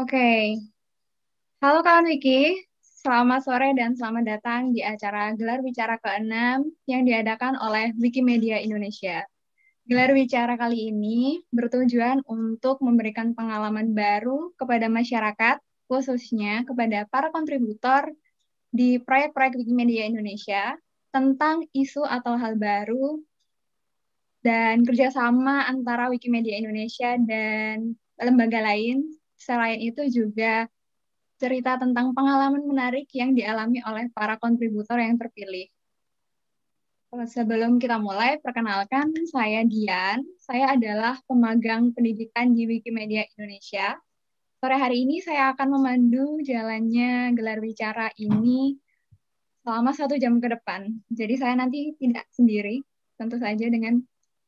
Oke, 0.00 0.56
halo 1.60 1.84
kawan 1.84 2.08
Wiki, 2.08 2.56
selamat 2.80 3.44
sore 3.44 3.76
dan 3.76 3.92
selamat 3.92 4.24
datang 4.24 4.72
di 4.72 4.80
acara 4.80 5.36
Gelar 5.36 5.60
Bicara 5.60 6.00
ke-6 6.00 6.64
yang 6.88 7.04
diadakan 7.04 7.60
oleh 7.60 7.92
Wikimedia 8.00 8.64
Indonesia. 8.64 9.28
Gelar 9.84 10.16
Bicara 10.16 10.56
kali 10.56 10.88
ini 10.88 11.44
bertujuan 11.52 12.24
untuk 12.24 12.80
memberikan 12.80 13.36
pengalaman 13.36 13.92
baru 13.92 14.56
kepada 14.56 14.88
masyarakat, 14.88 15.60
khususnya 15.84 16.64
kepada 16.64 17.04
para 17.12 17.28
kontributor 17.28 18.08
di 18.72 18.96
proyek-proyek 19.04 19.52
Wikimedia 19.52 20.08
Indonesia 20.08 20.80
tentang 21.12 21.68
isu 21.76 22.08
atau 22.08 22.40
hal 22.40 22.56
baru 22.56 23.20
dan 24.40 24.80
kerjasama 24.80 25.68
antara 25.68 26.08
Wikimedia 26.08 26.56
Indonesia 26.56 27.20
dan 27.20 28.00
lembaga 28.16 28.64
lain 28.64 29.19
Selain 29.40 29.80
itu 29.80 30.04
juga 30.12 30.68
cerita 31.40 31.80
tentang 31.80 32.12
pengalaman 32.12 32.60
menarik 32.68 33.08
yang 33.16 33.32
dialami 33.32 33.80
oleh 33.88 34.12
para 34.12 34.36
kontributor 34.36 35.00
yang 35.00 35.16
terpilih. 35.16 35.72
Sebelum 37.10 37.80
kita 37.80 37.98
mulai, 37.98 38.38
perkenalkan 38.38 39.10
saya 39.26 39.64
Dian. 39.64 40.22
Saya 40.38 40.76
adalah 40.76 41.18
pemagang 41.24 41.90
pendidikan 41.96 42.52
di 42.52 42.68
Wikimedia 42.68 43.26
Indonesia. 43.34 43.96
Sore 44.60 44.76
hari 44.76 45.08
ini 45.08 45.24
saya 45.24 45.56
akan 45.56 45.80
memandu 45.80 46.38
jalannya 46.44 47.32
gelar 47.32 47.64
bicara 47.64 48.12
ini 48.20 48.76
selama 49.64 49.96
satu 49.96 50.20
jam 50.20 50.36
ke 50.36 50.52
depan. 50.52 50.92
Jadi 51.08 51.34
saya 51.40 51.56
nanti 51.56 51.96
tidak 51.96 52.28
sendiri, 52.28 52.84
tentu 53.16 53.40
saja 53.40 53.66
dengan 53.72 54.04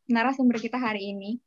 narasumber 0.06 0.60
kita 0.60 0.76
hari 0.76 1.16
ini 1.16 1.40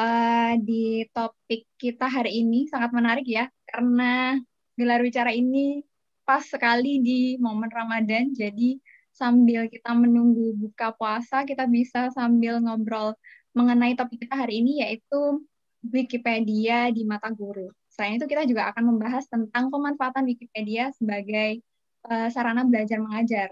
uh, 0.00 0.52
di 0.56 1.04
topik 1.12 1.68
kita 1.76 2.08
hari 2.08 2.40
ini 2.40 2.64
sangat 2.72 2.90
menarik 2.96 3.28
ya, 3.28 3.52
karena 3.68 4.40
gelar 4.74 5.04
bicara 5.04 5.30
ini 5.36 5.84
pas 6.24 6.46
sekali 6.46 7.02
di 7.04 7.36
momen 7.36 7.68
Ramadan, 7.68 8.32
jadi 8.32 8.80
sambil 9.10 9.68
kita 9.68 9.92
menunggu 9.92 10.56
buka 10.56 10.96
puasa, 10.96 11.44
kita 11.44 11.68
bisa 11.68 12.08
sambil 12.14 12.62
ngobrol 12.62 13.12
mengenai 13.52 13.98
topik 13.98 14.24
kita 14.24 14.46
hari 14.46 14.64
ini, 14.64 14.80
yaitu 14.86 15.44
Wikipedia 15.80 16.92
di 16.92 17.08
mata 17.08 17.32
guru. 17.32 17.72
Selain 17.90 18.20
itu, 18.20 18.28
kita 18.28 18.46
juga 18.46 18.70
akan 18.70 18.94
membahas 18.94 19.26
tentang 19.26 19.72
pemanfaatan 19.72 20.28
Wikipedia 20.28 20.92
sebagai 20.94 21.60
uh, 22.06 22.28
sarana 22.30 22.62
belajar 22.62 23.02
mengajar. 23.02 23.48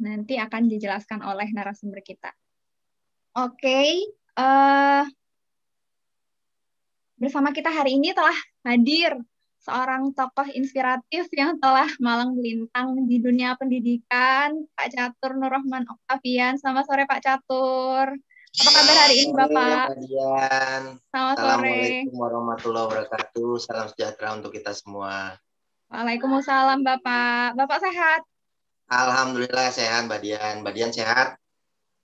Nanti 0.00 0.40
akan 0.40 0.70
dijelaskan 0.70 1.22
oleh 1.22 1.50
narasumber 1.52 2.00
kita. 2.00 2.32
Oke, 3.34 3.58
okay, 3.58 3.90
uh, 4.38 5.02
eh, 5.02 5.04
Bersama 7.14 7.54
kita 7.54 7.70
hari 7.70 7.94
ini 7.94 8.10
telah 8.10 8.34
hadir 8.66 9.14
seorang 9.62 10.10
tokoh 10.18 10.50
inspiratif 10.50 11.30
yang 11.30 11.62
telah 11.62 11.86
malang 12.02 12.34
melintang 12.34 13.06
di 13.06 13.22
dunia 13.22 13.54
pendidikan, 13.54 14.66
Pak 14.74 14.88
Catur 14.90 15.38
Nurrahman 15.38 15.86
Oktavian. 15.86 16.58
Selamat 16.58 16.90
sore 16.90 17.06
Pak 17.06 17.22
Catur. 17.22 18.18
Apa 18.54 18.70
kabar 18.70 18.96
hari 19.06 19.14
ini 19.22 19.30
Bapak? 19.30 19.94
Selamat 19.94 21.36
sore. 21.38 21.38
Assalamualaikum 21.38 22.14
warahmatullahi 22.18 22.84
wabarakatuh. 22.90 23.50
Salam 23.62 23.86
sejahtera 23.94 24.34
untuk 24.34 24.50
kita 24.50 24.74
semua. 24.74 25.38
Waalaikumsalam 25.94 26.82
Bapak. 26.82 27.54
Bapak 27.54 27.78
sehat? 27.78 28.26
Alhamdulillah 28.90 29.70
sehat 29.70 30.10
Mbak 30.10 30.18
Dian. 30.18 30.54
Mbak 30.66 30.72
Dian 30.74 30.90
sehat? 30.90 31.38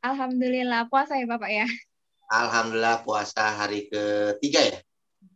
Alhamdulillah 0.06 0.86
puasa 0.86 1.18
ya 1.18 1.26
Bapak 1.26 1.50
ya. 1.50 1.66
Alhamdulillah 2.30 3.02
puasa 3.02 3.58
hari 3.58 3.90
ketiga 3.90 4.62
ya. 4.70 4.78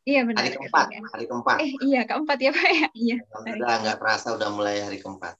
Iya 0.04 0.20
benar. 0.28 0.44
Hari 0.44 0.52
keempat, 0.60 0.86
hari 1.16 1.24
keempat. 1.24 1.56
Eh 1.64 1.72
iya 1.80 2.00
keempat 2.04 2.38
ya 2.40 2.50
Pak 2.52 2.68
ya. 2.68 2.88
Iya. 2.92 3.16
Alhamdulillah 3.24 3.76
nggak 3.88 3.98
terasa 4.00 4.28
udah 4.36 4.48
mulai 4.52 4.76
hari 4.84 5.00
keempat. 5.00 5.34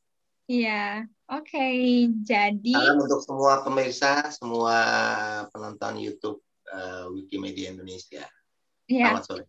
Iya, 0.45 1.09
oke. 1.29 1.49
Okay. 1.49 2.09
Jadi. 2.21 2.73
Salam 2.77 3.01
untuk 3.01 3.21
semua 3.25 3.65
pemirsa, 3.65 4.29
semua 4.29 4.77
penonton 5.53 5.97
YouTube 6.01 6.41
uh, 6.69 7.09
Wikimedia 7.13 7.73
Indonesia. 7.73 8.25
Iya. 8.89 9.09
Selamat 9.13 9.25
sore. 9.25 9.45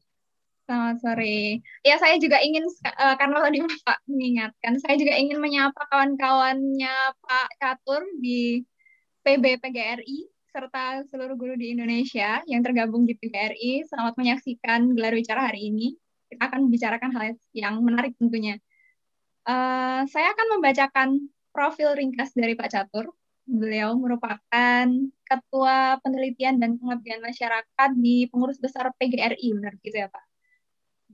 Selamat 0.67 0.97
sore. 1.03 1.59
Ya 1.83 1.95
saya 1.99 2.15
juga 2.19 2.39
ingin 2.39 2.63
uh, 2.67 3.15
karena 3.19 3.37
tadi 3.43 3.59
Pak 3.83 3.99
mengingatkan, 4.07 4.73
saya 4.83 4.95
juga 4.95 5.13
ingin 5.19 5.39
menyapa 5.39 5.83
kawan-kawannya 5.91 6.95
Pak 7.23 7.49
Catur 7.59 8.03
di 8.19 8.63
PB 9.23 9.63
PGRI 9.63 10.34
serta 10.55 11.03
seluruh 11.11 11.35
guru 11.35 11.59
di 11.59 11.75
Indonesia 11.75 12.39
yang 12.47 12.63
tergabung 12.63 13.03
di 13.03 13.11
PGRI. 13.19 13.91
Selamat 13.91 14.15
menyaksikan 14.15 14.95
gelar 14.95 15.11
bicara 15.11 15.51
hari 15.51 15.67
ini. 15.67 15.99
Kita 16.31 16.47
akan 16.47 16.71
membicarakan 16.71 17.11
hal 17.11 17.35
yang 17.51 17.83
menarik 17.83 18.15
tentunya. 18.15 18.55
Uh, 19.43 20.07
saya 20.07 20.31
akan 20.31 20.47
membacakan 20.55 21.27
profil 21.51 21.91
ringkas 21.99 22.31
dari 22.31 22.55
Pak 22.55 22.71
Catur. 22.71 23.11
Beliau 23.43 23.99
merupakan 23.99 24.87
Ketua 25.27 25.99
Penelitian 25.99 26.55
dan 26.57 26.79
Pengabdian 26.79 27.19
Masyarakat 27.19 27.89
di 27.99 28.31
Pengurus 28.31 28.57
Besar 28.57 28.95
PGRI, 28.95 29.59
benar 29.59 29.75
gitu 29.83 29.97
ya 29.99 30.07
Pak? 30.07 30.24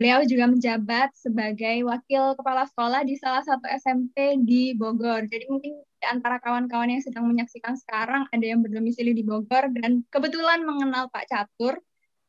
Beliau 0.01 0.25
juga 0.25 0.49
menjabat 0.49 1.13
sebagai 1.13 1.85
wakil 1.85 2.33
kepala 2.33 2.65
sekolah 2.65 3.05
di 3.05 3.21
salah 3.21 3.45
satu 3.45 3.69
SMP 3.69 4.33
di 4.41 4.73
Bogor. 4.73 5.29
Jadi 5.29 5.45
mungkin 5.45 5.77
di 5.77 6.05
antara 6.09 6.41
kawan-kawan 6.41 6.89
yang 6.89 7.05
sedang 7.05 7.29
menyaksikan 7.29 7.77
sekarang 7.77 8.25
ada 8.33 8.41
yang 8.41 8.65
berdomisili 8.65 9.13
di 9.13 9.21
Bogor 9.21 9.69
dan 9.77 10.01
kebetulan 10.09 10.65
mengenal 10.65 11.05
Pak 11.13 11.29
Catur, 11.29 11.77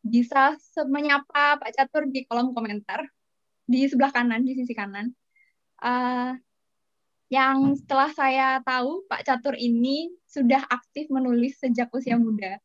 bisa 0.05 0.61
menyapa 0.85 1.57
Pak 1.57 1.73
Catur 1.73 2.13
di 2.13 2.29
kolom 2.29 2.53
komentar 2.53 3.09
di 3.65 3.89
sebelah 3.89 4.13
kanan, 4.13 4.45
di 4.45 4.53
sisi 4.53 4.77
kanan. 4.77 5.09
Uh, 5.81 6.37
yang 7.33 7.73
setelah 7.73 8.13
saya 8.13 8.61
tahu 8.69 9.09
Pak 9.09 9.25
Catur 9.25 9.57
ini 9.57 10.13
sudah 10.29 10.61
aktif 10.69 11.09
menulis 11.09 11.57
sejak 11.57 11.89
usia 11.97 12.21
muda. 12.21 12.61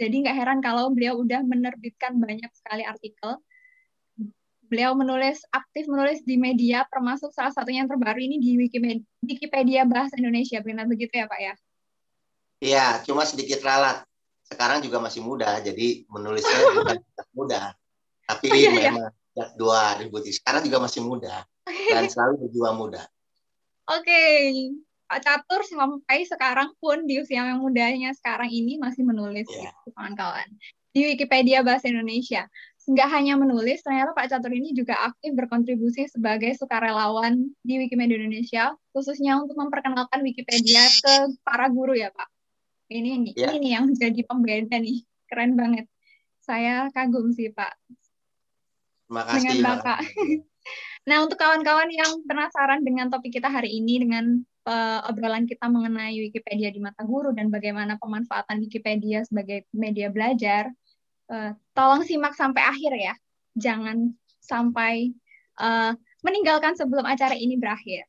Jadi 0.00 0.24
nggak 0.24 0.32
heran 0.32 0.64
kalau 0.64 0.88
beliau 0.96 1.20
udah 1.20 1.44
menerbitkan 1.44 2.16
banyak 2.16 2.48
sekali 2.56 2.88
artikel 2.88 3.36
beliau 4.70 4.94
menulis 4.94 5.42
aktif 5.50 5.90
menulis 5.90 6.22
di 6.22 6.38
media 6.38 6.86
termasuk 6.86 7.34
salah 7.34 7.50
satunya 7.50 7.82
yang 7.82 7.90
terbaru 7.90 8.22
ini 8.22 8.38
di 8.38 8.54
Wikimedia, 8.54 9.02
Wikipedia 9.26 9.82
Bahasa 9.82 10.14
Indonesia 10.14 10.62
benar 10.62 10.86
begitu 10.86 11.10
ya 11.10 11.26
Pak 11.26 11.40
ya? 11.42 11.54
Iya, 12.60 12.86
cuma 13.02 13.26
sedikit 13.26 13.58
ralat. 13.66 14.06
Sekarang 14.46 14.78
juga 14.78 15.02
masih 15.02 15.26
muda, 15.26 15.58
jadi 15.58 16.06
menulisnya 16.06 16.58
juga 16.78 16.94
muda. 17.34 17.62
Tapi 18.30 18.46
oh, 18.46 18.54
iya, 18.54 18.70
iya. 18.70 18.90
memang 18.94 19.10
sejak 19.10 19.50
iya. 19.58 20.06
2000 20.06 20.38
sekarang 20.38 20.62
juga 20.62 20.78
masih 20.86 21.00
muda 21.02 21.34
dan 21.66 22.04
selalu 22.12 22.46
berjuang 22.46 22.76
muda. 22.78 23.02
Oke, 23.90 24.06
okay. 24.06 24.70
Pak 25.10 25.20
Catur 25.26 25.66
sampai 25.66 26.22
sekarang 26.22 26.70
pun 26.78 27.02
di 27.02 27.18
usia 27.18 27.42
yang 27.42 27.58
mudanya 27.58 28.14
sekarang 28.14 28.46
ini 28.46 28.78
masih 28.78 29.02
menulis 29.02 29.50
yeah. 29.50 29.74
ya, 29.74 29.92
kawan-kawan 29.98 30.46
di 30.94 31.06
Wikipedia 31.14 31.62
Bahasa 31.66 31.90
Indonesia 31.90 32.46
nggak 32.88 33.08
hanya 33.12 33.36
menulis, 33.36 33.84
ternyata 33.84 34.16
Pak 34.16 34.32
Catur 34.32 34.56
ini 34.56 34.72
juga 34.72 34.96
aktif 35.12 35.36
berkontribusi 35.36 36.08
sebagai 36.08 36.56
sukarelawan 36.56 37.52
di 37.60 37.74
Wikimedia 37.76 38.16
Indonesia, 38.16 38.72
khususnya 38.96 39.36
untuk 39.36 39.58
memperkenalkan 39.60 40.24
Wikipedia 40.24 40.88
ke 40.88 41.36
para 41.44 41.68
guru 41.68 41.92
ya 41.92 42.08
Pak. 42.08 42.28
Ini 42.90 43.10
nih, 43.20 43.32
yeah. 43.36 43.52
ini 43.52 43.56
nih 43.60 43.70
yang 43.76 43.86
jadi 43.92 44.20
pembeda 44.24 44.76
nih, 44.80 45.04
keren 45.28 45.54
banget. 45.54 45.86
Saya 46.40 46.88
kagum 46.90 47.30
sih 47.36 47.52
Pak. 47.52 47.76
Terima 49.06 49.22
kasih. 49.28 49.36
Dengan 49.36 49.56
Bapak. 49.60 49.98
nah 51.08 51.16
untuk 51.22 51.36
kawan-kawan 51.36 51.90
yang 51.92 52.24
penasaran 52.24 52.80
dengan 52.80 53.12
topik 53.12 53.36
kita 53.36 53.52
hari 53.52 53.76
ini, 53.76 54.02
dengan 54.02 54.40
uh, 54.66 55.06
obrolan 55.08 55.46
kita 55.46 55.68
mengenai 55.68 56.16
Wikipedia 56.18 56.72
di 56.72 56.80
mata 56.82 57.04
guru 57.04 57.30
dan 57.36 57.52
bagaimana 57.52 58.00
pemanfaatan 58.00 58.60
Wikipedia 58.64 59.22
sebagai 59.24 59.68
media 59.70 60.10
belajar, 60.10 60.72
uh, 61.30 61.54
tolong 61.72 62.02
simak 62.02 62.34
sampai 62.34 62.62
akhir 62.66 62.92
ya. 62.98 63.14
Jangan 63.54 64.10
sampai 64.42 65.14
uh, 65.62 65.94
meninggalkan 66.26 66.74
sebelum 66.74 67.06
acara 67.06 67.38
ini 67.38 67.56
berakhir. 67.56 68.04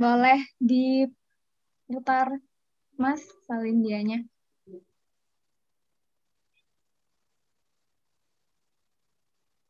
Boleh 0.00 0.40
diputar, 0.56 2.40
Mas, 2.96 3.20
salin 3.44 3.84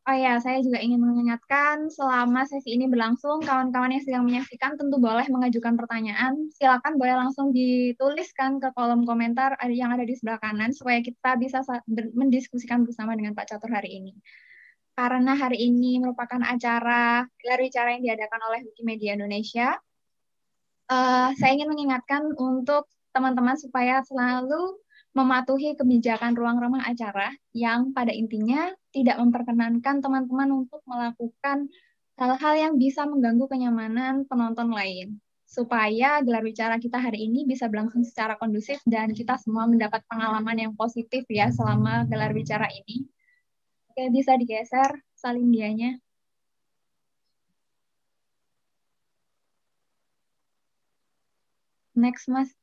Oh 0.01 0.17
ya, 0.17 0.41
saya 0.41 0.57
juga 0.65 0.81
ingin 0.81 0.97
mengingatkan 0.97 1.85
selama 1.93 2.41
sesi 2.49 2.73
ini 2.73 2.89
berlangsung, 2.89 3.37
kawan-kawan 3.45 3.93
yang 3.93 4.01
sedang 4.01 4.25
menyaksikan 4.25 4.73
tentu 4.73 4.97
boleh 4.97 5.29
mengajukan 5.29 5.77
pertanyaan. 5.77 6.49
Silakan 6.57 6.97
boleh 6.97 7.21
langsung 7.21 7.53
dituliskan 7.53 8.57
ke 8.57 8.73
kolom 8.73 9.05
komentar 9.05 9.53
yang 9.69 9.93
ada 9.93 10.01
di 10.01 10.17
sebelah 10.17 10.41
kanan 10.41 10.73
supaya 10.73 11.05
kita 11.05 11.37
bisa 11.37 11.61
mendiskusikan 12.17 12.81
bersama 12.81 13.13
dengan 13.13 13.37
Pak 13.37 13.53
Catur 13.53 13.69
hari 13.69 14.01
ini. 14.01 14.17
Karena 14.97 15.37
hari 15.37 15.69
ini 15.69 16.01
merupakan 16.01 16.41
acara 16.49 17.21
gelar 17.37 17.61
bicara 17.61 17.93
yang 17.93 18.01
diadakan 18.01 18.41
oleh 18.41 18.59
Wikimedia 18.73 19.13
Indonesia, 19.13 19.77
uh, 20.89 21.29
saya 21.37 21.51
ingin 21.53 21.69
mengingatkan 21.69 22.25
untuk 22.41 22.89
teman-teman 23.13 23.53
supaya 23.53 24.01
selalu 24.01 24.80
mematuhi 25.11 25.75
kebijakan 25.75 26.39
ruang 26.39 26.57
ramah 26.63 26.87
acara 26.87 27.35
yang 27.51 27.91
pada 27.91 28.15
intinya 28.15 28.71
tidak 28.95 29.19
memperkenankan 29.19 29.99
teman-teman 29.99 30.63
untuk 30.63 30.79
melakukan 30.87 31.67
hal-hal 32.15 32.53
yang 32.55 32.73
bisa 32.79 33.03
mengganggu 33.03 33.45
kenyamanan 33.51 34.23
penonton 34.27 34.71
lain. 34.71 35.19
Supaya 35.51 36.23
gelar 36.23 36.47
bicara 36.47 36.79
kita 36.79 36.95
hari 36.95 37.27
ini 37.27 37.43
bisa 37.43 37.67
berlangsung 37.67 38.07
secara 38.07 38.39
kondusif 38.39 38.79
dan 38.87 39.11
kita 39.11 39.35
semua 39.35 39.67
mendapat 39.67 39.99
pengalaman 40.07 40.55
yang 40.55 40.73
positif 40.79 41.27
ya 41.27 41.51
selama 41.51 42.07
gelar 42.07 42.31
bicara 42.31 42.71
ini. 42.71 43.03
Oke, 43.91 44.07
bisa 44.15 44.39
digeser 44.39 45.03
salin 45.11 45.51
dianya. 45.51 45.99
Next, 51.95 52.27
Mas. 52.31 52.60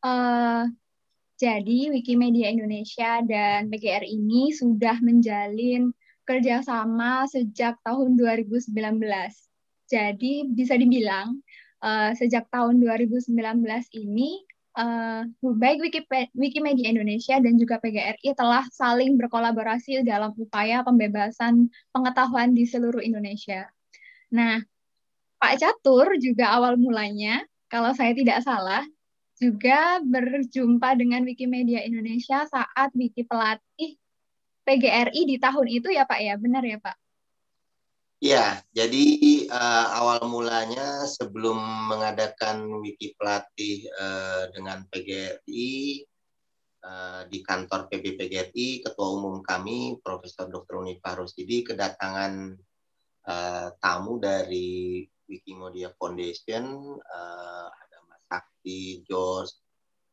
Uh, 0.00 0.68
jadi 1.40 1.88
Wikimedia 1.88 2.52
Indonesia 2.52 3.24
dan 3.24 3.72
PGR 3.72 4.04
ini 4.04 4.52
sudah 4.52 5.00
menjalin 5.00 5.92
kerjasama 6.28 7.24
sejak 7.32 7.80
tahun 7.80 8.20
2019. 8.20 8.76
Jadi 9.88 10.46
bisa 10.52 10.76
dibilang 10.76 11.40
uh, 11.80 12.12
sejak 12.12 12.46
tahun 12.52 12.78
2019 12.84 13.32
ini 13.96 14.44
uh, 14.76 15.24
baik 15.40 16.06
Wikimedia 16.36 16.92
Indonesia 16.92 17.40
dan 17.40 17.56
juga 17.56 17.80
PGRI 17.80 18.36
telah 18.36 18.68
saling 18.70 19.16
berkolaborasi 19.16 20.04
dalam 20.06 20.36
upaya 20.36 20.84
pembebasan 20.84 21.72
pengetahuan 21.90 22.52
di 22.52 22.68
seluruh 22.68 23.02
Indonesia. 23.02 23.66
Nah, 24.30 24.62
Pak 25.40 25.56
Catur 25.56 26.20
juga 26.20 26.52
awal 26.52 26.76
mulanya, 26.76 27.42
kalau 27.72 27.96
saya 27.96 28.12
tidak 28.12 28.44
salah, 28.44 28.84
juga 29.40 30.04
berjumpa 30.04 31.00
dengan 31.00 31.24
Wikimedia 31.24 31.80
Indonesia 31.80 32.44
saat 32.44 32.92
Wiki 32.92 33.24
pelatih 33.24 33.96
PGRI 34.68 35.24
di 35.24 35.36
tahun 35.40 35.66
itu 35.66 35.88
ya 35.88 36.04
Pak 36.04 36.20
ya, 36.20 36.36
benar 36.36 36.60
ya 36.60 36.76
Pak? 36.76 36.96
Ya, 38.20 38.60
jadi 38.76 39.16
uh, 39.48 39.86
awal 39.96 40.28
mulanya 40.28 41.08
sebelum 41.08 41.56
mengadakan 41.88 42.68
Wiki 42.84 43.16
pelatih 43.16 43.88
uh, 43.96 44.52
dengan 44.52 44.84
PGRI 44.92 46.04
uh, 46.84 47.24
di 47.32 47.40
kantor 47.40 47.88
PB 47.88 48.20
PGRI, 48.20 48.84
Ketua 48.84 49.08
Umum 49.08 49.40
kami 49.40 49.96
Profesor 50.04 50.52
Dr. 50.52 50.84
Unifah 50.84 51.16
Rosidi 51.16 51.64
kedatangan 51.64 52.60
uh, 53.24 53.72
tamu 53.80 54.20
dari 54.20 55.00
Wikimedia 55.24 55.88
Foundation 55.96 57.00
uh, 57.00 57.72
Sakti, 58.30 59.02
George 59.02 59.50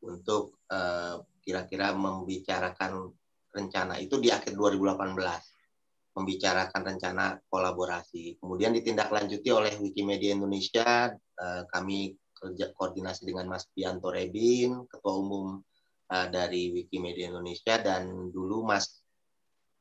untuk 0.01 0.65
uh, 0.73 1.21
kira-kira 1.45 1.93
membicarakan 1.93 3.13
rencana 3.53 4.01
itu 4.01 4.17
di 4.17 4.33
akhir 4.33 4.57
2018 4.57 6.17
membicarakan 6.17 6.81
rencana 6.81 7.37
kolaborasi. 7.45 8.41
Kemudian 8.41 8.73
ditindaklanjuti 8.73 9.49
oleh 9.53 9.77
Wikimedia 9.77 10.33
Indonesia, 10.33 11.13
uh, 11.13 11.63
kami 11.69 12.17
kerja 12.33 12.73
koordinasi 12.73 13.29
dengan 13.29 13.53
Mas 13.53 13.69
Pianto 13.69 14.09
Rebin, 14.09 14.89
Ketua 14.89 15.13
Umum 15.13 15.61
uh, 16.09 16.27
dari 16.33 16.73
Wikimedia 16.73 17.29
Indonesia 17.29 17.77
dan 17.77 18.33
dulu 18.33 18.65
Mas 18.65 19.05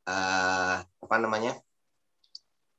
uh, 0.08 0.84
apa 0.84 1.16
namanya 1.16 1.56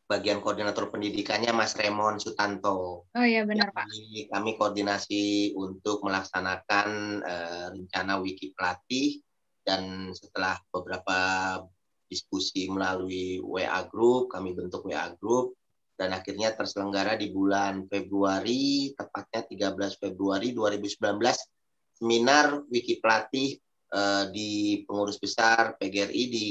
bagian 0.07 0.39
koordinator 0.39 0.87
pendidikannya 0.87 1.51
Mas 1.51 1.75
Remon 1.75 2.15
Sutanto. 2.17 3.05
Oh 3.11 3.25
iya 3.27 3.43
benar 3.43 3.75
Pak. 3.75 3.91
Kami 4.31 4.51
koordinasi 4.55 5.53
untuk 5.59 5.99
melaksanakan 6.07 6.87
uh, 7.21 7.67
rencana 7.75 8.23
wiki 8.23 8.55
pelatih 8.55 9.19
dan 9.67 10.15
setelah 10.15 10.55
beberapa 10.71 11.19
diskusi 12.07 12.71
melalui 12.71 13.43
WA 13.43 13.83
group, 13.91 14.31
kami 14.31 14.55
bentuk 14.55 14.87
WA 14.87 15.11
group 15.19 15.59
dan 15.99 16.15
akhirnya 16.15 16.55
terselenggara 16.55 17.19
di 17.19 17.27
bulan 17.35 17.83
Februari, 17.91 18.95
tepatnya 18.95 19.75
13 19.75 19.99
Februari 19.99 20.55
2019, 20.55 21.03
seminar 21.99 22.63
wiki 22.71 23.03
pelatih 23.03 23.59
uh, 23.91 24.31
di 24.31 24.81
pengurus 24.87 25.19
besar 25.19 25.75
PGRI 25.75 26.23
di 26.31 26.47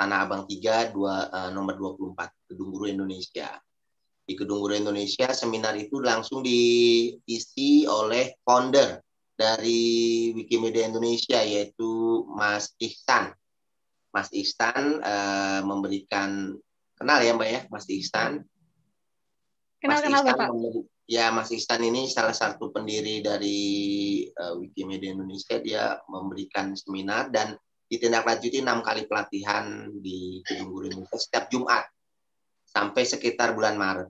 Tanah 0.00 0.24
Abang 0.24 0.48
3 0.48 0.96
dua, 0.96 1.28
uh, 1.28 1.52
nomor 1.52 1.76
24 1.76 2.48
Gedung 2.48 2.72
Guru 2.72 2.88
Indonesia. 2.88 3.52
Di 4.24 4.32
Gedung 4.32 4.64
Guru 4.64 4.72
Indonesia 4.72 5.28
seminar 5.36 5.76
itu 5.76 6.00
langsung 6.00 6.40
diisi 6.40 7.84
oleh 7.84 8.40
founder 8.40 8.96
dari 9.36 10.32
Wikimedia 10.32 10.88
Indonesia 10.88 11.44
yaitu 11.44 12.24
Mas 12.32 12.72
Ihsan. 12.80 13.28
Mas 14.08 14.32
Ihsan 14.32 15.04
uh, 15.04 15.60
memberikan 15.68 16.56
kenal 16.96 17.20
ya 17.20 17.36
Mbak 17.36 17.50
ya 17.52 17.60
Mas 17.68 17.84
Ihsan. 17.92 18.40
Kenal 19.84 20.00
kenal 20.00 20.24
Bapak. 20.24 20.48
Memberi, 20.48 20.80
ya 21.12 21.28
Mas 21.28 21.52
Ihsan 21.52 21.84
ini 21.84 22.08
salah 22.08 22.32
satu 22.32 22.72
pendiri 22.72 23.20
dari 23.20 23.60
uh, 24.32 24.56
Wikimedia 24.56 25.12
Indonesia. 25.12 25.60
Dia 25.60 26.00
memberikan 26.08 26.72
seminar 26.72 27.28
dan 27.28 27.52
ditindaklanjuti 27.90 28.62
enam 28.62 28.86
kali 28.86 29.10
pelatihan 29.10 29.90
di 29.90 30.38
Gedung 30.46 30.70
Guru 30.70 30.86
Indonesia 30.86 31.18
setiap 31.18 31.50
Jumat 31.50 31.90
sampai 32.70 33.02
sekitar 33.02 33.50
bulan 33.50 33.74
Maret. 33.74 34.08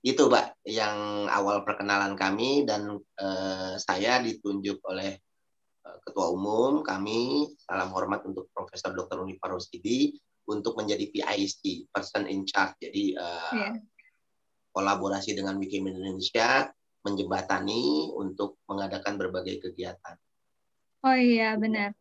Itu, 0.00 0.30
Pak, 0.30 0.64
yang 0.64 1.26
awal 1.28 1.66
perkenalan 1.66 2.14
kami 2.14 2.64
dan 2.64 2.96
eh, 2.96 3.74
saya 3.82 4.22
ditunjuk 4.22 4.80
oleh 4.86 5.18
eh, 5.84 5.96
Ketua 6.06 6.30
Umum 6.30 6.86
kami, 6.86 7.50
salam 7.58 7.90
hormat 7.92 8.24
untuk 8.24 8.48
Profesor 8.54 8.94
Dr. 8.94 9.26
Unifar 9.26 9.52
Rosidi 9.52 10.14
untuk 10.48 10.78
menjadi 10.78 11.04
PIC, 11.10 11.92
Person 11.92 12.30
in 12.30 12.46
Charge. 12.46 12.78
Jadi 12.78 13.18
eh, 13.18 13.52
yeah. 13.58 13.74
kolaborasi 14.70 15.34
dengan 15.34 15.58
Wikimedia 15.58 15.98
Indonesia 15.98 16.70
menjembatani 17.02 18.14
untuk 18.14 18.62
mengadakan 18.70 19.18
berbagai 19.18 19.68
kegiatan. 19.68 20.16
Oh 21.04 21.16
iya, 21.16 21.56
benar. 21.58 21.92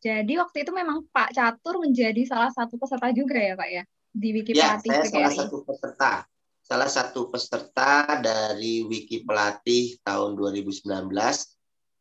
Jadi 0.00 0.32
waktu 0.40 0.64
itu 0.64 0.72
memang 0.72 1.04
Pak 1.12 1.36
Catur 1.36 1.76
menjadi 1.76 2.24
salah 2.24 2.48
satu 2.48 2.80
peserta 2.80 3.12
juga 3.12 3.36
ya 3.36 3.52
Pak 3.52 3.68
ya 3.68 3.82
di 4.10 4.28
Wiki 4.32 4.52
ya, 4.56 4.80
Pelatih. 4.80 4.90
Ya, 4.90 5.04
saya 5.04 5.12
salah 5.12 5.32
satu 5.36 5.56
peserta. 5.62 6.12
Salah 6.60 6.90
satu 6.90 7.20
peserta 7.28 7.92
dari 8.22 8.86
Wiki 8.88 9.26
Pelatih 9.28 10.00
tahun 10.00 10.38
2019 10.38 10.88
uh, 10.88 11.28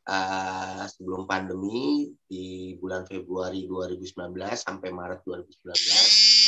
eh, 0.07 0.83
sebelum 0.88 1.27
pandemi 1.27 2.07
di 2.23 2.77
bulan 2.79 3.03
Februari 3.03 3.67
2019 3.67 4.15
sampai 4.55 4.89
Maret 4.93 5.21
2019 5.27 6.39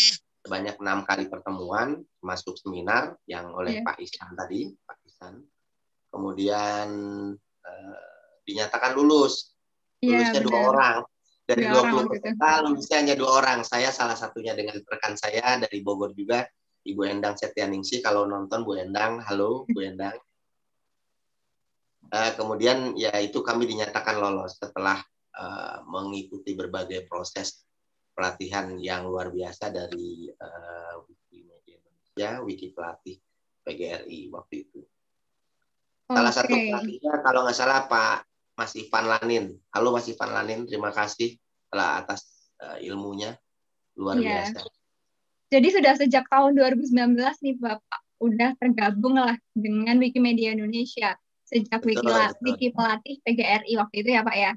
sebanyak 0.41 0.75
enam 0.81 1.05
kali 1.05 1.29
pertemuan 1.29 2.01
masuk 2.25 2.57
seminar 2.57 3.13
yang 3.29 3.53
oleh 3.53 3.77
yeah. 3.77 3.85
Pak 3.85 3.97
Isan 4.01 4.33
tadi 4.33 4.73
Pak 4.73 4.97
Isan 5.05 5.33
kemudian 6.09 6.89
uh, 7.61 8.33
dinyatakan 8.41 8.97
lulus 8.97 9.53
iya, 10.01 10.33
lulusnya 10.33 10.41
dua 10.41 10.59
orang 10.73 10.97
dari 11.51 11.67
dua 11.67 11.83
puluh 11.83 12.07
peserta 12.07 12.63
lulusnya 12.63 12.97
hanya 13.03 13.15
dua 13.19 13.31
orang. 13.43 13.59
Saya 13.67 13.91
salah 13.91 14.15
satunya 14.15 14.55
dengan 14.55 14.79
rekan 14.79 15.19
saya 15.19 15.59
dari 15.59 15.83
Bogor 15.83 16.15
juga, 16.15 16.47
Ibu 16.87 17.03
Endang 17.03 17.35
Setianingsi. 17.35 17.99
Kalau 17.99 18.23
nonton 18.23 18.63
Bu 18.63 18.79
Endang, 18.79 19.19
halo 19.27 19.67
Bu 19.67 19.83
Endang. 19.83 20.15
Uh, 22.11 22.31
kemudian 22.35 22.95
ya 22.95 23.15
itu 23.23 23.39
kami 23.39 23.67
dinyatakan 23.67 24.19
lolos 24.19 24.59
setelah 24.59 24.99
uh, 25.35 25.79
mengikuti 25.87 26.55
berbagai 26.55 27.07
proses 27.07 27.63
pelatihan 28.11 28.75
yang 28.75 29.07
luar 29.07 29.31
biasa 29.31 29.71
dari 29.71 30.27
uh, 30.27 30.99
Wikimedia 31.07 31.79
Indonesia, 31.79 32.29
Wiki 32.43 32.67
Pelatih 32.75 33.15
PGRI 33.63 34.27
waktu 34.27 34.55
itu. 34.67 34.83
Okay. 34.83 36.15
Salah 36.19 36.33
satu 36.35 36.51
pelatihnya 36.51 37.13
kalau 37.23 37.47
nggak 37.47 37.55
salah 37.55 37.87
Pak 37.87 38.30
Mas 38.55 38.75
Ivan 38.75 39.05
Lanin. 39.07 39.45
Halo 39.71 39.95
Mas 39.95 40.07
Ivan 40.11 40.31
Lanin, 40.35 40.59
terima 40.67 40.91
kasih 40.91 41.39
telah 41.71 42.03
atas 42.03 42.51
uh, 42.59 42.77
ilmunya 42.83 43.35
luar 43.95 44.19
yeah. 44.19 44.47
biasa. 44.47 44.59
Jadi 45.51 45.67
sudah 45.67 45.93
sejak 45.99 46.25
tahun 46.31 46.55
2019 46.55 47.19
nih 47.19 47.55
Bapak 47.59 48.01
udah 48.21 48.55
tergabung 48.61 49.17
lah 49.19 49.35
dengan 49.51 49.99
Wikimedia 49.99 50.55
Indonesia 50.55 51.17
sejak 51.51 51.83
betul, 51.83 51.99
Wiki, 51.99 52.07
betul. 52.07 52.43
Wiki 52.47 52.67
pelatih 52.71 53.15
PGRI 53.27 53.73
waktu 53.75 53.95
itu 53.99 54.09
ya 54.15 54.21
Pak 54.23 54.37
ya. 54.39 54.51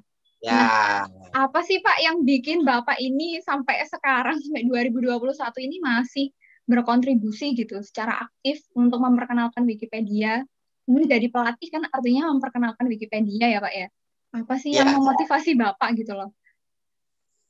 Ya. 0.45 0.53
Nah, 0.53 1.09
apa 1.35 1.65
sih 1.65 1.81
Pak 1.81 1.99
yang 2.05 2.23
bikin 2.23 2.63
Bapak 2.63 3.01
ini 3.01 3.41
sampai 3.43 3.83
sekarang 3.89 4.39
sampai 4.39 4.69
2021 4.69 5.33
ini 5.67 5.77
masih 5.83 6.27
berkontribusi 6.69 7.57
gitu 7.57 7.81
secara 7.81 8.29
aktif 8.29 8.61
untuk 8.77 9.01
memperkenalkan 9.01 9.65
Wikipedia 9.65 10.45
ini 10.85 11.05
jadi 11.09 11.27
pelatih 11.33 11.69
kan 11.73 11.83
artinya 11.89 12.29
memperkenalkan 12.33 12.85
Wikipedia 12.89 13.47
ya 13.49 13.61
Pak 13.61 13.75
ya. 13.75 13.89
Apa 14.35 14.55
sih 14.59 14.75
ya. 14.75 14.85
yang 14.85 15.01
memotivasi 15.01 15.57
Bapak 15.57 15.97
gitu 15.97 16.13
loh? 16.13 16.35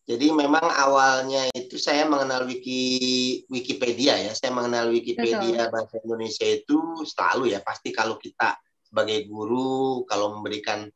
Jadi 0.05 0.29
memang 0.37 0.69
awalnya 0.69 1.49
itu 1.57 1.81
saya 1.81 2.05
mengenal 2.05 2.45
wiki 2.45 3.41
Wikipedia 3.49 4.21
ya. 4.21 4.37
Saya 4.37 4.53
mengenal 4.53 4.93
Wikipedia 4.93 5.65
Betul. 5.65 5.73
bahasa 5.73 5.97
Indonesia 6.05 6.45
itu 6.45 6.79
selalu 7.09 7.57
ya. 7.57 7.65
Pasti 7.65 7.89
kalau 7.89 8.21
kita 8.21 8.53
sebagai 8.85 9.27
guru 9.27 10.05
kalau 10.05 10.39
memberikan 10.39 10.87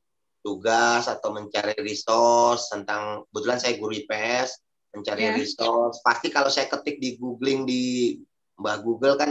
tugas 0.45 1.11
atau 1.11 1.35
mencari 1.35 1.75
resource 1.83 2.71
tentang 2.71 3.27
kebetulan 3.29 3.59
saya 3.59 3.75
guru 3.75 3.91
IPS 3.91 4.63
mencari 4.95 5.29
yeah. 5.29 5.37
resource 5.37 5.99
pasti 6.01 6.31
kalau 6.31 6.49
saya 6.49 6.71
ketik 6.71 7.03
di 7.03 7.19
googling 7.19 7.67
di 7.67 8.15
Mbak 8.57 8.79
Google 8.87 9.17
kan 9.19 9.31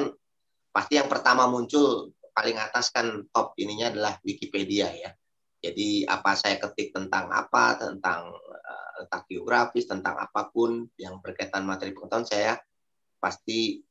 pasti 0.69 0.99
yang 0.99 1.09
pertama 1.09 1.49
muncul 1.49 2.11
paling 2.37 2.61
atas 2.61 2.93
kan 2.93 3.25
top 3.33 3.57
ininya 3.57 3.89
adalah 3.89 4.13
Wikipedia 4.21 4.93
ya. 4.93 5.09
Jadi 5.57 6.05
apa 6.05 6.37
saya 6.37 6.61
ketik 6.61 6.93
tentang 6.93 7.33
apa 7.33 7.81
tentang 7.81 8.29
letak 8.97 9.29
geografis 9.29 9.85
tentang 9.85 10.17
apa 10.17 10.49
pun 10.49 10.89
yang 10.97 11.21
berkaitan 11.21 11.63
materi 11.63 11.93
pengetahuan 11.93 12.25
saya 12.25 12.57
pasti 13.21 13.81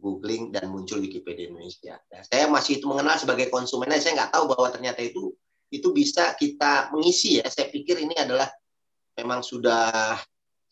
googling 0.00 0.48
dan 0.48 0.72
muncul 0.72 1.00
Wikipedia 1.00 1.52
Indonesia. 1.52 2.00
Nah, 2.08 2.24
saya 2.24 2.48
masih 2.48 2.80
itu 2.80 2.88
mengenal 2.88 3.20
sebagai 3.20 3.52
konsumen, 3.52 3.92
saya 4.00 4.16
nggak 4.16 4.32
tahu 4.32 4.44
bahwa 4.48 4.68
ternyata 4.72 5.04
itu 5.04 5.32
itu 5.68 5.88
bisa 5.92 6.32
kita 6.40 6.88
mengisi 6.92 7.40
ya. 7.40 7.46
Saya 7.48 7.68
pikir 7.68 8.00
ini 8.00 8.16
adalah 8.16 8.48
memang 9.20 9.44
sudah 9.44 10.16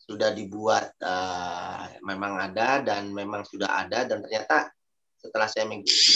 sudah 0.01 0.33
dibuat 0.33 0.97
uh, 1.05 1.85
memang 2.01 2.41
ada 2.41 2.81
dan 2.81 3.13
memang 3.13 3.45
sudah 3.45 3.85
ada 3.85 4.09
dan 4.09 4.25
ternyata 4.25 4.73
setelah 5.19 5.51
saya 5.51 5.67
mengikuti 5.67 6.15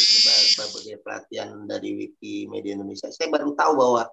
berbagai 0.55 0.95
pelatihan 1.03 1.67
dari 1.67 1.89
Wikimedia 1.93 2.79
Indonesia, 2.79 3.11
saya 3.11 3.27
baru 3.27 3.51
tahu 3.51 3.73
bahwa 3.75 4.03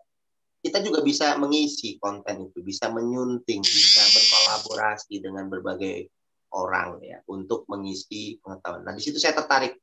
kita 0.61 0.82
juga 0.85 1.00
bisa 1.00 1.38
mengisi 1.40 1.97
konten 1.97 2.50
itu, 2.50 2.61
bisa 2.61 2.92
menyunting, 2.92 3.62
bisa 3.64 4.02
berkolaborasi 4.12 5.23
dengan 5.23 5.49
berbagai 5.49 6.11
orang 6.52 6.99
ya 7.00 7.23
untuk 7.30 7.64
mengisi 7.70 8.37
pengetahuan. 8.42 8.82
Nah, 8.85 8.94
di 8.99 9.02
situ 9.02 9.16
saya 9.16 9.38
tertarik. 9.38 9.78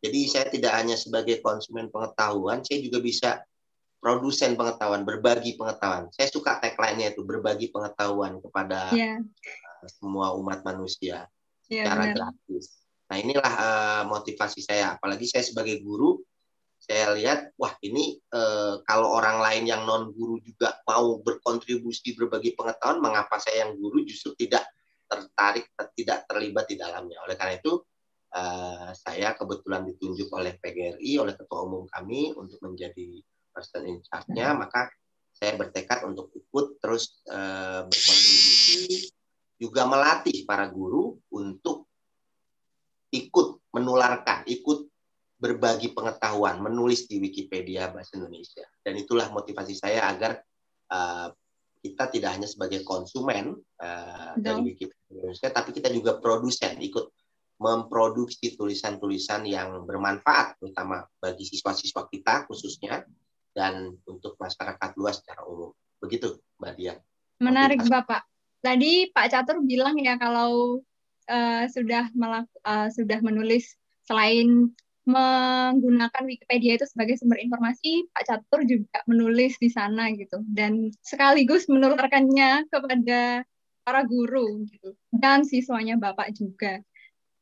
Jadi 0.00 0.20
saya 0.28 0.46
tidak 0.48 0.72
hanya 0.80 0.96
sebagai 0.96 1.44
konsumen 1.44 1.92
pengetahuan, 1.92 2.64
saya 2.64 2.80
juga 2.80 3.04
bisa 3.04 3.44
produsen 4.00 4.56
pengetahuan, 4.56 5.04
berbagi 5.04 5.60
pengetahuan. 5.60 6.08
Saya 6.08 6.32
suka 6.32 6.56
tagline-nya 6.56 7.12
itu 7.12 7.20
berbagi 7.20 7.68
pengetahuan 7.68 8.40
kepada 8.40 8.88
yeah. 8.96 9.20
semua 10.00 10.32
umat 10.40 10.64
manusia 10.64 11.28
yeah, 11.68 11.84
secara 11.84 12.02
benar. 12.10 12.16
gratis. 12.16 12.80
Nah, 13.10 13.16
inilah 13.18 13.54
uh, 13.58 14.02
motivasi 14.06 14.62
saya. 14.62 14.94
Apalagi 14.94 15.26
saya 15.26 15.42
sebagai 15.42 15.82
guru, 15.82 16.22
saya 16.78 17.10
lihat 17.18 17.52
wah 17.58 17.74
ini 17.82 18.16
uh, 18.30 18.80
kalau 18.86 19.18
orang 19.18 19.42
lain 19.42 19.66
yang 19.66 19.82
non 19.82 20.14
guru 20.14 20.38
juga 20.40 20.78
mau 20.86 21.18
berkontribusi 21.18 22.14
berbagi 22.14 22.54
pengetahuan, 22.54 23.02
mengapa 23.02 23.42
saya 23.42 23.66
yang 23.66 23.74
guru 23.76 24.06
justru 24.06 24.38
tidak 24.38 24.62
tertarik 25.10 25.66
tidak 25.98 26.24
terlibat 26.30 26.70
di 26.70 26.78
dalamnya. 26.78 27.18
Oleh 27.26 27.34
karena 27.34 27.58
itu 27.58 27.82
uh, 28.30 28.94
saya 28.94 29.34
kebetulan 29.34 29.90
ditunjuk 29.90 30.30
oleh 30.30 30.54
PGRI 30.56 31.18
oleh 31.18 31.34
ketua 31.34 31.66
umum 31.66 31.90
kami 31.90 32.30
untuk 32.38 32.62
menjadi 32.62 33.18
person 33.50 33.90
in 33.90 33.98
charge-nya, 34.06 34.54
hmm. 34.54 34.58
maka 34.62 34.86
saya 35.34 35.58
bertekad 35.58 36.06
untuk 36.06 36.30
ikut 36.30 36.78
terus 36.78 37.18
uh, 37.26 37.82
berkontribusi 37.90 39.10
juga 39.60 39.84
melatih 39.84 40.46
para 40.46 40.70
guru 40.70 41.18
untuk 41.34 41.89
ikut 43.10 43.74
menularkan, 43.74 44.46
ikut 44.46 44.86
berbagi 45.40 45.96
pengetahuan, 45.96 46.60
menulis 46.60 47.08
di 47.08 47.16
Wikipedia 47.16 47.88
bahasa 47.88 48.20
Indonesia. 48.20 48.66
Dan 48.84 49.00
itulah 49.00 49.32
motivasi 49.32 49.72
saya 49.72 50.04
agar 50.06 50.36
uh, 50.92 51.32
kita 51.80 52.12
tidak 52.12 52.36
hanya 52.36 52.44
sebagai 52.44 52.84
konsumen 52.84 53.56
uh, 53.80 54.36
dari 54.36 54.60
Wikipedia 54.60 55.08
Indonesia, 55.08 55.48
tapi 55.48 55.72
kita 55.72 55.88
juga 55.88 56.20
produsen, 56.20 56.76
ikut 56.76 57.08
memproduksi 57.60 58.56
tulisan-tulisan 58.56 59.44
yang 59.48 59.84
bermanfaat, 59.84 60.60
terutama 60.60 61.04
bagi 61.20 61.44
siswa-siswa 61.44 62.08
kita 62.08 62.44
khususnya, 62.48 63.04
dan 63.56 63.96
untuk 64.08 64.36
masyarakat 64.36 64.90
luas 64.96 65.20
secara 65.24 65.44
umum. 65.48 65.72
Begitu, 66.00 66.40
Mbak 66.60 66.72
Dian. 66.76 66.98
Menarik, 67.40 67.80
Bapak. 67.88 68.24
Tadi 68.60 69.08
Pak 69.08 69.26
Catur 69.32 69.64
bilang 69.64 69.96
ya 69.96 70.20
kalau 70.20 70.84
uh, 71.30 71.64
sudah 71.70 72.10
melak 72.12 72.50
uh, 72.66 72.90
sudah 72.90 73.22
menulis 73.22 73.78
selain 74.04 74.74
menggunakan 75.08 76.22
Wikipedia 76.28 76.76
itu 76.76 76.86
sebagai 76.86 77.16
sumber 77.16 77.40
informasi, 77.40 78.06
Pak 78.12 78.24
Catur 78.28 78.60
juga 78.68 79.00
menulis 79.08 79.56
di 79.56 79.72
sana 79.72 80.12
gitu 80.12 80.44
dan 80.50 80.92
sekaligus 81.00 81.66
menularkannya 81.66 82.68
kepada 82.68 83.42
para 83.82 84.02
guru 84.04 84.68
gitu 84.68 84.92
dan 85.14 85.42
siswanya 85.42 85.96
Bapak 85.96 86.36
juga. 86.36 86.84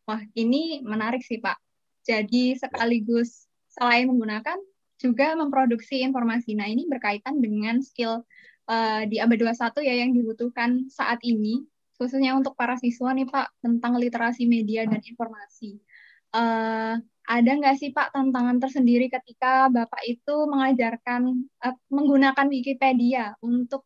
Wah, 0.08 0.22
ini 0.38 0.80
menarik 0.86 1.20
sih 1.20 1.42
Pak. 1.42 1.58
Jadi 2.06 2.56
sekaligus 2.56 3.44
selain 3.68 4.08
menggunakan 4.08 4.56
juga 4.96 5.36
memproduksi 5.36 6.00
informasi. 6.00 6.56
Nah, 6.56 6.66
ini 6.66 6.88
berkaitan 6.88 7.38
dengan 7.38 7.84
skill 7.84 8.24
uh, 8.70 9.02
di 9.04 9.20
abad 9.20 9.36
21 9.36 9.84
ya 9.84 9.94
yang 10.06 10.10
dibutuhkan 10.16 10.88
saat 10.88 11.20
ini 11.20 11.68
khususnya 11.98 12.38
untuk 12.38 12.54
para 12.54 12.78
siswa 12.78 13.10
nih 13.10 13.26
Pak 13.26 13.58
tentang 13.60 13.98
literasi 13.98 14.46
media 14.46 14.86
dan 14.86 15.02
informasi. 15.02 15.82
Uh, 16.30 16.96
ada 17.28 17.50
nggak 17.52 17.76
sih 17.76 17.90
Pak 17.92 18.14
tantangan 18.14 18.56
tersendiri 18.56 19.10
ketika 19.10 19.68
Bapak 19.68 20.00
itu 20.06 20.46
mengajarkan 20.48 21.44
uh, 21.60 21.76
menggunakan 21.90 22.46
Wikipedia 22.48 23.34
untuk 23.42 23.84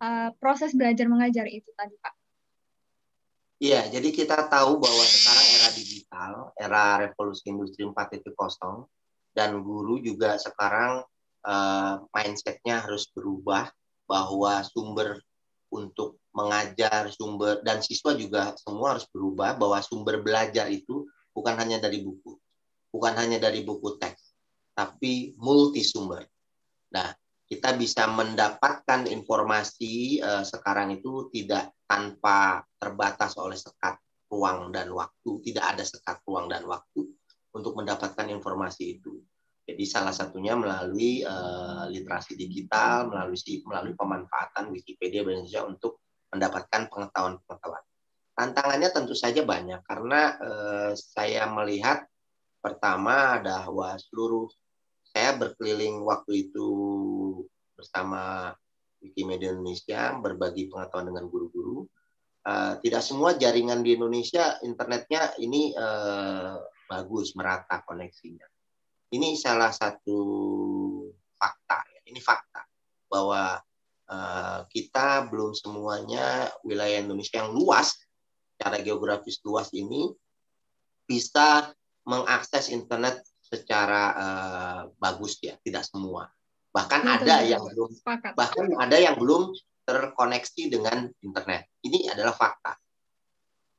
uh, 0.00 0.32
proses 0.40 0.72
belajar 0.74 1.06
mengajar 1.06 1.46
itu 1.46 1.70
tadi 1.76 1.94
Pak? 2.00 2.14
Iya, 3.62 3.86
jadi 3.88 4.08
kita 4.10 4.50
tahu 4.50 4.82
bahwa 4.82 5.04
sekarang 5.06 5.46
era 5.56 5.68
digital, 5.72 6.32
era 6.58 6.82
revolusi 7.00 7.46
industri 7.48 7.86
4.0, 7.86 8.34
dan 9.30 9.62
guru 9.62 10.02
juga 10.02 10.36
sekarang 10.36 11.06
uh, 11.46 11.94
mindsetnya 12.10 12.82
harus 12.82 13.08
berubah 13.14 13.70
bahwa 14.10 14.60
sumber 14.66 15.22
untuk 15.74 16.22
mengajar, 16.30 17.10
sumber 17.10 17.62
dan 17.66 17.82
siswa 17.82 18.14
juga 18.14 18.54
semua 18.58 18.94
harus 18.94 19.06
berubah 19.10 19.58
bahwa 19.58 19.82
sumber 19.82 20.22
belajar 20.22 20.70
itu 20.70 21.06
bukan 21.34 21.58
hanya 21.58 21.82
dari 21.82 22.02
buku, 22.06 22.38
bukan 22.94 23.14
hanya 23.18 23.42
dari 23.42 23.66
buku 23.66 23.98
teks, 23.98 24.34
tapi 24.78 25.34
multi 25.42 25.82
sumber. 25.82 26.22
Nah, 26.94 27.10
kita 27.44 27.74
bisa 27.74 28.06
mendapatkan 28.06 29.10
informasi 29.10 30.22
uh, 30.22 30.46
sekarang 30.46 30.96
itu 30.96 31.28
tidak 31.34 31.74
tanpa 31.84 32.64
terbatas 32.78 33.36
oleh 33.36 33.58
sekat 33.58 33.98
ruang 34.30 34.72
dan 34.72 34.90
waktu, 34.90 35.42
tidak 35.44 35.76
ada 35.76 35.84
sekat 35.84 36.22
ruang 36.24 36.48
dan 36.48 36.64
waktu 36.64 37.04
untuk 37.54 37.78
mendapatkan 37.78 38.26
informasi 38.30 38.98
itu. 38.98 39.22
Jadi 39.64 39.84
salah 39.88 40.12
satunya 40.12 40.52
melalui 40.52 41.24
uh, 41.24 41.88
literasi 41.88 42.36
digital, 42.36 43.08
melalui 43.08 43.40
melalui 43.64 43.94
pemanfaatan 43.96 44.68
Wikipedia 44.68 45.24
Indonesia 45.24 45.64
untuk 45.64 46.04
mendapatkan 46.34 46.90
pengetahuan-pengetahuan. 46.92 47.84
Tantangannya 48.34 48.90
tentu 48.90 49.14
saja 49.14 49.46
banyak 49.46 49.86
karena 49.86 50.34
eh, 50.42 50.92
saya 50.98 51.46
melihat 51.46 52.02
pertama 52.58 53.38
bahwa 53.38 53.94
seluruh 53.94 54.50
saya 55.06 55.38
berkeliling 55.38 56.02
waktu 56.02 56.50
itu 56.50 56.68
bersama 57.78 58.50
Wikimedia 58.98 59.54
Indonesia 59.54 60.18
berbagi 60.18 60.66
pengetahuan 60.66 61.14
dengan 61.14 61.30
guru-guru. 61.30 61.86
Uh, 62.44 62.76
tidak 62.84 63.00
semua 63.00 63.32
jaringan 63.40 63.80
di 63.80 63.96
Indonesia 63.96 64.60
internetnya 64.60 65.32
ini 65.40 65.72
uh, 65.72 66.60
bagus 66.84 67.32
merata 67.32 67.80
koneksinya. 67.88 68.44
Ini 69.12 69.36
salah 69.36 69.70
satu 69.74 70.18
fakta 71.36 71.84
ya. 71.90 72.00
Ini 72.08 72.20
fakta 72.22 72.64
bahwa 73.10 73.60
uh, 74.08 74.60
kita 74.70 75.28
belum 75.28 75.52
semuanya 75.52 76.50
wilayah 76.64 77.04
Indonesia 77.04 77.44
yang 77.44 77.52
luas 77.52 77.94
secara 78.54 78.80
geografis 78.80 79.42
luas 79.44 79.68
ini 79.74 80.08
bisa 81.04 81.74
mengakses 82.08 82.72
internet 82.72 83.20
secara 83.44 84.02
uh, 84.16 84.80
bagus 84.96 85.36
ya, 85.44 85.56
tidak 85.60 85.84
semua. 85.84 86.28
Bahkan 86.74 87.02
ada 87.06 87.44
yang 87.44 87.62
belum 87.62 87.90
bahkan 88.34 88.66
ada 88.80 88.96
yang 88.98 89.14
belum 89.14 89.54
terkoneksi 89.84 90.62
dengan 90.72 91.06
internet. 91.20 91.68
Ini 91.84 92.10
adalah 92.16 92.34
fakta. 92.34 92.72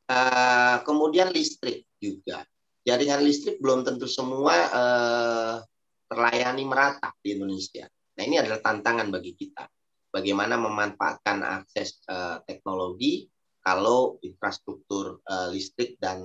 Uh, 0.05 0.77
kemudian 0.85 1.33
listrik 1.33 1.89
juga. 1.97 2.45
Jaringan 2.85 3.25
listrik 3.25 3.57
belum 3.57 3.81
tentu 3.81 4.05
semua 4.05 4.53
uh, 4.69 5.57
terlayani 6.05 6.69
merata 6.69 7.09
di 7.17 7.33
Indonesia. 7.33 7.89
Nah, 7.89 8.23
ini 8.23 8.37
adalah 8.37 8.61
tantangan 8.61 9.09
bagi 9.09 9.33
kita. 9.33 9.65
Bagaimana 10.13 10.55
memanfaatkan 10.61 11.41
akses 11.41 12.05
uh, 12.05 12.45
teknologi 12.45 13.25
kalau 13.65 14.21
infrastruktur 14.21 15.17
uh, 15.25 15.49
listrik 15.49 15.97
dan 15.97 16.21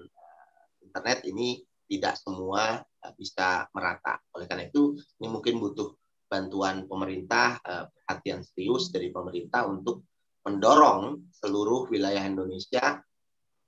uh, 0.00 0.64
internet 0.80 1.28
ini 1.28 1.60
tidak 1.84 2.16
semua 2.16 2.80
uh, 2.80 3.12
bisa 3.12 3.68
merata. 3.76 4.16
Oleh 4.32 4.48
karena 4.48 4.64
itu, 4.64 4.96
ini 5.20 5.28
mungkin 5.28 5.60
butuh 5.60 5.92
bantuan 6.24 6.88
pemerintah, 6.88 7.60
uh, 7.68 7.84
perhatian 7.92 8.40
serius 8.40 8.88
dari 8.88 9.12
pemerintah 9.12 9.68
untuk 9.68 10.08
mendorong 10.48 11.28
seluruh 11.36 11.92
wilayah 11.92 12.24
Indonesia 12.24 13.04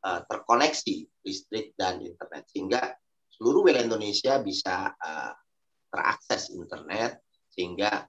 uh, 0.04 0.20
terkoneksi 0.26 0.96
listrik 1.24 1.76
dan 1.76 2.00
internet 2.00 2.44
sehingga 2.48 2.80
seluruh 3.30 3.64
wilayah 3.64 3.86
Indonesia 3.88 4.40
bisa 4.40 4.92
uh, 4.92 5.32
terakses 5.90 6.52
internet 6.52 7.20
sehingga 7.50 8.06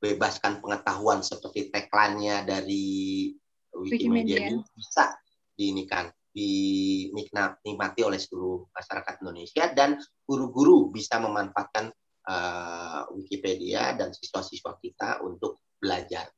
bebaskan 0.00 0.64
pengetahuan 0.64 1.20
seperti 1.20 1.68
tagline-nya 1.68 2.48
dari 2.48 3.28
Wikimedia, 3.76 4.48
Wikimedia. 4.48 4.74
bisa 4.74 5.04
diinikan 5.52 6.08
dinikmati 6.30 8.00
oleh 8.06 8.16
seluruh 8.16 8.70
masyarakat 8.70 9.14
Indonesia 9.20 9.64
dan 9.74 9.98
guru-guru 10.22 10.88
bisa 10.94 11.18
memanfaatkan 11.18 11.90
uh, 12.30 13.02
Wikipedia 13.18 13.98
dan 13.98 14.14
siswa-siswa 14.14 14.78
kita 14.78 15.20
untuk 15.26 15.58
belajar. 15.82 16.30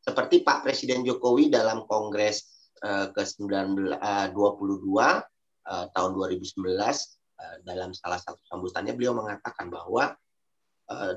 Seperti 0.00 0.40
Pak 0.40 0.64
Presiden 0.64 1.04
Jokowi 1.04 1.52
dalam 1.52 1.84
Kongres 1.84 2.55
uh, 2.84 3.06
ke-22 3.12 4.86
uh, 4.92 5.86
tahun 5.92 6.10
2019 6.12 6.76
uh, 6.76 7.56
dalam 7.64 7.90
salah 7.96 8.20
satu 8.20 8.40
sambutannya 8.48 8.92
beliau 8.96 9.16
mengatakan 9.16 9.70
bahwa 9.72 10.16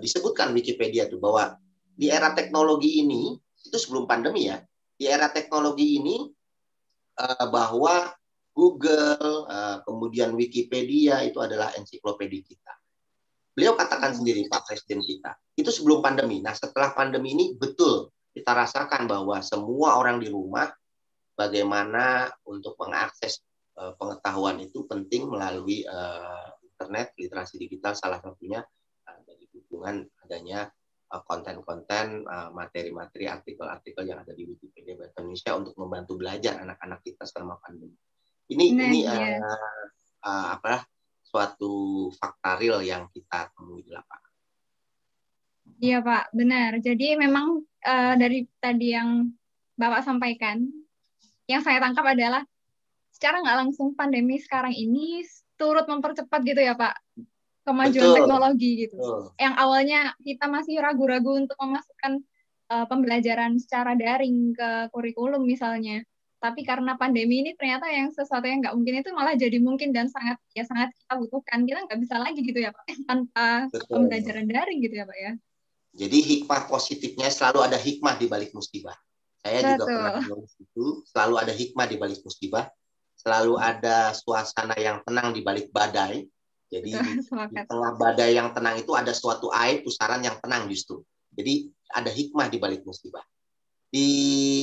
disebutkan 0.02 0.50
Wikipedia 0.58 1.06
itu 1.06 1.22
bahwa 1.22 1.54
di 1.94 2.10
era 2.10 2.34
teknologi 2.34 3.06
ini 3.06 3.38
itu 3.62 3.78
sebelum 3.78 4.10
pandemi 4.10 4.50
ya 4.50 4.58
di 4.98 5.06
era 5.06 5.30
teknologi 5.30 6.02
ini 6.02 6.26
bahwa 7.54 8.10
Google, 8.50 9.46
kemudian 9.86 10.34
Wikipedia 10.34 11.22
itu 11.22 11.38
adalah 11.38 11.70
ensiklopedia 11.78 12.42
kita. 12.42 12.74
Beliau 13.54 13.78
katakan 13.78 14.18
sendiri 14.18 14.50
Pak 14.50 14.66
Presiden 14.66 15.06
kita, 15.06 15.38
itu 15.54 15.70
sebelum 15.70 16.02
pandemi. 16.02 16.42
Nah 16.42 16.58
setelah 16.58 16.98
pandemi 16.98 17.38
ini 17.38 17.54
betul 17.54 18.10
kita 18.34 18.56
rasakan 18.56 19.06
bahwa 19.06 19.44
semua 19.44 20.00
orang 20.00 20.24
di 20.24 20.32
rumah 20.32 20.72
bagaimana 21.40 22.28
untuk 22.44 22.76
mengakses 22.76 23.40
uh, 23.80 23.96
pengetahuan 23.96 24.60
itu 24.60 24.84
penting 24.84 25.32
melalui 25.32 25.88
uh, 25.88 26.52
internet, 26.60 27.16
literasi 27.16 27.56
digital 27.64 27.96
salah 27.96 28.20
satunya 28.20 28.60
uh, 29.08 29.20
dari 29.24 29.48
dukungan 29.56 30.04
adanya 30.28 30.68
konten-konten, 31.10 32.22
materi-materi, 32.54 33.26
artikel-artikel 33.26 34.06
yang 34.06 34.22
ada 34.22 34.30
di 34.30 34.46
Wikipedia 34.46 34.94
Bahasa 34.94 35.26
Indonesia 35.26 35.58
untuk 35.58 35.74
membantu 35.82 36.22
belajar 36.22 36.62
anak-anak 36.62 37.02
kita 37.02 37.26
selama 37.26 37.58
pandemi. 37.66 37.98
Ini 38.50 38.66
nah, 38.74 38.86
ini 38.90 39.00
iya. 39.06 39.42
uh, 39.42 39.86
uh, 40.26 40.48
apa 40.58 40.82
suatu 41.22 42.10
fakta 42.18 42.58
real 42.58 42.82
yang 42.82 43.06
kita 43.14 43.54
temui 43.54 43.86
di 43.86 43.94
lapangan. 43.94 44.34
Iya 45.78 46.02
Pak, 46.02 46.26
benar. 46.34 46.72
Jadi 46.82 47.14
memang 47.14 47.62
uh, 47.62 48.14
dari 48.18 48.50
tadi 48.58 48.94
yang 48.94 49.30
Bapak 49.78 50.04
sampaikan, 50.04 50.66
yang 51.50 51.66
saya 51.66 51.82
tangkap 51.82 52.06
adalah 52.06 52.46
secara 53.10 53.42
nggak 53.42 53.58
langsung 53.66 53.98
pandemi 53.98 54.38
sekarang 54.38 54.72
ini 54.72 55.26
turut 55.58 55.90
mempercepat 55.90 56.40
gitu 56.46 56.62
ya 56.62 56.78
Pak 56.78 56.94
kemajuan 57.66 58.14
Betul. 58.14 58.18
teknologi 58.22 58.72
gitu. 58.88 58.96
Betul. 58.98 59.22
Yang 59.36 59.56
awalnya 59.58 60.00
kita 60.22 60.46
masih 60.48 60.76
ragu-ragu 60.80 61.32
untuk 61.42 61.58
memasukkan 61.58 62.24
uh, 62.70 62.86
pembelajaran 62.86 63.58
secara 63.58 63.98
daring 63.98 64.54
ke 64.54 64.94
kurikulum 64.94 65.44
misalnya 65.44 66.06
tapi 66.40 66.64
karena 66.64 66.96
pandemi 66.96 67.44
ini 67.44 67.52
ternyata 67.60 67.92
yang 67.92 68.16
sesuatu 68.16 68.48
yang 68.48 68.64
nggak 68.64 68.72
mungkin 68.72 69.04
itu 69.04 69.12
malah 69.12 69.36
jadi 69.36 69.60
mungkin 69.60 69.92
dan 69.92 70.08
sangat 70.08 70.40
ya 70.56 70.64
sangat 70.64 70.96
kita 70.96 71.14
butuhkan 71.20 71.68
kita 71.68 71.80
nggak 71.84 72.00
bisa 72.00 72.16
lagi 72.16 72.40
gitu 72.40 72.60
ya 72.64 72.72
pak 72.72 72.86
tanpa 73.12 73.68
Betul. 73.68 73.92
pembelajaran 73.92 74.48
daring 74.48 74.80
gitu 74.80 74.96
ya 74.96 75.06
pak 75.06 75.18
ya 75.20 75.32
jadi 76.00 76.18
hikmah 76.24 76.72
positifnya 76.72 77.28
selalu 77.28 77.60
ada 77.68 77.76
hikmah 77.76 78.16
di 78.16 78.26
balik 78.32 78.56
musibah 78.56 78.96
saya 79.40 79.60
Betul. 79.64 79.72
juga 79.72 79.84
pernah 79.88 80.14
menulis 80.20 80.54
itu 80.60 80.86
selalu 81.08 81.36
ada 81.40 81.54
hikmah 81.56 81.86
di 81.88 81.96
balik 81.96 82.20
musibah. 82.24 82.66
Selalu 83.20 83.54
ada 83.60 84.16
suasana 84.16 84.76
yang 84.80 85.04
tenang 85.04 85.36
di 85.36 85.42
balik 85.44 85.72
badai. 85.72 86.28
Jadi 86.70 86.92
di, 86.92 87.12
di 87.56 87.60
tengah 87.64 87.94
badai 87.96 88.36
yang 88.36 88.52
tenang 88.52 88.80
itu 88.80 88.92
ada 88.96 89.16
suatu 89.16 89.52
air 89.56 89.84
pusaran 89.84 90.20
yang 90.24 90.36
tenang 90.44 90.68
justru. 90.68 91.04
Jadi 91.32 91.72
ada 91.92 92.12
hikmah 92.12 92.52
di 92.52 92.58
balik 92.60 92.84
musibah. 92.84 93.24
Di 93.90 94.10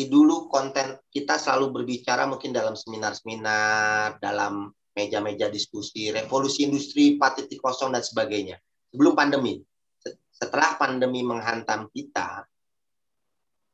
dulu 0.07 0.47
konten 0.47 1.03
kita 1.11 1.41
selalu 1.41 1.83
berbicara 1.83 2.29
mungkin 2.31 2.55
dalam 2.55 2.79
seminar-seminar, 2.79 4.23
dalam 4.23 4.71
meja-meja 4.97 5.51
diskusi, 5.53 6.09
revolusi 6.09 6.65
industri 6.65 7.19
4.0 7.21 7.53
dan 7.93 8.05
sebagainya. 8.05 8.57
Sebelum 8.93 9.13
pandemi. 9.13 9.61
Setelah 10.37 10.77
pandemi 10.77 11.25
menghantam 11.25 11.89
kita, 11.91 12.45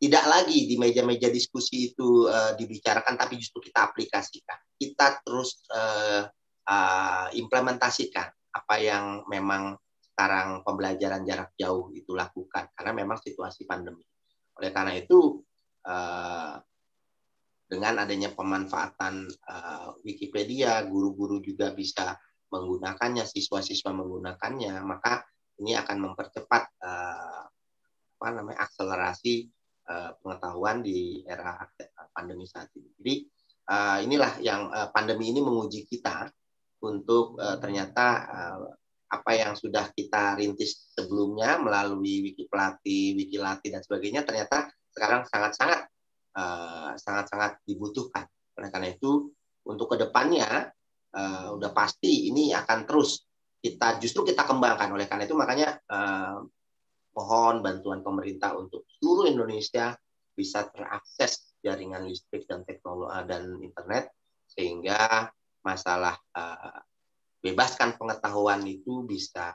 tidak 0.03 0.27
lagi 0.27 0.67
di 0.67 0.75
meja-meja 0.75 1.31
diskusi 1.31 1.95
itu 1.95 2.27
uh, 2.27 2.59
dibicarakan, 2.59 3.15
tapi 3.15 3.39
justru 3.39 3.71
kita 3.71 3.87
aplikasikan. 3.87 4.59
Kita 4.75 5.23
terus 5.23 5.63
uh, 5.71 6.27
uh, 6.67 7.27
implementasikan 7.31 8.27
apa 8.51 8.75
yang 8.83 9.23
memang 9.31 9.79
sekarang 10.03 10.67
pembelajaran 10.67 11.23
jarak 11.23 11.55
jauh 11.55 11.95
itu 11.95 12.19
lakukan, 12.19 12.75
karena 12.75 12.93
memang 12.99 13.23
situasi 13.23 13.63
pandemi. 13.63 14.03
Oleh 14.59 14.75
karena 14.75 14.99
itu, 14.99 15.39
uh, 15.87 16.59
dengan 17.71 18.03
adanya 18.03 18.35
pemanfaatan 18.35 19.31
uh, 19.31 20.03
Wikipedia, 20.03 20.83
guru-guru 20.83 21.39
juga 21.39 21.71
bisa 21.71 22.19
menggunakannya, 22.51 23.23
siswa-siswa 23.23 23.95
menggunakannya, 23.95 24.83
maka 24.83 25.23
ini 25.63 25.79
akan 25.79 26.11
mempercepat 26.11 26.63
uh, 26.83 27.47
apa 28.19 28.29
namanya 28.35 28.67
akselerasi 28.67 29.62
uh, 29.93 30.11
pengetahuan 30.17 30.81
di 30.81 31.21
era 31.29 31.61
pandemi 32.17 32.49
saat 32.49 32.73
ini. 32.73 32.89
Jadi 32.97 33.15
uh, 33.69 33.99
inilah 34.01 34.33
yang 34.41 34.73
uh, 34.73 34.89
pandemi 34.89 35.29
ini 35.29 35.45
menguji 35.45 35.85
kita 35.85 36.33
untuk 36.83 37.39
ternyata 37.63 38.27
apa 39.07 39.31
yang 39.39 39.55
sudah 39.55 39.95
kita 39.95 40.35
rintis 40.35 40.91
sebelumnya 40.91 41.55
melalui 41.63 42.27
wiki 42.27 42.51
pelatih, 42.51 43.15
wiki 43.15 43.39
latih 43.39 43.71
dan 43.71 43.87
sebagainya 43.87 44.27
ternyata 44.27 44.67
sekarang 44.91 45.23
sangat-sangat 45.23 45.87
sangat-sangat 46.99 47.63
dibutuhkan. 47.63 48.27
Oleh 48.59 48.67
karena 48.75 48.91
itu 48.91 49.31
untuk 49.63 49.95
ke 49.95 50.03
depannya 50.03 50.75
udah 51.55 51.71
pasti 51.71 52.35
ini 52.35 52.51
akan 52.51 52.83
terus 52.83 53.31
kita 53.63 54.03
justru 54.03 54.27
kita 54.27 54.43
kembangkan. 54.43 54.91
Oleh 54.91 55.07
karena 55.07 55.23
itu 55.23 55.39
makanya 55.39 55.79
mohon 57.13 57.61
bantuan 57.61 58.01
pemerintah 58.01 58.57
untuk 58.57 58.89
seluruh 58.99 59.29
Indonesia 59.29 59.93
bisa 60.33 60.69
terakses 60.73 61.53
jaringan 61.61 62.09
listrik 62.09 62.49
dan 62.49 62.65
teknologi 62.65 63.29
dan 63.29 63.61
internet 63.61 64.11
sehingga 64.49 65.29
masalah 65.63 66.19
uh, 66.35 66.81
bebaskan 67.43 67.95
pengetahuan 67.97 68.63
itu 68.67 69.07
bisa 69.07 69.55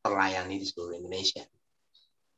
terlayani 0.00 0.60
di 0.60 0.66
seluruh 0.66 0.96
Indonesia. 0.96 1.44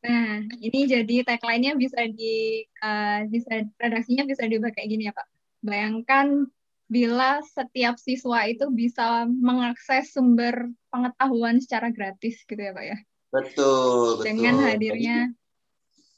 Nah, 0.03 0.43
ini 0.59 0.91
jadi 0.91 1.23
tagline-nya 1.23 1.79
bisa 1.79 2.03
di 2.11 2.67
uh, 2.83 3.23
bisa 3.31 3.63
redaksinya 3.79 4.27
bisa 4.27 4.43
kayak 4.51 4.89
gini 4.91 5.07
ya, 5.07 5.15
Pak. 5.15 5.29
Bayangkan 5.63 6.51
bila 6.91 7.39
setiap 7.47 7.97
siswa 8.03 8.51
itu 8.51 8.67
bisa 8.75 9.31
mengakses 9.31 10.11
sumber 10.11 10.75
pengetahuan 10.91 11.63
secara 11.63 11.95
gratis 11.95 12.43
gitu 12.43 12.59
ya, 12.59 12.75
Pak 12.75 12.85
ya. 12.85 12.99
Betul, 13.33 14.21
Dengan 14.21 14.61
betul. 14.61 14.69
hadirnya 14.69 15.19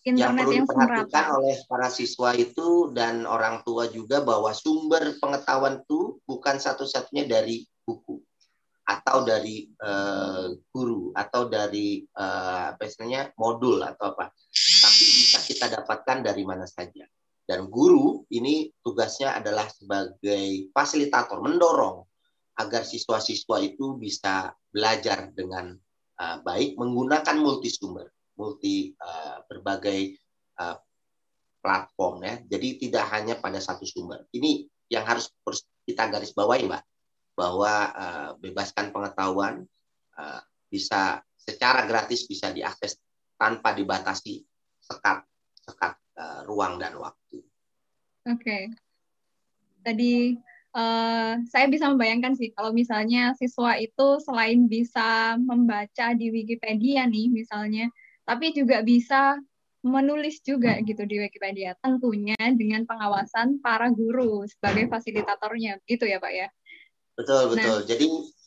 Jadi, 0.03 0.11
internet 0.19 0.47
yang, 0.51 0.67
perlu 0.67 1.07
yang 1.07 1.31
oleh 1.39 1.57
para 1.71 1.89
siswa 1.89 2.35
itu 2.35 2.91
dan 2.91 3.23
orang 3.25 3.63
tua 3.63 3.87
juga 3.89 4.21
bahwa 4.21 4.51
sumber 4.51 5.17
pengetahuan 5.23 5.81
itu 5.81 6.19
bukan 6.27 6.59
satu-satunya 6.59 7.25
dari 7.25 7.65
buku 7.87 8.19
atau 8.85 9.25
dari 9.25 9.65
uh, 9.81 10.53
guru 10.69 11.09
atau 11.17 11.49
dari 11.49 12.05
uh, 12.21 12.77
apa 12.77 12.85
istilahnya 12.85 13.33
modul 13.41 13.81
atau 13.81 14.13
apa. 14.13 14.29
Tapi 14.53 15.05
bisa 15.09 15.41
kita 15.41 15.73
dapatkan 15.73 16.21
dari 16.21 16.45
mana 16.45 16.69
saja. 16.69 17.09
Dan 17.45 17.69
guru 17.69 18.25
ini 18.33 18.73
tugasnya 18.85 19.41
adalah 19.41 19.69
sebagai 19.73 20.69
fasilitator 20.73 21.41
mendorong 21.41 22.05
agar 22.61 22.85
siswa-siswa 22.85 23.57
itu 23.61 23.97
bisa 24.01 24.53
belajar 24.73 25.33
dengan 25.33 25.77
uh, 26.21 26.37
baik 26.43 26.79
menggunakan 26.79 27.37
multi 27.39 27.71
sumber 27.71 28.11
multi 28.35 28.91
uh, 28.99 29.43
berbagai 29.47 30.15
uh, 30.59 30.77
platform 31.63 32.27
ya 32.27 32.35
jadi 32.45 32.69
tidak 32.77 33.05
hanya 33.15 33.35
pada 33.41 33.59
satu 33.59 33.89
sumber 33.89 34.29
ini 34.37 34.69
yang 34.93 35.07
harus 35.09 35.33
kita 35.89 36.09
garis 36.13 36.37
bawahi 36.37 36.69
mbak 36.69 36.85
bahwa 37.35 37.91
bebaskan 38.39 38.95
pengetahuan 38.95 39.67
bisa 40.71 41.19
secara 41.35 41.83
gratis 41.83 42.31
bisa 42.31 42.55
diakses 42.55 42.95
tanpa 43.35 43.75
dibatasi 43.75 44.39
sekat 44.79 45.27
sekat 45.59 45.99
ruang 46.47 46.79
dan 46.79 46.95
waktu. 46.95 47.43
Oke. 47.43 48.39
Okay. 48.39 48.63
Tadi 49.83 50.39
uh, 50.75 51.41
saya 51.49 51.67
bisa 51.71 51.89
membayangkan 51.89 52.35
sih 52.35 52.51
kalau 52.53 52.75
misalnya 52.75 53.33
siswa 53.39 53.79
itu 53.79 54.21
selain 54.21 54.67
bisa 54.67 55.39
membaca 55.39 56.13
di 56.13 56.29
Wikipedia 56.35 57.07
nih 57.07 57.31
misalnya, 57.31 57.89
tapi 58.27 58.53
juga 58.53 58.83
bisa 58.83 59.39
menulis 59.85 60.41
juga 60.41 60.81
gitu 60.81 61.05
di 61.05 61.21
Wikipedia, 61.21 61.77
tentunya 61.85 62.37
dengan 62.57 62.89
pengawasan 62.89 63.61
para 63.61 63.93
guru 63.93 64.49
sebagai 64.49 64.89
fasilitatornya, 64.89 65.77
gitu 65.85 66.09
ya 66.09 66.17
Pak 66.17 66.33
ya? 66.33 66.49
Betul, 67.15 67.53
betul. 67.53 67.79
Nah, 67.85 67.87
Jadi 67.87 68.07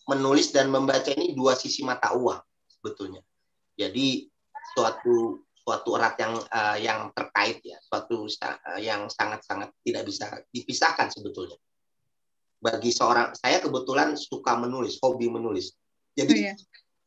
menulis 0.09 0.49
dan 0.49 0.73
membaca 0.73 1.13
ini 1.13 1.37
dua 1.37 1.53
sisi 1.53 1.85
mata 1.85 2.17
uang 2.17 2.41
sebetulnya. 2.67 3.21
Jadi 3.77 4.25
suatu 4.73 5.45
suatu 5.61 5.99
erat 5.99 6.15
yang 6.17 6.33
uh, 6.41 6.77
yang 6.79 6.99
terkait 7.13 7.61
ya, 7.61 7.77
suatu 7.85 8.25
uh, 8.25 8.79
yang 8.81 9.05
sangat-sangat 9.05 9.69
tidak 9.85 10.03
bisa 10.09 10.25
dipisahkan 10.49 11.13
sebetulnya. 11.13 11.59
Bagi 12.57 12.89
seorang 12.89 13.37
saya 13.37 13.61
kebetulan 13.61 14.17
suka 14.17 14.57
menulis, 14.57 14.97
hobi 15.01 15.29
menulis. 15.29 15.73
Jadi 16.17 16.33
oh, 16.33 16.41
iya. 16.49 16.53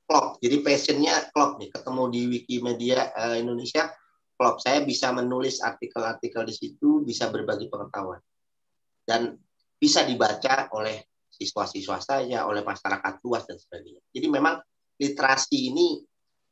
klop, 0.06 0.26
jadi 0.38 0.56
passionnya 0.62 1.14
klop 1.34 1.58
nih. 1.58 1.70
Ketemu 1.74 2.02
di 2.14 2.20
Wikimedia 2.30 3.10
uh, 3.10 3.34
Indonesia, 3.34 3.90
klub 4.38 4.62
saya 4.62 4.86
bisa 4.86 5.10
menulis 5.10 5.58
artikel-artikel 5.58 6.46
di 6.46 6.54
situ, 6.54 7.02
bisa 7.02 7.26
berbagi 7.28 7.66
pengetahuan. 7.66 8.22
Dan 9.02 9.34
bisa 9.74 10.06
dibaca 10.06 10.70
oleh 10.76 11.02
siswa-siswa 11.26 11.98
saya, 11.98 12.46
oleh 12.46 12.60
masyarakat 12.60 13.24
luas 13.24 13.48
dan 13.48 13.56
sebagainya. 13.56 14.04
Jadi 14.12 14.26
memang 14.28 14.60
literasi 15.00 15.72
ini 15.72 15.98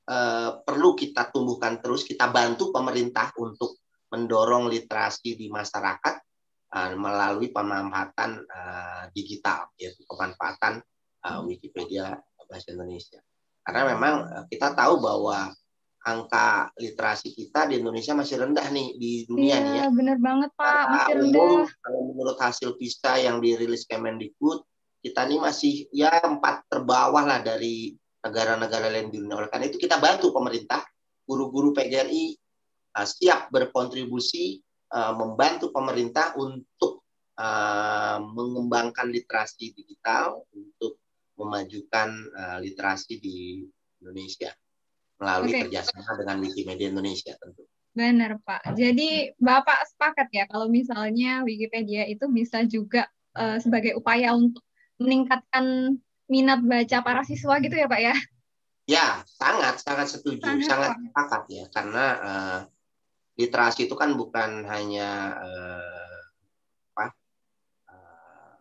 eh, 0.08 0.50
perlu 0.64 0.96
kita 0.96 1.28
tumbuhkan 1.28 1.78
terus, 1.84 2.08
kita 2.08 2.32
bantu 2.32 2.72
pemerintah 2.72 3.36
untuk 3.36 3.84
mendorong 4.08 4.72
literasi 4.72 5.36
di 5.36 5.52
masyarakat 5.52 6.27
eh, 6.74 6.92
melalui 6.96 7.48
pemanfaatan 7.50 8.30
eh, 8.44 9.04
digital, 9.12 9.72
yaitu 9.78 10.04
pemanfaatan 10.08 10.80
eh, 11.24 11.40
Wikipedia 11.44 12.16
bahasa 12.48 12.72
Indonesia. 12.72 13.20
Karena 13.60 13.92
memang 13.92 14.14
kita 14.48 14.72
tahu 14.72 15.04
bahwa 15.04 15.52
angka 16.00 16.72
literasi 16.80 17.36
kita 17.36 17.68
di 17.68 17.84
Indonesia 17.84 18.16
masih 18.16 18.40
rendah 18.40 18.64
nih 18.72 18.96
di 18.96 19.12
dunia 19.28 19.60
iya, 19.60 19.60
nih 19.60 19.74
ya. 19.76 19.86
benar 19.92 20.18
banget 20.24 20.50
Pak, 20.56 20.64
Karena 20.64 20.88
masih 20.88 21.14
rendah. 21.20 21.64
kalau 21.84 22.00
menurut 22.08 22.38
hasil 22.40 22.68
PISA 22.80 23.12
yang 23.28 23.36
dirilis 23.44 23.84
Kemendikbud, 23.84 24.64
kita 25.04 25.28
ini 25.28 25.36
masih 25.36 25.84
ya 25.92 26.16
empat 26.24 26.64
terbawah 26.72 27.28
lah 27.28 27.44
dari 27.44 27.92
negara-negara 28.24 28.88
lain 28.88 29.12
di 29.12 29.20
dunia. 29.20 29.36
Oleh 29.36 29.50
karena 29.52 29.68
itu 29.68 29.76
kita 29.76 30.00
bantu 30.00 30.32
pemerintah, 30.32 30.82
guru-guru 31.28 31.76
PGRI 31.76 32.34
uh, 32.96 33.06
siap 33.06 33.52
berkontribusi 33.52 34.58
uh, 34.92 35.14
membantu 35.16 35.70
pemerintah 35.72 36.36
untuk 36.36 37.04
uh, 37.38 38.18
mengembangkan 38.20 39.08
literasi 39.08 39.72
digital 39.72 40.44
untuk 40.52 40.98
memajukan 41.38 42.10
uh, 42.34 42.58
literasi 42.58 43.22
di 43.22 43.62
Indonesia 44.02 44.50
melalui 45.18 45.50
okay. 45.54 45.60
kerjasama 45.66 46.14
dengan 46.18 46.36
Wikimedia 46.42 46.88
Indonesia 46.90 47.34
tentu. 47.38 47.66
Benar 47.94 48.38
Pak. 48.46 48.78
Jadi 48.78 49.34
Bapak 49.42 49.90
sepakat 49.90 50.30
ya 50.30 50.44
kalau 50.46 50.70
misalnya 50.70 51.42
Wikipedia 51.42 52.06
itu 52.06 52.30
bisa 52.30 52.62
juga 52.62 53.10
uh, 53.34 53.58
sebagai 53.58 53.98
upaya 53.98 54.34
untuk 54.34 54.62
meningkatkan 55.02 55.98
minat 56.30 56.60
baca 56.62 56.98
para 57.02 57.22
siswa 57.26 57.58
gitu 57.58 57.74
ya 57.74 57.90
Pak 57.90 58.00
ya? 58.02 58.14
Ya 58.88 59.06
sangat 59.26 59.82
sangat 59.82 60.08
setuju, 60.14 60.46
sangat, 60.64 60.64
sangat 60.64 60.90
sepakat 61.10 61.42
ya 61.50 61.64
karena 61.74 62.04
uh, 62.22 62.60
literasi 63.38 63.86
itu 63.86 63.94
kan 63.94 64.18
bukan 64.18 64.66
hanya 64.66 65.38
uh, 65.38 66.20
apa 66.90 67.06
uh, 67.86 68.54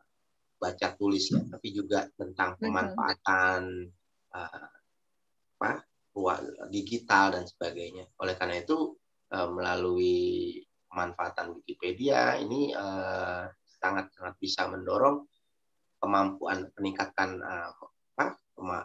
baca 0.62 0.88
tulis 0.94 1.34
ya, 1.34 1.42
tapi 1.50 1.74
juga 1.74 2.06
tentang 2.14 2.62
pemanfaatan 2.62 3.90
uh, 4.38 4.70
apa 5.58 5.82
digital 6.70 7.34
dan 7.34 7.50
sebagainya. 7.50 8.06
Oleh 8.22 8.38
karena 8.38 8.62
itu 8.62 8.94
uh, 9.34 9.50
melalui 9.50 10.62
pemanfaatan 10.90 11.58
Wikipedia 11.58 12.38
ini 12.38 12.74
sangat-sangat 13.82 14.38
uh, 14.38 14.38
bisa 14.38 14.70
mendorong 14.70 15.26
kemampuan 15.98 16.70
peningkatan 16.78 17.42
uh, 17.42 17.74
apa, 18.18 18.38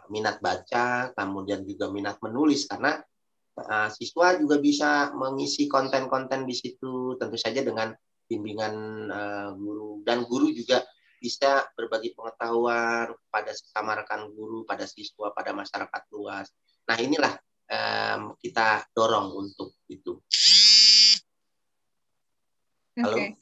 minat 0.09 0.41
baca, 0.41 1.13
kemudian 1.13 1.65
juga 1.65 1.89
minat 1.89 2.17
menulis 2.21 2.65
karena 2.65 2.97
uh, 3.57 3.89
siswa 3.93 4.37
juga 4.39 4.57
bisa 4.57 5.13
mengisi 5.13 5.69
konten-konten 5.69 6.45
di 6.47 6.55
situ 6.55 7.17
tentu 7.17 7.37
saja 7.37 7.61
dengan 7.61 7.93
bimbingan 8.25 8.75
uh, 9.11 9.49
guru 9.53 10.01
dan 10.07 10.25
guru 10.25 10.49
juga 10.53 10.81
bisa 11.23 11.63
berbagi 11.79 12.11
pengetahuan 12.11 13.15
pada 13.31 13.55
sesama 13.55 13.95
rekan 13.95 14.27
guru, 14.35 14.67
pada 14.67 14.83
siswa, 14.83 15.31
pada 15.31 15.55
masyarakat 15.55 16.01
luas. 16.11 16.51
Nah 16.83 16.99
inilah 16.99 17.31
um, 17.71 18.35
kita 18.43 18.83
dorong 18.91 19.31
untuk 19.31 19.79
itu. 19.87 20.19
Halo. 22.99 23.15
Okay. 23.15 23.39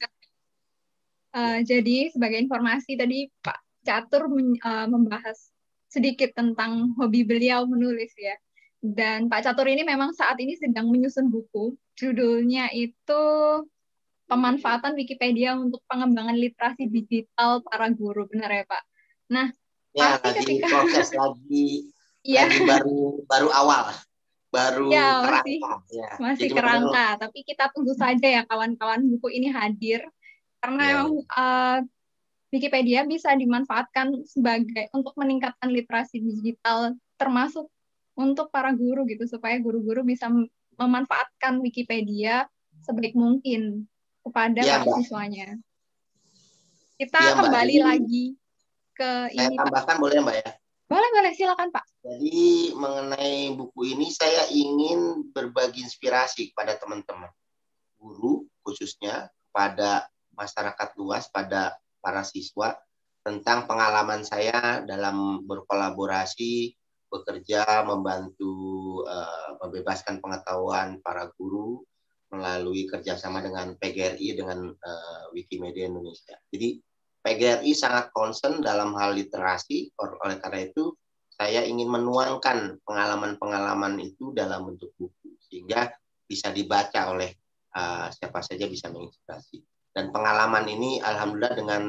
Uh, 1.34 1.58
eh, 1.58 1.58
jadi 1.66 2.14
sebagai 2.14 2.38
informasi 2.38 2.94
tadi 2.94 3.26
Pak 3.42 3.58
Catur 3.82 4.30
men, 4.30 4.54
uh, 4.62 4.86
membahas 4.86 5.50
sedikit 5.90 6.32
tentang 6.38 6.94
hobi 6.96 7.26
beliau 7.26 7.66
menulis 7.66 8.14
ya. 8.14 8.38
Dan 8.82 9.30
Pak 9.30 9.46
Catur 9.46 9.70
ini 9.70 9.86
memang 9.86 10.10
saat 10.10 10.34
ini 10.42 10.58
sedang 10.58 10.90
menyusun 10.90 11.30
buku. 11.30 11.78
Judulnya 11.94 12.66
itu 12.74 13.22
pemanfaatan 14.26 14.98
Wikipedia 14.98 15.54
untuk 15.54 15.86
pengembangan 15.86 16.34
literasi 16.34 16.90
digital 16.90 17.62
para 17.62 17.86
guru. 17.94 18.26
Benar 18.26 18.50
ya 18.50 18.64
Pak? 18.66 18.82
Nah, 19.30 19.46
ya, 19.94 20.18
lagi 20.18 20.42
ketika... 20.42 20.66
proses 20.66 21.08
lagi 21.14 21.68
ya. 22.26 22.48
lagi 22.48 22.58
baru 22.66 23.22
baru 23.28 23.48
awal 23.54 23.94
baru 24.52 24.92
ya, 24.92 25.24
masih, 25.24 25.24
kerangka 25.24 25.72
ya. 25.88 26.10
masih 26.20 26.48
Jadi 26.52 26.56
kerangka 26.60 27.06
tapi 27.16 27.38
kita 27.40 27.64
tunggu 27.72 27.94
saja 27.96 28.28
ya 28.28 28.42
kawan-kawan 28.44 29.00
buku 29.16 29.32
ini 29.32 29.48
hadir 29.48 30.04
karena 30.60 30.84
ya. 30.84 31.02
uh, 31.08 31.78
Wikipedia 32.52 33.08
bisa 33.08 33.32
dimanfaatkan 33.32 34.28
sebagai 34.28 34.92
untuk 34.92 35.16
meningkatkan 35.16 35.72
literasi 35.72 36.20
digital 36.20 36.92
termasuk 37.16 37.64
untuk 38.16 38.52
para 38.52 38.72
guru 38.76 39.08
gitu 39.08 39.24
supaya 39.24 39.56
guru-guru 39.58 40.04
bisa 40.04 40.28
memanfaatkan 40.76 41.60
Wikipedia 41.60 42.48
sebaik 42.82 43.16
mungkin 43.16 43.88
kepada 44.22 44.60
ya, 44.62 44.82
para 44.82 44.92
siswanya. 45.00 45.58
Kita 46.96 47.18
ya, 47.18 47.32
kembali 47.40 47.76
lagi 47.82 48.24
ke 48.94 49.32
Saya 49.32 49.48
ini. 49.50 49.56
tambahkan 49.58 49.96
Pak. 49.98 50.02
boleh 50.02 50.18
Mbak 50.22 50.36
ya? 50.38 50.50
Boleh, 50.92 51.08
boleh. 51.08 51.32
Silakan, 51.32 51.68
Pak. 51.72 51.84
Jadi 52.04 52.76
mengenai 52.76 53.56
buku 53.56 53.96
ini 53.96 54.12
saya 54.12 54.44
ingin 54.52 55.32
berbagi 55.32 55.80
inspirasi 55.80 56.52
kepada 56.52 56.76
teman-teman. 56.76 57.32
Guru 57.96 58.44
khususnya, 58.60 59.32
pada 59.50 60.04
masyarakat 60.36 60.88
luas, 61.00 61.32
pada 61.32 61.80
para 62.04 62.20
siswa 62.28 62.76
tentang 63.24 63.64
pengalaman 63.64 64.26
saya 64.26 64.82
dalam 64.84 65.46
berkolaborasi, 65.48 66.74
bekerja, 67.12 67.84
membantu 67.84 68.52
uh, 69.04 69.60
membebaskan 69.60 70.24
pengetahuan 70.24 70.96
para 71.04 71.28
guru 71.36 71.84
melalui 72.32 72.88
kerjasama 72.88 73.44
dengan 73.44 73.76
PGRI 73.76 74.40
dengan 74.40 74.72
uh, 74.72 75.24
Wikimedia 75.36 75.84
Indonesia. 75.92 76.40
Jadi 76.48 76.80
PGRI 77.20 77.72
sangat 77.76 78.08
concern 78.16 78.64
dalam 78.64 78.96
hal 78.96 79.12
literasi, 79.12 79.92
oleh 80.00 80.40
karena 80.40 80.60
itu 80.64 80.96
saya 81.28 81.62
ingin 81.62 81.92
menuangkan 81.92 82.80
pengalaman-pengalaman 82.82 84.00
itu 84.00 84.32
dalam 84.32 84.72
bentuk 84.72 84.96
buku 84.96 85.36
sehingga 85.44 85.92
bisa 86.24 86.48
dibaca 86.48 87.12
oleh 87.12 87.30
uh, 87.76 88.08
siapa 88.08 88.40
saja 88.40 88.64
bisa 88.64 88.88
menginspirasi. 88.88 89.60
Dan 89.92 90.08
pengalaman 90.08 90.64
ini 90.66 91.04
alhamdulillah 91.04 91.52
dengan 91.52 91.82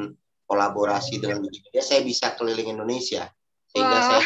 kolaborasi 0.43 1.23
dengan 1.23 1.39
Wikimedia 1.39 1.79
saya 1.79 2.03
bisa 2.03 2.35
keliling 2.35 2.75
Indonesia 2.75 3.31
sehingga 3.71 3.99
wow. 3.99 4.07
saya 4.11 4.23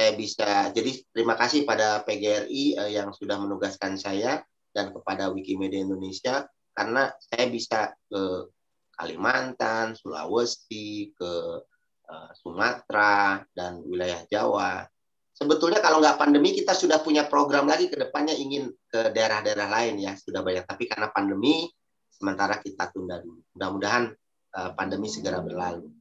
saya 0.00 0.16
bisa 0.16 0.72
jadi 0.72 0.96
terima 1.12 1.36
kasih 1.36 1.68
pada 1.68 2.00
PGRI 2.08 2.80
uh, 2.80 2.88
yang 2.88 3.12
sudah 3.12 3.36
menugaskan 3.36 4.00
saya 4.00 4.40
dan 4.72 4.96
kepada 4.96 5.28
Wikimedia 5.28 5.84
Indonesia 5.84 6.48
karena 6.72 7.12
saya 7.20 7.52
bisa 7.52 7.92
ke 8.08 8.48
Kalimantan, 8.96 9.92
Sulawesi, 9.92 11.12
ke 11.12 11.32
uh, 12.08 12.30
Sumatera, 12.32 13.44
dan 13.52 13.84
wilayah 13.84 14.24
Jawa. 14.28 14.88
Sebetulnya 15.36 15.84
kalau 15.84 16.00
nggak 16.00 16.16
pandemi 16.16 16.56
kita 16.56 16.72
sudah 16.72 17.04
punya 17.04 17.28
program 17.28 17.68
lagi 17.68 17.92
ke 17.92 17.96
depannya 18.00 18.32
ingin 18.32 18.72
ke 18.88 19.12
daerah-daerah 19.12 19.68
lain 19.68 20.00
ya 20.00 20.16
sudah 20.16 20.40
banyak. 20.40 20.64
Tapi 20.64 20.88
karena 20.88 21.12
pandemi 21.12 21.68
sementara 22.08 22.56
kita 22.56 22.88
tunda 22.88 23.20
dulu. 23.20 23.40
Mudah-mudahan 23.52 24.16
uh, 24.56 24.70
pandemi 24.72 25.12
segera 25.12 25.44
berlalu. 25.44 25.99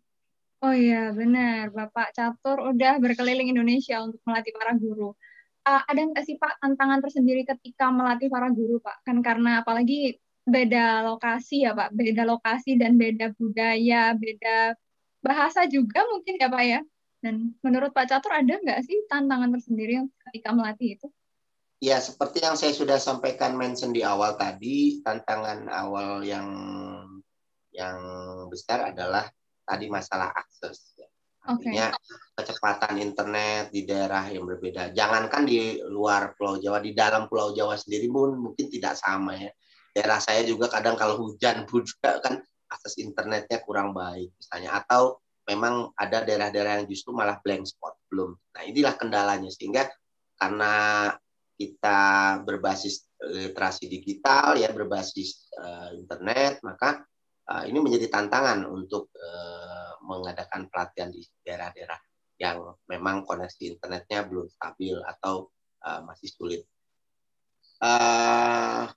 Oh 0.59 0.75
iya 0.75 1.15
benar, 1.15 1.71
Bapak 1.71 2.11
Catur 2.11 2.75
udah 2.75 2.99
berkeliling 2.99 3.47
Indonesia 3.47 4.03
untuk 4.03 4.19
melatih 4.27 4.51
para 4.51 4.75
guru. 4.75 5.15
Uh, 5.63 5.81
ada 5.87 6.01
nggak 6.03 6.23
sih 6.27 6.35
Pak 6.35 6.59
tantangan 6.59 6.99
tersendiri 6.99 7.47
ketika 7.47 7.87
melatih 7.87 8.27
para 8.27 8.51
guru 8.51 8.83
Pak? 8.83 9.07
Kan 9.07 9.23
karena 9.23 9.63
apalagi 9.63 10.19
beda 10.43 11.07
lokasi 11.07 11.63
ya 11.63 11.71
Pak, 11.71 11.95
beda 11.95 12.27
lokasi 12.27 12.75
dan 12.75 12.99
beda 12.99 13.31
budaya, 13.39 14.11
beda 14.19 14.75
bahasa 15.23 15.63
juga 15.63 16.03
mungkin 16.11 16.35
ya 16.35 16.51
Pak 16.51 16.63
ya. 16.67 16.81
Dan 17.23 17.55
menurut 17.63 17.95
Pak 17.95 18.11
Catur 18.11 18.35
ada 18.35 18.59
nggak 18.59 18.83
sih 18.83 18.99
tantangan 19.07 19.55
tersendiri 19.55 20.03
ketika 20.27 20.51
melatih 20.51 20.99
itu? 20.99 21.07
Ya, 21.79 22.03
seperti 22.03 22.43
yang 22.43 22.59
saya 22.59 22.75
sudah 22.75 22.99
sampaikan 22.99 23.55
mention 23.55 23.95
di 23.95 24.03
awal 24.03 24.35
tadi, 24.35 24.99
tantangan 24.99 25.71
awal 25.71 26.19
yang 26.27 26.51
yang 27.71 27.95
besar 28.51 28.91
adalah 28.91 29.31
tadi 29.69 29.85
masalah 29.85 30.33
akses. 30.33 30.97
Ya. 30.97 31.05
Artinya 31.45 31.85
okay. 31.93 32.41
kecepatan 32.41 32.97
internet 32.97 33.69
di 33.69 33.85
daerah 33.85 34.25
yang 34.33 34.49
berbeda. 34.49 34.89
Jangankan 34.97 35.45
di 35.45 35.77
luar 35.85 36.33
Pulau 36.33 36.57
Jawa, 36.57 36.81
di 36.81 36.97
dalam 36.97 37.29
Pulau 37.29 37.53
Jawa 37.53 37.77
sendiri 37.77 38.09
pun 38.09 38.33
mungkin 38.33 38.65
tidak 38.73 38.97
sama 38.97 39.37
ya. 39.37 39.53
Daerah 39.93 40.17
saya 40.17 40.41
juga 40.45 40.69
kadang 40.69 40.97
kalau 40.97 41.21
hujan 41.21 41.69
pun 41.69 41.85
juga 41.89 42.17
kan 42.25 42.41
akses 42.69 42.97
internetnya 42.97 43.61
kurang 43.61 43.93
baik 43.93 44.33
misalnya. 44.33 44.81
Atau 44.81 45.21
memang 45.45 45.93
ada 45.97 46.25
daerah-daerah 46.25 46.81
yang 46.81 46.87
justru 46.89 47.13
malah 47.13 47.37
blank 47.41 47.69
spot 47.69 47.97
belum. 48.09 48.33
Nah 48.33 48.61
inilah 48.65 48.93
kendalanya 48.97 49.49
sehingga 49.49 49.89
karena 50.37 51.09
kita 51.59 51.99
berbasis 52.47 53.09
literasi 53.19 53.91
digital 53.91 54.55
ya 54.55 54.71
berbasis 54.71 55.51
uh, 55.59 55.91
internet 55.91 56.63
maka 56.63 57.03
uh, 57.49 57.63
ini 57.65 57.81
menjadi 57.81 58.07
tantangan 58.13 58.69
untuk 58.69 59.09
uh, 59.17 59.97
mengadakan 60.05 60.69
pelatihan 60.69 61.09
di 61.09 61.25
daerah-daerah 61.41 61.99
yang 62.39 62.71
memang 62.87 63.27
koneksi 63.27 63.75
internetnya 63.75 64.23
belum 64.23 64.47
stabil 64.47 64.95
atau 65.03 65.51
uh, 65.83 66.01
masih 66.07 66.29
sulit. 66.31 66.61
Uh, 67.81 68.87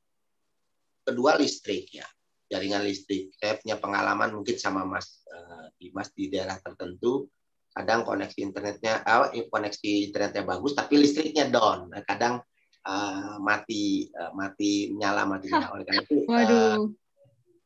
kedua 1.03 1.41
listrik 1.41 1.91
ya 1.91 2.07
jaringan 2.53 2.85
listrik. 2.85 3.33
Saya 3.41 3.57
punya 3.59 3.81
pengalaman 3.81 4.37
mungkin 4.37 4.61
sama 4.61 4.85
Mas 4.85 5.25
uh, 5.33 5.73
Dimas 5.81 6.13
di 6.13 6.29
daerah 6.29 6.61
tertentu 6.61 7.27
kadang 7.73 8.05
koneksi 8.05 8.39
internetnya 8.53 9.01
uh, 9.01 9.33
koneksi 9.33 10.13
internetnya 10.13 10.45
bagus 10.45 10.77
tapi 10.77 11.01
listriknya 11.01 11.49
down 11.49 11.89
kadang 12.05 12.45
uh, 12.85 13.41
mati 13.41 14.13
uh, 14.13 14.29
mati 14.37 14.93
nyala 14.93 15.25
mati 15.25 15.49
nyala 15.53 15.73
oleh 15.73 15.85
karena 15.89 16.05
itu 16.05 16.17
uh, 16.29 16.85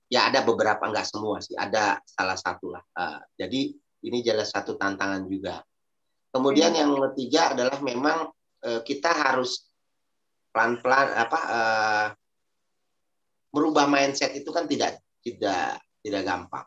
ya 0.06 0.30
ada 0.30 0.42
beberapa 0.46 0.86
enggak 0.86 1.06
semua 1.06 1.42
sih. 1.42 1.54
Ada 1.54 2.00
salah 2.06 2.38
satu 2.38 2.72
lah. 2.74 2.82
Uh, 2.94 3.20
jadi 3.34 3.74
ini 4.06 4.18
jelas 4.22 4.54
satu 4.54 4.78
tantangan 4.78 5.26
juga. 5.26 5.62
Kemudian 6.30 6.74
hmm. 6.74 6.80
yang 6.80 6.92
ketiga 7.10 7.56
adalah 7.56 7.78
memang 7.80 8.30
uh, 8.66 8.80
kita 8.84 9.10
harus 9.10 9.66
pelan 10.52 10.80
pelan 10.80 11.08
apa 11.12 11.38
uh, 11.48 12.06
merubah 13.52 13.88
mindset 13.88 14.36
itu 14.36 14.48
kan 14.52 14.68
tidak 14.68 15.00
tidak 15.24 15.80
tidak 16.00 16.22
gampang. 16.22 16.66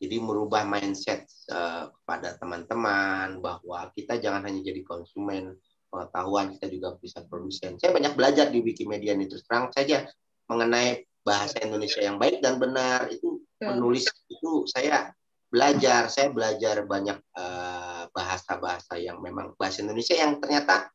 Jadi 0.00 0.16
merubah 0.16 0.64
mindset 0.64 1.28
uh, 1.52 1.92
kepada 1.92 2.40
teman-teman 2.40 3.36
bahwa 3.44 3.92
kita 3.92 4.16
jangan 4.16 4.48
hanya 4.48 4.64
jadi 4.64 4.80
konsumen 4.80 5.60
pengetahuan 5.92 6.56
kita 6.56 6.72
juga 6.72 6.96
bisa 6.96 7.20
produsen. 7.26 7.76
Saya 7.76 7.92
banyak 7.92 8.16
belajar 8.16 8.48
di 8.48 8.64
Wikimedia 8.64 9.12
ini. 9.12 9.28
Terus 9.28 9.44
terang 9.44 9.68
saja 9.74 10.08
mengenai 10.48 11.09
bahasa 11.20 11.60
Indonesia 11.60 12.00
yang 12.00 12.16
baik 12.16 12.40
dan 12.40 12.56
benar 12.56 13.08
itu 13.12 13.44
menulis 13.60 14.08
itu 14.28 14.64
saya 14.68 15.12
belajar 15.50 16.06
saya 16.08 16.30
belajar 16.30 16.86
banyak 16.86 17.18
eh, 17.18 18.04
bahasa-bahasa 18.14 18.96
uh, 18.96 19.02
yang 19.02 19.18
memang 19.18 19.52
bahasa 19.58 19.82
Indonesia 19.82 20.14
yang 20.14 20.38
ternyata 20.38 20.88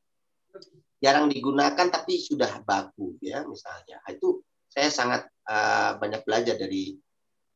jarang 1.03 1.27
digunakan 1.27 1.87
tapi 1.91 2.17
sudah 2.17 2.63
baku 2.63 3.19
ya 3.19 3.43
misalnya 3.43 3.99
itu 4.09 4.41
saya 4.71 4.89
sangat 4.89 5.27
uh, 5.47 5.99
banyak 5.99 6.23
belajar 6.23 6.55
dari 6.55 6.95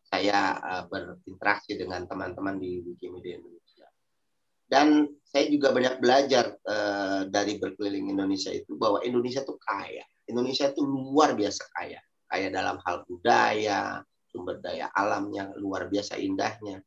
saya 0.06 0.60
uh, 0.60 0.84
berinteraksi 0.92 1.80
dengan 1.80 2.04
teman-teman 2.06 2.60
di 2.60 2.84
Wikimedia 2.84 3.40
Indonesia 3.40 3.88
dan 4.70 5.10
saya 5.26 5.50
juga 5.50 5.74
banyak 5.74 5.98
belajar 5.98 6.54
uh, 6.62 7.26
dari 7.26 7.58
berkeliling 7.58 8.14
Indonesia 8.14 8.54
itu 8.54 8.78
bahwa 8.78 9.02
Indonesia 9.02 9.42
itu 9.42 9.58
kaya. 9.58 10.06
Indonesia 10.30 10.70
itu 10.70 10.86
luar 10.86 11.34
biasa 11.34 11.66
kaya. 11.74 11.98
Kaya 12.30 12.54
dalam 12.54 12.78
hal 12.86 13.04
budaya, 13.10 14.06
sumber 14.30 14.62
daya 14.62 14.94
alamnya 14.94 15.50
luar 15.58 15.90
biasa 15.90 16.22
indahnya. 16.22 16.80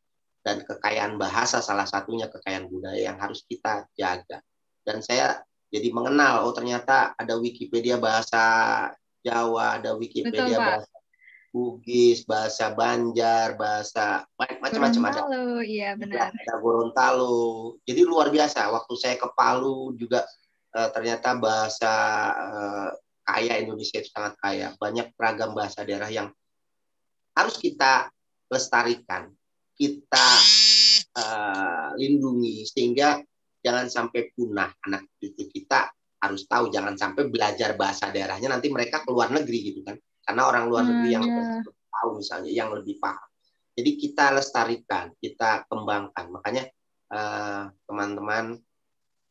Dan 0.43 0.63
kekayaan 0.63 1.19
bahasa 1.19 1.59
salah 1.59 1.87
satunya 1.87 2.31
kekayaan 2.31 2.71
budaya 2.71 3.11
yang 3.11 3.19
harus 3.19 3.43
kita 3.47 3.87
jaga. 3.99 4.43
Dan 4.83 5.03
saya 5.03 5.43
jadi 5.71 5.91
mengenal, 5.91 6.47
oh 6.47 6.55
ternyata 6.55 7.15
ada 7.19 7.39
Wikipedia 7.39 7.99
bahasa 7.99 8.43
Jawa, 9.23 9.79
ada 9.79 9.95
Wikipedia 9.95 10.59
Betul, 10.59 10.67
bahasa 10.67 10.97
Bugis, 11.53 12.25
bahasa 12.25 12.73
Banjar, 12.73 13.61
bahasa 13.61 14.25
macam-macam 14.41 15.03
ada. 15.13 15.23
iya 15.69 15.93
benar. 15.93 16.33
Ada 16.33 16.55
Gorontalo. 16.59 17.77
Jadi 17.85 18.09
luar 18.09 18.33
biasa. 18.33 18.73
Waktu 18.73 18.93
saya 18.97 19.21
ke 19.21 19.29
Palu 19.37 19.93
juga 20.01 20.25
uh, 20.73 20.89
ternyata 20.97 21.37
bahasa 21.37 21.93
uh, 22.33 22.91
kaya 23.23 23.63
Indonesia 23.63 24.03
itu 24.03 24.11
sangat 24.11 24.35
kaya. 24.39 24.75
Banyak 24.77 25.15
ragam 25.17 25.55
bahasa 25.55 25.87
daerah 25.87 26.11
yang 26.11 26.29
harus 27.33 27.57
kita 27.57 28.13
lestarikan, 28.53 29.33
kita 29.73 30.29
uh, 31.17 31.91
lindungi 31.97 32.69
sehingga 32.69 33.21
jangan 33.63 33.87
sampai 33.89 34.35
punah 34.35 34.69
anak 34.85 35.07
itu 35.23 35.47
kita 35.49 35.89
harus 36.23 36.47
tahu 36.47 36.71
jangan 36.71 36.95
sampai 36.95 37.27
belajar 37.31 37.75
bahasa 37.75 38.11
daerahnya 38.11 38.51
nanti 38.51 38.71
mereka 38.71 39.03
keluar 39.03 39.31
negeri 39.31 39.59
gitu 39.75 39.81
kan 39.83 39.99
karena 40.23 40.43
orang 40.47 40.65
luar 40.71 40.87
negeri 40.87 41.09
yang 41.11 41.25
yeah. 41.27 41.63
tahu 41.67 42.23
misalnya 42.23 42.51
yang 42.51 42.71
lebih 42.71 42.99
paham 43.03 43.27
jadi 43.75 43.91
kita 43.99 44.25
lestarikan 44.39 45.11
kita 45.19 45.67
kembangkan 45.67 46.31
makanya 46.31 46.65
eh, 47.11 47.65
teman-teman 47.89 48.55
uh, 48.55 48.63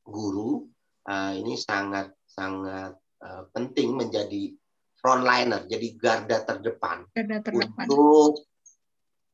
guru 0.03 0.67
uh, 1.07 1.31
ini 1.31 1.55
sangat 1.55 2.11
sangat 2.27 2.97
uh, 3.21 3.43
penting 3.53 3.95
menjadi 3.95 4.53
frontliner 4.97 5.65
jadi 5.65 5.87
garda 5.97 6.45
terdepan, 6.45 7.05
garda 7.13 7.41
terdepan. 7.41 7.85
untuk 7.85 8.45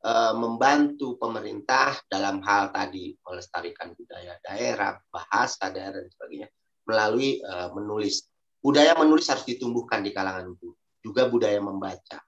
uh, 0.04 0.34
membantu 0.36 1.20
pemerintah 1.20 1.98
dalam 2.08 2.40
hal 2.44 2.72
tadi 2.72 3.12
melestarikan 3.20 3.92
budaya 3.92 4.36
daerah 4.40 4.96
bahasa 5.12 5.68
daerah 5.68 6.00
dan 6.00 6.08
sebagainya 6.08 6.48
melalui 6.88 7.40
uh, 7.44 7.68
menulis 7.76 8.24
budaya 8.64 8.96
menulis 8.96 9.28
harus 9.28 9.44
ditumbuhkan 9.44 10.00
di 10.00 10.12
kalangan 10.12 10.48
guru 10.56 10.78
juga 11.02 11.30
budaya 11.30 11.58
membaca. 11.62 12.18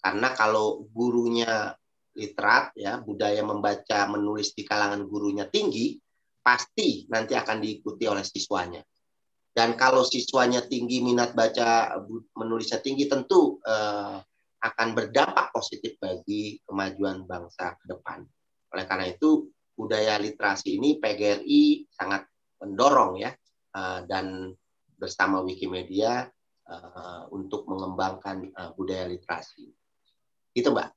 Karena 0.00 0.32
kalau 0.32 0.86
gurunya 0.88 1.74
literat 2.16 2.72
ya, 2.76 3.00
budaya 3.00 3.42
membaca 3.44 4.08
menulis 4.08 4.52
di 4.56 4.64
kalangan 4.64 5.04
gurunya 5.08 5.48
tinggi, 5.48 5.96
pasti 6.40 7.10
nanti 7.12 7.36
akan 7.36 7.58
diikuti 7.60 8.04
oleh 8.08 8.24
siswanya. 8.24 8.80
Dan 9.50 9.74
kalau 9.74 10.06
siswanya 10.06 10.62
tinggi, 10.64 11.02
minat 11.02 11.34
baca 11.34 11.98
menulisnya 12.38 12.78
tinggi, 12.78 13.10
tentu 13.10 13.58
eh, 13.66 14.18
akan 14.60 14.88
berdampak 14.92 15.50
positif 15.50 15.98
bagi 15.98 16.60
kemajuan 16.68 17.26
bangsa 17.26 17.74
ke 17.80 17.84
depan. 17.90 18.22
Oleh 18.70 18.84
karena 18.86 19.10
itu, 19.10 19.50
budaya 19.74 20.20
literasi 20.20 20.76
ini 20.78 21.00
PGRI 21.00 21.90
sangat 21.90 22.28
mendorong 22.62 23.18
ya, 23.18 23.34
eh, 23.74 24.00
dan 24.06 24.54
bersama 25.00 25.40
Wikimedia 25.40 26.28
uh, 26.68 27.24
untuk 27.32 27.64
mengembangkan 27.64 28.52
uh, 28.52 28.70
budaya 28.76 29.08
literasi. 29.08 29.72
Gitu, 30.52 30.68
Mbak. 30.68 30.92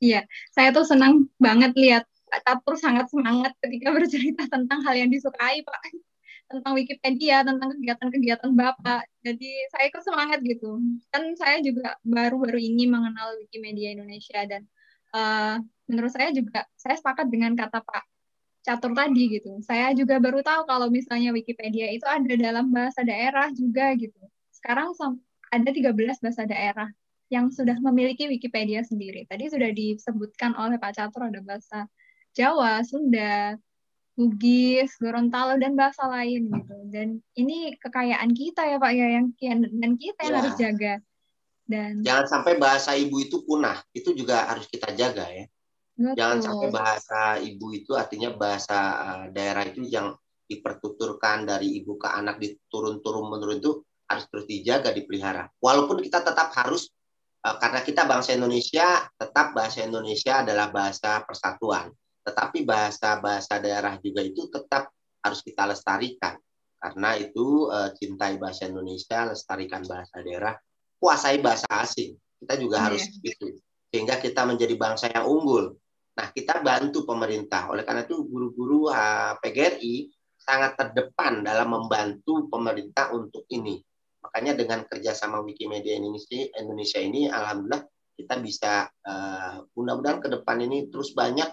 Iya, 0.00 0.24
saya 0.54 0.72
tuh 0.72 0.86
senang 0.86 1.28
banget 1.36 1.76
lihat 1.76 2.04
Pak 2.30 2.40
Catur 2.46 2.78
sangat 2.78 3.10
semangat 3.10 3.52
ketika 3.60 3.90
bercerita 3.96 4.46
tentang 4.48 4.80
hal 4.86 4.94
yang 4.96 5.10
disukai, 5.10 5.60
Pak. 5.66 5.80
Tentang 6.50 6.74
Wikipedia, 6.74 7.46
tentang 7.46 7.70
kegiatan-kegiatan 7.78 8.50
Bapak. 8.50 9.06
Jadi 9.22 9.50
saya 9.70 9.84
ikut 9.86 10.02
semangat 10.02 10.42
gitu. 10.42 10.82
Kan 11.14 11.38
saya 11.38 11.62
juga 11.62 11.94
baru-baru 12.02 12.58
ini 12.58 12.90
mengenal 12.90 13.38
Wikimedia 13.38 13.94
Indonesia 13.94 14.42
dan 14.50 14.66
uh, 15.14 15.62
menurut 15.86 16.10
saya 16.10 16.34
juga 16.34 16.66
saya 16.74 16.98
sepakat 16.98 17.30
dengan 17.30 17.54
kata 17.54 17.78
Pak 17.86 18.04
Catur 18.66 18.92
tadi 18.98 19.38
gitu. 19.38 19.62
Saya 19.62 19.94
juga 19.94 20.18
baru 20.18 20.42
tahu 20.42 20.66
kalau 20.66 20.90
misalnya 20.90 21.30
Wikipedia 21.30 21.86
itu 21.94 22.04
ada 22.04 22.34
dalam 22.34 22.74
bahasa 22.74 23.06
daerah 23.06 23.46
juga 23.54 23.94
gitu 23.94 24.18
sekarang 24.60 24.92
ada 25.50 25.70
13 25.72 25.96
bahasa 26.20 26.44
daerah 26.44 26.88
yang 27.32 27.48
sudah 27.48 27.80
memiliki 27.80 28.28
Wikipedia 28.28 28.84
sendiri. 28.84 29.24
Tadi 29.24 29.48
sudah 29.48 29.72
disebutkan 29.72 30.52
oleh 30.54 30.76
Pak 30.76 30.92
Catur 30.94 31.32
ada 31.32 31.40
bahasa 31.40 31.88
Jawa, 32.36 32.84
Sunda, 32.84 33.56
Bugis, 34.20 34.92
Gorontalo 35.00 35.56
dan 35.56 35.72
bahasa 35.72 36.04
lain 36.04 36.52
gitu. 36.52 36.76
Dan 36.92 37.24
ini 37.32 37.72
kekayaan 37.80 38.36
kita 38.36 38.68
ya 38.68 38.76
Pak 38.76 38.92
ya 38.92 39.06
yang 39.16 39.32
dan 39.80 39.96
kita 39.96 40.20
yang 40.28 40.34
ya. 40.36 40.40
harus 40.44 40.54
jaga. 40.60 40.94
Dan 41.64 42.04
jangan 42.04 42.26
sampai 42.28 42.60
bahasa 42.60 42.92
ibu 43.00 43.16
itu 43.16 43.40
punah. 43.48 43.80
Itu 43.96 44.12
juga 44.12 44.44
harus 44.44 44.68
kita 44.68 44.92
jaga 44.92 45.24
ya. 45.32 45.48
Betul. 45.96 46.16
Jangan 46.20 46.38
sampai 46.44 46.68
bahasa 46.68 47.20
ibu 47.40 47.66
itu 47.72 47.96
artinya 47.96 48.36
bahasa 48.36 48.78
eh, 49.00 49.24
daerah 49.32 49.64
itu 49.64 49.88
yang 49.88 50.12
dipertuturkan 50.50 51.48
dari 51.48 51.80
ibu 51.80 51.96
ke 51.96 52.10
anak 52.10 52.36
diturun-turun 52.42 53.24
menurun 53.24 53.56
itu 53.62 53.80
harus 54.10 54.26
terus 54.28 54.44
dijaga, 54.50 54.90
dipelihara. 54.90 55.46
Walaupun 55.62 56.02
kita 56.02 56.26
tetap 56.26 56.50
harus 56.58 56.90
uh, 57.46 57.54
karena 57.62 57.80
kita 57.86 58.02
bangsa 58.10 58.34
Indonesia, 58.34 59.06
tetap 59.14 59.54
bahasa 59.54 59.86
Indonesia 59.86 60.42
adalah 60.42 60.74
bahasa 60.74 61.22
persatuan. 61.22 61.94
Tetapi 62.22 62.64
bahasa-bahasa 62.64 63.60
daerah 63.60 63.96
juga 64.00 64.20
itu 64.20 64.48
tetap 64.52 64.92
harus 65.20 65.40
kita 65.40 65.68
lestarikan. 65.68 66.36
Karena 66.80 67.16
itu 67.16 67.68
uh, 67.68 67.92
cintai 67.92 68.40
bahasa 68.40 68.68
Indonesia, 68.68 69.28
lestarikan 69.28 69.84
bahasa 69.84 70.16
daerah, 70.24 70.56
kuasai 70.96 71.40
bahasa 71.44 71.68
asing. 71.80 72.16
Kita 72.40 72.56
juga 72.56 72.80
yeah. 72.80 72.84
harus 72.88 73.04
itu 73.20 73.60
sehingga 73.90 74.22
kita 74.22 74.46
menjadi 74.46 74.74
bangsa 74.78 75.10
yang 75.10 75.26
unggul. 75.26 75.74
Nah, 76.14 76.26
kita 76.30 76.62
bantu 76.62 77.02
pemerintah. 77.02 77.68
Oleh 77.74 77.82
karena 77.82 78.06
itu 78.06 78.22
guru-guru 78.22 78.86
uh, 78.86 79.34
PGRI 79.42 80.06
sangat 80.38 80.78
terdepan 80.78 81.42
dalam 81.42 81.74
membantu 81.74 82.46
pemerintah 82.46 83.10
untuk 83.12 83.44
ini. 83.50 83.82
Makanya 84.22 84.54
dengan 84.54 84.86
kerjasama 84.86 85.42
Wikimedia 85.42 85.98
Indonesia, 85.98 86.38
Indonesia 86.56 87.00
ini, 87.02 87.26
alhamdulillah 87.26 87.82
kita 88.14 88.34
bisa 88.38 88.72
uh, 88.86 89.64
mudah-mudahan 89.74 90.20
ke 90.22 90.28
depan 90.28 90.56
ini 90.60 90.92
terus 90.92 91.16
banyak 91.16 91.50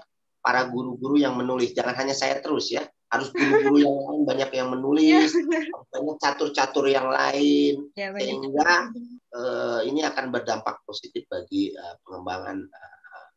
para 0.47 0.63
guru-guru 0.71 1.19
yang 1.19 1.35
menulis. 1.35 1.75
Jangan 1.75 1.91
hanya 1.99 2.15
saya 2.15 2.39
terus 2.39 2.71
ya, 2.71 2.87
harus 3.11 3.27
guru-guru 3.35 3.83
yang 3.83 3.99
lain 3.99 4.21
banyak 4.23 4.49
yang 4.55 4.69
menulis, 4.71 5.35
ya, 5.35 5.59
banyak 5.91 6.15
catur-catur 6.23 6.87
yang 6.87 7.11
lain, 7.11 7.91
ya, 7.99 8.15
sehingga 8.15 8.71
uh, 9.35 9.79
ini 9.83 10.07
akan 10.07 10.31
berdampak 10.31 10.79
positif 10.87 11.27
bagi 11.27 11.75
uh, 11.75 11.99
pengembangan 12.07 12.63
uh, 12.63 13.27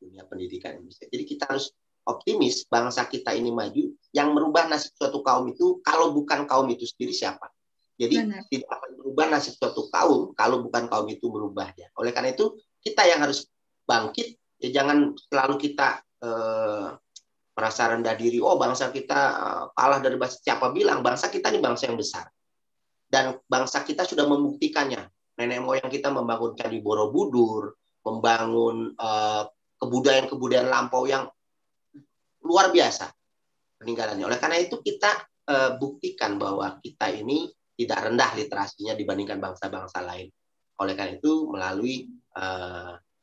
dunia 0.00 0.24
pendidikan 0.24 0.80
Indonesia. 0.80 1.04
Jadi 1.04 1.24
kita 1.28 1.52
harus 1.52 1.68
optimis 2.08 2.64
bangsa 2.64 3.04
kita 3.04 3.36
ini 3.36 3.52
maju. 3.52 3.92
Yang 4.16 4.28
merubah 4.32 4.72
nasib 4.72 4.96
suatu 4.96 5.20
kaum 5.20 5.52
itu 5.52 5.84
kalau 5.84 6.16
bukan 6.16 6.48
kaum 6.48 6.64
itu 6.72 6.88
sendiri 6.88 7.12
siapa? 7.12 7.52
Jadi 8.00 8.24
Benar. 8.24 8.48
tidak 8.48 8.70
akan 8.72 8.90
berubah 8.96 9.26
nasib 9.36 9.52
suatu 9.60 9.92
kaum 9.92 10.32
kalau 10.32 10.64
bukan 10.64 10.88
kaum 10.88 11.04
itu 11.12 11.28
berubahnya. 11.28 11.92
Oleh 12.00 12.16
karena 12.16 12.32
itu 12.32 12.56
kita 12.80 13.04
yang 13.04 13.20
harus 13.20 13.44
bangkit. 13.84 14.40
Ya 14.58 14.80
jangan 14.80 15.14
selalu 15.28 15.54
kita 15.60 16.02
uh, 16.22 16.96
merasa 17.58 17.90
rendah 17.90 18.14
diri, 18.14 18.38
oh 18.38 18.54
bangsa 18.54 18.94
kita 18.94 19.18
eh, 19.34 19.64
kalah 19.74 19.98
dari 19.98 20.14
bangsa 20.14 20.38
siapa 20.38 20.70
bilang 20.70 21.02
bangsa 21.02 21.26
kita 21.26 21.50
ini 21.50 21.58
bangsa 21.58 21.90
yang 21.90 21.98
besar. 21.98 22.30
Dan 23.10 23.34
bangsa 23.50 23.82
kita 23.82 24.06
sudah 24.06 24.30
membuktikannya. 24.30 25.02
Nenek 25.42 25.58
moyang 25.66 25.90
kita 25.90 26.14
membangun 26.14 26.54
candi 26.54 26.78
Borobudur, 26.78 27.74
membangun 28.06 28.94
eh, 28.94 29.42
kebudayaan-kebudayaan 29.82 30.70
lampau 30.70 31.10
yang 31.10 31.26
luar 32.46 32.70
biasa 32.70 33.10
peninggalannya. 33.82 34.22
Oleh 34.22 34.38
karena 34.38 34.58
itu 34.58 34.78
kita 34.82 35.22
uh, 35.46 35.78
buktikan 35.78 36.34
bahwa 36.34 36.82
kita 36.82 37.14
ini 37.14 37.46
tidak 37.78 38.10
rendah 38.10 38.34
literasinya 38.34 38.98
dibandingkan 38.98 39.38
bangsa-bangsa 39.38 40.02
lain. 40.02 40.26
Oleh 40.82 40.94
karena 40.98 41.14
itu 41.18 41.46
melalui 41.46 42.10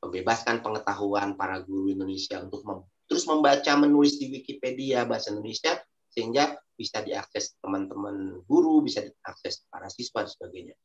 membebaskan 0.06 0.62
pengetahuan 0.62 1.34
para 1.34 1.60
guru 1.66 1.90
Indonesia 1.92 2.40
untuk 2.42 2.62
terus 3.06 3.26
membaca 3.30 3.74
menulis 3.78 4.18
di 4.18 4.30
Wikipedia 4.34 5.06
bahasa 5.06 5.34
Indonesia 5.34 5.78
sehingga 6.10 6.58
bisa 6.76 7.04
diakses 7.04 7.56
teman-teman 7.60 8.44
guru, 8.48 8.84
bisa 8.84 9.04
diakses 9.04 9.68
para 9.68 9.88
siswa 9.92 10.24
dan 10.24 10.32
sebagainya. 10.32 10.76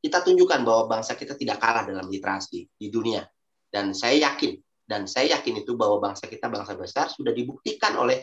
Kita 0.00 0.24
tunjukkan 0.24 0.60
bahwa 0.64 0.98
bangsa 0.98 1.14
kita 1.14 1.36
tidak 1.36 1.60
kalah 1.60 1.84
dalam 1.84 2.08
literasi 2.08 2.64
di 2.72 2.86
dunia. 2.88 3.20
Dan 3.70 3.92
saya 3.94 4.32
yakin, 4.32 4.56
dan 4.82 5.06
saya 5.06 5.38
yakin 5.38 5.62
itu 5.62 5.78
bahwa 5.78 6.02
bangsa 6.02 6.26
kita 6.26 6.50
bangsa 6.50 6.74
besar 6.74 7.06
sudah 7.06 7.30
dibuktikan 7.30 7.94
oleh 8.00 8.18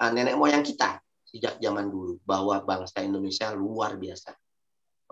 uh, 0.00 0.08
nenek 0.08 0.38
moyang 0.38 0.64
kita 0.64 0.96
sejak 1.26 1.60
zaman 1.60 1.90
dulu 1.90 2.16
bahwa 2.24 2.62
bangsa 2.64 3.04
Indonesia 3.04 3.52
luar 3.52 4.00
biasa. 4.00 4.32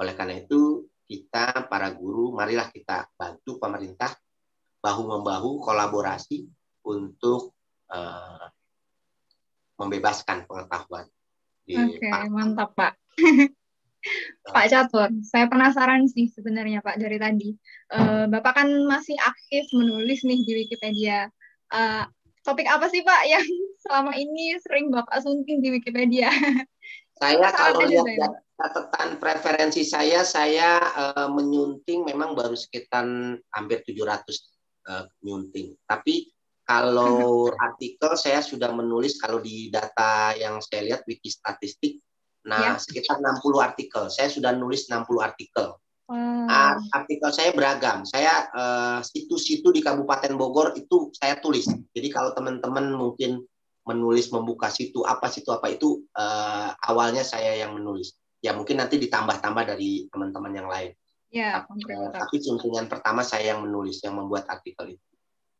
Oleh 0.00 0.14
karena 0.16 0.40
itu 0.40 0.88
kita 1.04 1.68
para 1.68 1.92
guru 1.92 2.33
marilah 2.33 2.72
kita 2.72 3.12
bantu 3.12 3.61
pemerintah 3.61 4.09
bahu 4.85 5.03
membahu 5.09 5.64
kolaborasi 5.64 6.44
untuk 6.85 7.57
uh, 7.88 8.53
membebaskan 9.81 10.44
pengetahuan. 10.44 11.09
Oke, 11.64 11.97
okay, 12.05 12.29
mantap 12.29 12.77
Pak. 12.77 12.92
Pak 14.53 14.68
Catur, 14.68 15.09
saya 15.25 15.49
penasaran 15.49 16.05
sih 16.05 16.29
sebenarnya 16.29 16.85
Pak 16.85 17.01
dari 17.01 17.16
tadi. 17.16 17.57
Uh, 17.88 18.29
Bapak 18.29 18.61
kan 18.61 18.68
masih 18.85 19.16
aktif 19.16 19.64
menulis 19.73 20.20
nih 20.29 20.44
di 20.44 20.53
Wikipedia. 20.61 21.33
Uh, 21.73 22.05
topik 22.44 22.68
apa 22.68 22.92
sih 22.92 23.01
Pak 23.01 23.25
yang 23.25 23.40
selama 23.88 24.12
ini 24.12 24.61
sering 24.61 24.92
Bapak 24.92 25.25
sunting 25.25 25.64
di 25.64 25.73
Wikipedia? 25.73 26.29
Saya 27.16 27.49
kalau 27.55 27.87
lihat 27.87 28.42
catatan 28.59 29.23
preferensi 29.23 29.87
saya, 29.87 30.27
saya 30.27 30.83
uh, 30.83 31.31
menyunting 31.31 32.03
memang 32.03 32.35
baru 32.35 32.59
sekitar 32.59 33.07
hampir 33.55 33.87
700 33.87 34.54
uh, 34.88 35.05
nyunting. 35.25 35.77
Tapi 35.85 36.33
kalau 36.64 37.49
artikel 37.66 38.16
saya 38.16 38.40
sudah 38.40 38.73
menulis 38.73 39.20
kalau 39.20 39.40
di 39.40 39.68
data 39.68 40.33
yang 40.37 40.61
saya 40.64 40.92
lihat 40.92 41.05
wiki 41.05 41.29
statistik, 41.29 42.01
nah 42.49 42.77
ya. 42.77 42.81
sekitar 42.81 43.20
60 43.20 43.40
artikel. 43.61 44.09
Saya 44.09 44.29
sudah 44.33 44.53
nulis 44.57 44.88
60 44.88 45.05
artikel. 45.20 45.77
Hmm. 46.05 46.44
artikel 46.92 47.33
saya 47.33 47.57
beragam. 47.57 48.05
Saya 48.05 48.44
uh, 48.53 49.01
situ-situ 49.01 49.73
di 49.73 49.81
Kabupaten 49.81 50.37
Bogor 50.37 50.77
itu 50.77 51.09
saya 51.16 51.40
tulis. 51.40 51.64
Jadi 51.97 52.09
kalau 52.12 52.37
teman-teman 52.37 52.92
mungkin 52.92 53.40
menulis 53.88 54.29
membuka 54.29 54.68
situ 54.68 55.01
apa 55.05 55.33
situ 55.33 55.49
apa 55.49 55.73
itu 55.73 56.05
uh, 56.16 56.77
awalnya 56.77 57.25
saya 57.25 57.57
yang 57.57 57.73
menulis. 57.73 58.20
Ya 58.44 58.53
mungkin 58.53 58.85
nanti 58.85 59.01
ditambah-tambah 59.01 59.64
dari 59.64 60.05
teman-teman 60.12 60.53
yang 60.53 60.68
lain. 60.68 60.92
Ya, 61.35 61.66
tapi, 61.66 61.83
tapi 61.90 62.37
suntingan 62.38 62.87
pertama 62.87 63.27
saya 63.27 63.59
yang 63.59 63.66
menulis, 63.66 63.99
yang 64.07 64.14
membuat 64.14 64.47
artikel 64.47 64.94
itu. 64.94 65.12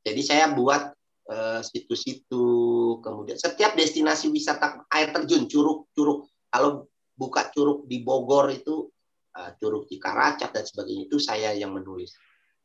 Jadi 0.07 0.23
saya 0.23 0.55
buat 0.55 0.95
eh, 1.27 1.61
situ-situ, 1.67 2.39
uh, 2.39 3.03
kemudian 3.03 3.35
setiap 3.35 3.75
destinasi 3.75 4.31
wisata 4.31 4.87
air 4.95 5.11
terjun, 5.11 5.51
curug-curug. 5.51 6.31
Kalau 6.47 6.87
buka 7.19 7.51
curug 7.51 7.91
di 7.91 8.07
Bogor 8.07 8.55
itu 8.55 8.87
uh, 9.35 9.51
curug 9.59 9.91
di 9.91 9.99
Karacak 9.99 10.55
dan 10.55 10.63
sebagainya 10.63 11.11
itu 11.11 11.19
saya 11.19 11.51
yang 11.59 11.75
menulis. 11.75 12.15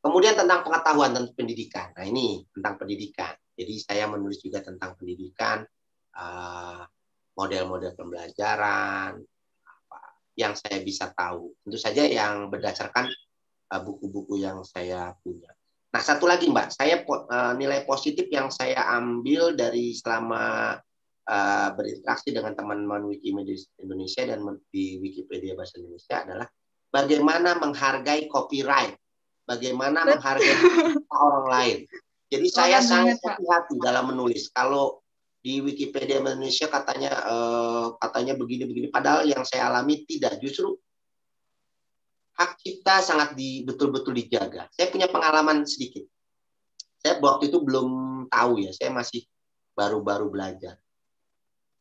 Kemudian 0.06 0.38
tentang 0.38 0.62
pengetahuan 0.62 1.10
dan 1.10 1.26
pendidikan. 1.34 1.90
Nah 1.98 2.06
ini 2.06 2.46
tentang 2.54 2.78
pendidikan. 2.78 3.34
Jadi 3.58 3.74
saya 3.82 4.06
menulis 4.06 4.38
juga 4.38 4.62
tentang 4.62 4.94
pendidikan, 4.96 5.66
uh, 6.14 6.86
model-model 7.34 7.98
pembelajaran, 7.98 9.18
yang 10.40 10.56
saya 10.56 10.80
bisa 10.80 11.12
tahu. 11.12 11.52
Tentu 11.68 11.76
saja 11.76 12.08
yang 12.08 12.48
berdasarkan 12.48 13.12
buku-buku 13.84 14.40
uh, 14.40 14.42
yang 14.48 14.58
saya 14.64 15.12
punya. 15.20 15.52
Nah, 15.92 16.00
satu 16.00 16.30
lagi 16.30 16.48
Mbak, 16.48 16.68
saya 16.72 17.04
uh, 17.04 17.54
nilai 17.60 17.84
positif 17.84 18.32
yang 18.32 18.48
saya 18.48 18.88
ambil 18.96 19.58
dari 19.58 19.92
selama 19.92 20.78
uh, 21.28 21.70
berinteraksi 21.76 22.32
dengan 22.32 22.56
teman-teman 22.56 23.10
Wikimedia 23.10 23.60
Indonesia 23.84 24.24
dan 24.24 24.40
di 24.72 25.02
Wikipedia 25.04 25.60
Bahasa 25.60 25.82
Indonesia 25.82 26.24
adalah 26.24 26.48
bagaimana 26.94 27.60
menghargai 27.60 28.32
copyright, 28.32 28.96
bagaimana 29.44 30.08
menghargai 30.08 30.56
orang 31.10 31.48
lain. 31.50 31.78
Jadi 32.30 32.48
saya 32.54 32.80
sangat 32.86 33.18
hati-hati 33.26 33.82
dalam 33.82 34.14
menulis. 34.14 34.54
Kalau 34.54 35.02
di 35.40 35.64
Wikipedia 35.64 36.20
Indonesia 36.20 36.68
katanya 36.68 37.12
uh, 37.24 37.88
katanya 37.96 38.36
begini-begini, 38.36 38.92
padahal 38.92 39.24
yang 39.24 39.44
saya 39.48 39.72
alami 39.72 40.04
tidak. 40.04 40.36
Justru 40.44 40.76
hak 42.36 42.60
cipta 42.60 43.00
sangat 43.00 43.36
di 43.40 43.64
betul-betul 43.64 44.16
dijaga. 44.16 44.68
Saya 44.72 44.92
punya 44.92 45.08
pengalaman 45.08 45.64
sedikit. 45.64 46.04
Saya 47.00 47.16
waktu 47.24 47.48
itu 47.48 47.64
belum 47.64 47.90
tahu 48.28 48.68
ya, 48.68 48.72
saya 48.76 48.92
masih 48.92 49.24
baru-baru 49.72 50.28
belajar 50.28 50.76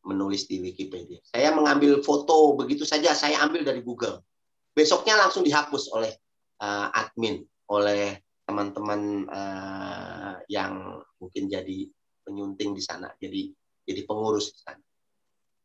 menulis 0.07 0.47
di 0.47 0.63
Wikipedia. 0.63 1.19
Saya 1.27 1.51
mengambil 1.51 1.99
foto 1.99 2.55
begitu 2.55 2.87
saja, 2.87 3.11
saya 3.11 3.43
ambil 3.43 3.67
dari 3.67 3.83
Google. 3.83 4.23
Besoknya 4.71 5.19
langsung 5.19 5.43
dihapus 5.43 5.91
oleh 5.91 6.15
uh, 6.63 6.87
admin, 6.95 7.43
oleh 7.67 8.23
teman-teman 8.47 9.27
uh, 9.27 10.39
yang 10.47 11.03
mungkin 11.19 11.51
jadi 11.51 11.91
penyunting 12.29 12.77
di 12.77 12.83
sana, 12.85 13.09
jadi 13.17 13.49
jadi 13.89 14.05
pengurus 14.05 14.53
di 14.53 14.59
sana. 14.61 14.83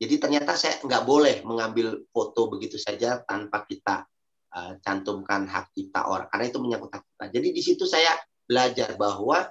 Jadi 0.01 0.15
ternyata 0.17 0.57
saya 0.57 0.81
nggak 0.81 1.05
boleh 1.05 1.37
mengambil 1.45 2.03
foto 2.09 2.49
begitu 2.49 2.81
saja 2.81 3.21
tanpa 3.23 3.69
kita 3.69 4.09
uh, 4.57 4.73
cantumkan 4.81 5.45
hak 5.45 5.71
cipta 5.77 6.09
orang 6.09 6.27
karena 6.33 6.45
itu 6.49 6.59
menyangkut 6.59 6.91
hak 6.91 7.05
cipta. 7.05 7.25
Jadi 7.31 7.49
di 7.53 7.63
situ 7.63 7.85
saya 7.85 8.17
belajar 8.49 8.97
bahwa 8.97 9.45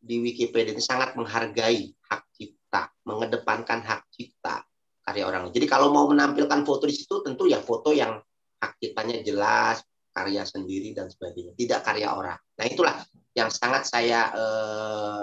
di 0.00 0.18
Wikipedia 0.24 0.72
ini 0.72 0.82
sangat 0.82 1.14
menghargai 1.14 1.92
hak 2.10 2.22
cipta, 2.32 2.90
mengedepankan 3.04 3.84
hak 3.84 4.08
cipta 4.08 4.64
karya 5.06 5.24
orang. 5.28 5.54
Jadi 5.54 5.66
kalau 5.70 5.94
mau 5.94 6.10
menampilkan 6.10 6.66
foto 6.66 6.90
di 6.90 6.94
situ 6.96 7.22
tentu 7.22 7.46
ya 7.46 7.62
foto 7.62 7.94
yang 7.94 8.18
hak 8.58 8.72
ciptanya 8.82 9.22
jelas, 9.22 9.84
karya 10.10 10.42
sendiri 10.42 10.90
dan 10.96 11.06
sebagainya, 11.06 11.52
tidak 11.54 11.84
karya 11.86 12.08
orang. 12.10 12.38
Nah 12.56 12.64
itulah 12.66 12.96
yang 13.36 13.52
sangat 13.52 13.84
saya 13.84 14.32
eh, 14.32 15.22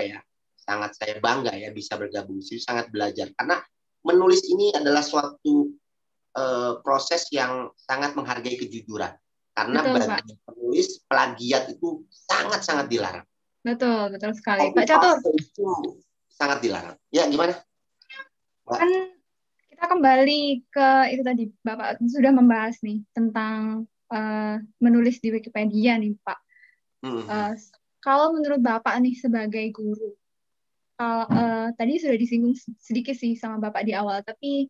apa 0.00 0.08
ya, 0.16 0.18
sangat 0.56 0.96
saya 0.96 1.14
bangga 1.20 1.52
ya 1.52 1.68
bisa 1.76 2.00
bergabung 2.00 2.40
di 2.40 2.44
sini, 2.48 2.60
sangat 2.64 2.88
belajar 2.88 3.28
karena 3.36 3.60
menulis 4.00 4.48
ini 4.48 4.72
adalah 4.72 5.04
suatu 5.04 5.76
uh, 6.40 6.80
proses 6.80 7.28
yang 7.28 7.68
sangat 7.76 8.16
menghargai 8.16 8.56
kejujuran. 8.56 9.12
Karena 9.52 9.84
betul, 9.84 10.08
bagi 10.08 10.32
Pak. 10.32 10.40
penulis 10.48 10.88
plagiat 11.04 11.64
itu 11.76 12.08
sangat-sangat 12.08 12.88
dilarang. 12.88 13.26
Betul, 13.60 14.16
betul 14.16 14.32
sekali. 14.32 14.72
Pak 14.72 14.88
Catur. 14.88 15.20
Itu 15.36 16.00
sangat 16.32 16.64
dilarang. 16.64 16.96
Ya, 17.12 17.28
gimana? 17.28 17.60
Kan 18.64 18.88
kita 19.68 19.84
kembali 19.84 20.64
ke 20.72 20.88
itu 21.12 21.20
tadi 21.20 21.44
Bapak 21.60 22.00
sudah 22.08 22.32
membahas 22.32 22.80
nih 22.80 23.04
tentang 23.12 23.84
uh, 24.08 24.56
menulis 24.80 25.20
di 25.20 25.28
Wikipedia 25.28 26.00
nih 26.00 26.16
Pak. 26.24 26.40
-hmm. 27.04 27.24
uh, 27.28 27.52
kalau 28.00 28.32
menurut 28.32 28.60
Bapak 28.64 28.96
nih 29.00 29.16
sebagai 29.16 29.68
guru, 29.76 30.16
kalau 31.00 31.24
uh, 31.32 31.68
tadi 31.80 31.96
sudah 31.96 32.16
disinggung 32.16 32.52
sedikit 32.76 33.16
sih 33.16 33.32
sama 33.36 33.56
Bapak 33.56 33.88
di 33.88 33.96
awal, 33.96 34.20
tapi 34.20 34.68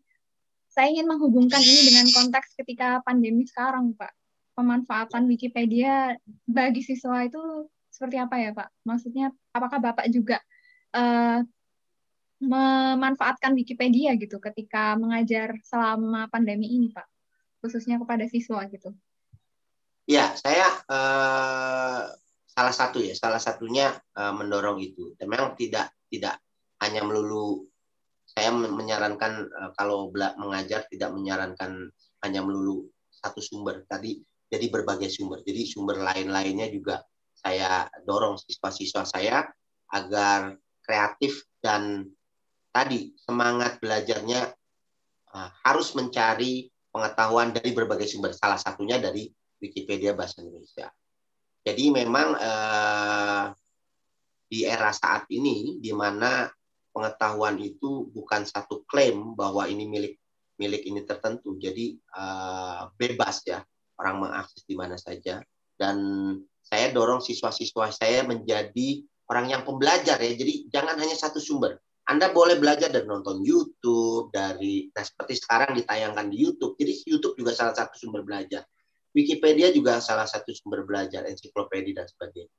saya 0.71 0.91
ingin 0.95 1.11
menghubungkan 1.11 1.59
ini 1.59 1.91
dengan 1.91 2.07
konteks 2.07 2.55
ketika 2.55 3.03
pandemi 3.03 3.43
sekarang, 3.47 3.95
Pak. 3.99 4.15
Pemanfaatan 4.55 5.27
Wikipedia 5.27 6.15
bagi 6.47 6.87
siswa 6.87 7.27
itu 7.27 7.67
seperti 7.91 8.23
apa 8.23 8.39
ya, 8.39 8.51
Pak? 8.55 8.71
Maksudnya, 8.87 9.35
apakah 9.51 9.83
Bapak 9.83 10.07
juga 10.15 10.39
uh, 10.95 11.43
memanfaatkan 12.39 13.51
Wikipedia 13.59 14.15
gitu 14.15 14.39
ketika 14.39 14.95
mengajar 14.95 15.59
selama 15.67 16.31
pandemi 16.31 16.71
ini, 16.71 16.95
Pak, 16.95 17.11
khususnya 17.59 17.99
kepada 17.99 18.31
siswa 18.31 18.63
gitu? 18.71 18.95
Ya, 20.07 20.31
saya 20.39 20.67
uh, 20.87 22.15
salah 22.61 22.77
satu 22.77 23.01
ya, 23.01 23.17
salah 23.17 23.41
satunya 23.41 23.97
uh, 24.21 24.37
mendorong 24.37 24.85
itu. 24.85 25.17
Memang 25.25 25.57
tidak 25.57 25.97
tidak 26.13 26.37
hanya 26.85 27.01
melulu 27.01 27.65
saya 28.29 28.53
menyarankan 28.53 29.49
uh, 29.49 29.71
kalau 29.73 30.13
mengajar 30.13 30.85
tidak 30.93 31.09
menyarankan 31.17 31.89
hanya 32.21 32.45
melulu 32.45 32.85
satu 33.09 33.41
sumber 33.41 33.89
tadi, 33.89 34.21
jadi 34.53 34.69
berbagai 34.69 35.09
sumber. 35.09 35.41
Jadi 35.41 35.65
sumber 35.65 36.05
lain-lainnya 36.05 36.69
juga 36.69 37.01
saya 37.33 37.89
dorong 38.05 38.37
siswa-siswa 38.37 39.09
saya 39.09 39.49
agar 39.97 40.61
kreatif 40.85 41.49
dan 41.65 42.13
tadi 42.77 43.17
semangat 43.17 43.81
belajarnya 43.81 44.53
uh, 45.33 45.51
harus 45.65 45.97
mencari 45.97 46.69
pengetahuan 46.93 47.57
dari 47.57 47.73
berbagai 47.73 48.05
sumber. 48.05 48.37
Salah 48.37 48.61
satunya 48.61 49.01
dari 49.01 49.33
Wikipedia 49.65 50.13
Bahasa 50.13 50.45
Indonesia. 50.45 50.93
Jadi 51.71 51.87
memang 51.95 52.35
uh, 52.35 53.55
di 54.51 54.67
era 54.67 54.91
saat 54.91 55.31
ini, 55.31 55.79
di 55.79 55.95
mana 55.95 56.51
pengetahuan 56.91 57.55
itu 57.63 58.11
bukan 58.11 58.43
satu 58.43 58.83
klaim 58.91 59.39
bahwa 59.39 59.71
ini 59.71 59.87
milik 59.87 60.19
milik 60.59 60.83
ini 60.83 61.07
tertentu, 61.07 61.55
jadi 61.57 61.95
uh, 62.19 62.91
bebas 62.99 63.47
ya 63.47 63.63
orang 64.03 64.27
mengakses 64.27 64.67
di 64.67 64.75
mana 64.75 64.99
saja. 64.99 65.39
Dan 65.79 65.97
saya 66.61 66.91
dorong 66.91 67.23
siswa-siswa 67.23 67.95
saya 67.95 68.27
menjadi 68.27 69.01
orang 69.31 69.55
yang 69.55 69.63
pembelajar 69.63 70.19
ya. 70.19 70.33
Jadi 70.35 70.67
jangan 70.69 70.99
hanya 70.99 71.15
satu 71.15 71.39
sumber. 71.39 71.79
Anda 72.11 72.35
boleh 72.35 72.59
belajar 72.59 72.91
dari 72.91 73.07
nonton 73.07 73.47
YouTube, 73.47 74.35
dari 74.35 74.91
nah 74.91 75.07
seperti 75.07 75.39
sekarang 75.39 75.79
ditayangkan 75.79 76.27
di 76.27 76.37
YouTube. 76.43 76.75
Jadi 76.75 77.07
YouTube 77.07 77.39
juga 77.39 77.55
salah 77.55 77.73
satu 77.73 77.95
sumber 77.95 78.27
belajar. 78.27 78.67
Wikipedia 79.11 79.75
juga 79.75 79.99
salah 79.99 80.27
satu 80.27 80.55
sumber 80.55 80.87
belajar, 80.87 81.27
ensiklopedia 81.27 82.03
dan 82.03 82.07
sebagainya. 82.07 82.55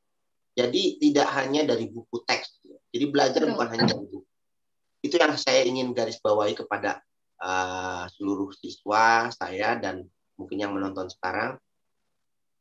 Jadi 0.52 1.00
tidak 1.00 1.28
hanya 1.40 1.64
dari 1.64 1.88
buku 1.88 2.28
teks. 2.28 2.60
Jadi 2.92 3.06
belajar 3.08 3.48
bukan 3.48 3.68
hanya 3.72 3.86
dari 3.88 4.04
buku. 4.04 4.20
Itu 5.00 5.16
yang 5.16 5.40
saya 5.40 5.64
ingin 5.64 5.96
garis 5.96 6.20
bawahi 6.20 6.54
kepada 6.54 7.00
uh, 7.40 8.04
seluruh 8.12 8.52
siswa 8.52 9.32
saya 9.32 9.80
dan 9.80 10.04
mungkin 10.36 10.60
yang 10.60 10.76
menonton 10.76 11.08
sekarang. 11.08 11.56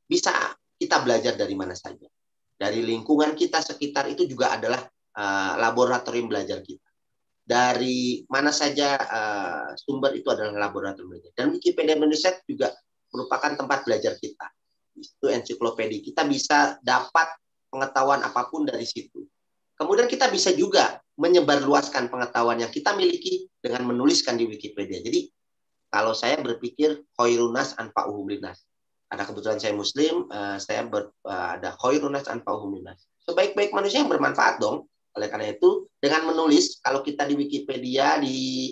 Bisa 0.07 0.31
kita 0.79 1.03
belajar 1.03 1.35
dari 1.35 1.55
mana 1.59 1.75
saja. 1.75 2.07
Dari 2.55 2.81
lingkungan 2.87 3.35
kita 3.35 3.59
sekitar 3.59 4.07
itu 4.07 4.23
juga 4.31 4.55
adalah 4.55 4.87
uh, 5.19 5.55
laboratorium 5.59 6.31
belajar 6.31 6.63
kita. 6.63 6.87
Dari 7.43 8.23
mana 8.31 8.55
saja 8.55 8.95
uh, 8.95 9.69
sumber 9.75 10.15
itu 10.15 10.31
adalah 10.31 10.71
laboratorium 10.71 11.11
belajar. 11.11 11.35
Dan 11.35 11.51
Wikipedia 11.51 11.99
Indonesia 11.99 12.31
juga 12.47 12.71
merupakan 13.11 13.53
tempat 13.55 13.85
belajar 13.87 14.17
kita. 14.17 14.47
Itu 14.97 15.31
ensiklopedia. 15.31 16.01
Kita 16.03 16.23
bisa 16.27 16.79
dapat 16.83 17.31
pengetahuan 17.71 18.23
apa 18.23 18.51
pun 18.51 18.67
dari 18.67 18.87
situ. 18.87 19.27
Kemudian 19.79 20.11
kita 20.11 20.29
bisa 20.29 20.53
juga 20.53 21.01
menyebarluaskan 21.17 22.13
pengetahuan 22.13 22.61
yang 22.61 22.73
kita 22.73 22.93
miliki 22.93 23.49
dengan 23.61 23.89
menuliskan 23.89 24.37
di 24.37 24.45
Wikipedia. 24.45 25.01
Jadi 25.01 25.31
kalau 25.89 26.13
saya 26.13 26.37
berpikir 26.39 27.01
khairunas 27.17 27.75
anfa'uhum 27.81 28.29
linas. 28.29 28.63
Karena 29.11 29.27
kebetulan 29.27 29.59
saya 29.59 29.75
muslim, 29.75 30.31
uh, 30.31 30.55
saya 30.61 30.87
ber, 30.87 31.11
uh, 31.27 31.59
ada 31.59 31.75
khairunas 31.81 32.31
anfa'uhum 32.31 32.79
linas. 32.79 33.11
Sebaik-baik 33.27 33.75
manusia 33.75 34.05
yang 34.05 34.11
bermanfaat 34.13 34.63
dong. 34.63 34.87
Oleh 35.19 35.27
karena 35.27 35.51
itu, 35.51 35.91
dengan 35.99 36.31
menulis, 36.31 36.79
kalau 36.79 37.03
kita 37.03 37.27
di 37.27 37.35
Wikipedia 37.35 38.23
di 38.23 38.71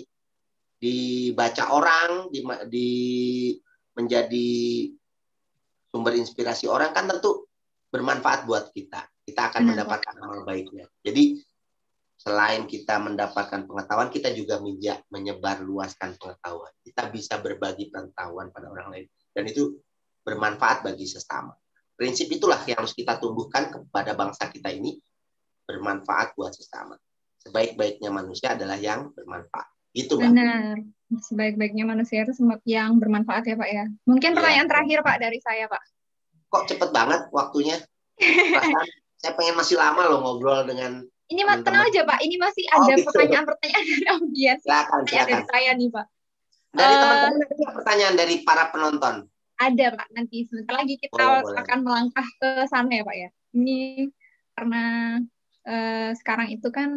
dibaca 0.79 1.75
orang, 1.75 2.31
di, 2.31 2.39
di 2.71 2.89
menjadi 3.99 4.47
sumber 5.91 6.15
inspirasi 6.15 6.71
orang 6.71 6.95
kan 6.95 7.11
tentu 7.11 7.51
bermanfaat 7.91 8.47
buat 8.47 8.71
kita. 8.71 9.03
Kita 9.27 9.51
akan 9.51 9.75
mendapatkan 9.75 10.15
amal 10.23 10.47
baiknya. 10.47 10.87
Jadi 11.03 11.37
selain 12.15 12.65
kita 12.65 12.97
mendapatkan 12.97 13.67
pengetahuan, 13.67 14.07
kita 14.07 14.31
juga 14.31 14.57
menyebar 15.11 15.61
luaskan 15.61 16.15
pengetahuan. 16.15 16.71
Kita 16.81 17.11
bisa 17.11 17.37
berbagi 17.43 17.91
pengetahuan 17.91 18.49
pada 18.55 18.71
orang 18.71 18.87
lain. 18.89 19.05
Dan 19.35 19.43
itu 19.51 19.77
bermanfaat 20.23 20.81
bagi 20.87 21.05
sesama. 21.05 21.53
Prinsip 21.93 22.31
itulah 22.31 22.63
yang 22.63 22.79
harus 22.79 22.95
kita 22.95 23.19
tumbuhkan 23.19 23.67
kepada 23.69 24.15
bangsa 24.15 24.47
kita 24.47 24.71
ini 24.71 24.97
bermanfaat 25.67 26.33
buat 26.33 26.55
sesama. 26.55 26.95
Sebaik-baiknya 27.43 28.09
manusia 28.09 28.55
adalah 28.55 28.79
yang 28.79 29.13
bermanfaat. 29.13 29.67
Gitu. 29.93 30.17
Benar. 30.17 30.79
Sebaik-baiknya 31.09 31.89
manusia 31.89 32.21
itu 32.21 32.37
yang 32.69 33.01
bermanfaat 33.01 33.41
ya, 33.49 33.57
Pak 33.57 33.69
ya. 33.69 33.85
Mungkin 34.05 34.29
iya. 34.33 34.37
pertanyaan 34.37 34.67
ya. 34.67 34.71
terakhir, 34.71 34.99
Pak, 35.01 35.17
dari 35.17 35.39
saya, 35.41 35.65
Pak. 35.65 35.83
Kok 36.49 36.63
cepet 36.69 36.89
banget 36.93 37.21
waktunya? 37.33 37.77
saya 39.19 39.35
pengen 39.35 39.55
masih 39.59 39.75
lama 39.75 40.01
loh 40.07 40.19
ngobrol 40.23 40.63
dengan 40.63 41.03
ini 41.31 41.45
mas 41.45 41.61
tenang 41.61 41.85
aja 41.85 42.01
Pak, 42.09 42.19
ini 42.25 42.35
masih 42.41 42.63
oh, 42.73 42.75
ada 42.81 42.93
gitu. 42.97 43.05
pertanyaan-pertanyaan 43.05 43.85
dari 43.85 44.05
audiens. 44.09 44.61
Silakan, 44.65 44.99
silakan. 45.05 45.29
Dari 45.29 45.45
saya 45.45 45.71
nih 45.77 45.89
Pak. 45.93 46.05
Dari 46.69 46.93
uh, 46.93 46.99
teman-teman 47.01 47.33
ada 47.37 47.67
pertanyaan 47.77 48.15
dari 48.17 48.35
para 48.41 48.63
penonton. 48.73 49.15
Ada 49.59 49.85
Pak, 49.93 50.07
nanti 50.15 50.37
sebentar 50.49 50.73
lagi 50.81 50.95
kita 50.97 51.21
boleh, 51.21 51.59
akan 51.61 51.77
boleh. 51.77 51.85
melangkah 51.85 52.27
ke 52.41 52.49
sana 52.65 52.91
ya 52.97 53.03
Pak 53.05 53.17
ya. 53.19 53.29
Ini 53.53 53.79
karena 54.57 54.83
uh, 55.69 56.09
sekarang 56.17 56.47
itu 56.49 56.67
kan 56.73 56.89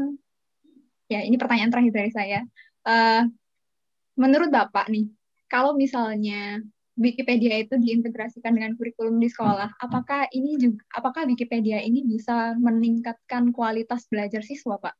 ya 1.12 1.20
ini 1.20 1.36
pertanyaan 1.36 1.68
terakhir 1.68 1.92
dari 1.92 2.10
saya. 2.14 2.40
Uh, 2.88 3.28
menurut 4.16 4.48
Bapak 4.52 4.88
nih, 4.92 5.08
kalau 5.48 5.76
misalnya 5.76 6.60
Wikipedia 6.92 7.56
itu 7.64 7.80
diintegrasikan 7.80 8.52
dengan 8.52 8.76
kurikulum 8.76 9.16
di 9.16 9.32
sekolah, 9.32 9.80
apakah 9.80 10.28
ini 10.36 10.60
juga 10.60 10.84
apakah 10.92 11.24
Wikipedia 11.24 11.80
ini 11.80 12.04
bisa 12.04 12.52
meningkatkan 12.60 13.48
kualitas 13.48 14.04
belajar 14.12 14.44
siswa, 14.44 14.76
Pak? 14.76 14.92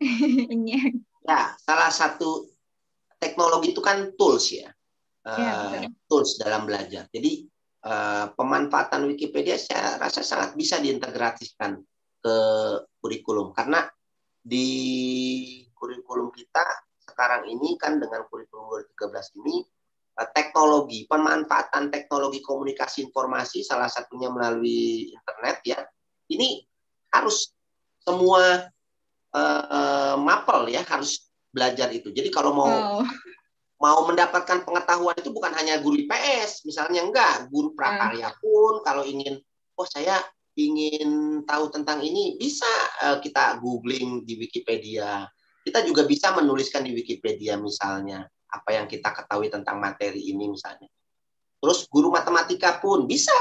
ini. 0.54 1.00
Ya, 1.24 1.56
salah 1.60 1.88
satu 1.88 2.48
teknologi 3.16 3.72
itu 3.72 3.80
kan 3.80 4.12
tools 4.16 4.52
ya. 4.52 4.68
ya 5.24 5.52
uh, 5.80 5.88
tools 6.08 6.40
dalam 6.40 6.64
belajar. 6.64 7.08
Jadi 7.12 7.44
uh, 7.84 8.32
pemanfaatan 8.36 9.08
Wikipedia 9.08 9.56
saya 9.56 10.00
rasa 10.00 10.24
sangat 10.24 10.56
bisa 10.56 10.80
diintegrasikan 10.80 11.80
ke 12.20 12.36
kurikulum 13.00 13.56
karena 13.56 13.88
di 14.40 14.68
kurikulum 15.72 16.32
kita 16.32 16.64
sekarang 17.10 17.50
ini 17.50 17.74
kan 17.74 17.98
dengan 17.98 18.22
kurikulum 18.30 18.70
2013 18.96 19.42
ini 19.42 19.66
Eh, 20.20 20.28
teknologi, 20.36 21.08
pemanfaatan 21.08 21.88
teknologi 21.88 22.44
komunikasi 22.44 23.08
informasi 23.08 23.64
salah 23.64 23.88
satunya 23.88 24.28
melalui 24.28 25.08
internet 25.16 25.56
ya. 25.64 25.80
Ini 26.28 26.60
harus 27.14 27.48
semua 28.04 28.68
uh, 29.32 30.14
mapel 30.20 30.76
ya 30.76 30.84
harus 30.84 31.30
belajar 31.48 31.88
itu. 31.94 32.12
Jadi 32.12 32.28
kalau 32.28 32.52
mau 32.52 33.00
mau 33.80 33.98
mendapatkan 34.04 34.60
pengetahuan 34.60 35.16
itu 35.16 35.32
bukan 35.32 35.56
hanya 35.56 35.80
guru 35.80 35.96
IPS, 36.04 36.68
misalnya 36.68 37.00
enggak, 37.00 37.48
guru 37.48 37.72
prakarya 37.72 38.28
pun 38.44 38.84
kalau 38.84 39.02
ingin 39.08 39.40
oh 39.80 39.88
saya 39.88 40.20
ingin 40.52 41.40
tahu 41.48 41.72
tentang 41.72 42.04
ini 42.04 42.36
bisa 42.36 42.68
uh, 43.08 43.18
kita 43.24 43.56
googling 43.56 44.26
di 44.28 44.36
Wikipedia. 44.36 45.24
Kita 45.60 45.84
juga 45.84 46.08
bisa 46.08 46.32
menuliskan 46.32 46.84
di 46.84 46.96
Wikipedia 46.96 47.60
misalnya 47.60 48.24
apa 48.50 48.70
yang 48.74 48.90
kita 48.90 49.14
ketahui 49.14 49.52
tentang 49.52 49.78
materi 49.78 50.32
ini 50.32 50.50
misalnya. 50.50 50.88
Terus 51.60 51.86
guru 51.86 52.10
matematika 52.10 52.80
pun 52.80 53.04
bisa 53.04 53.36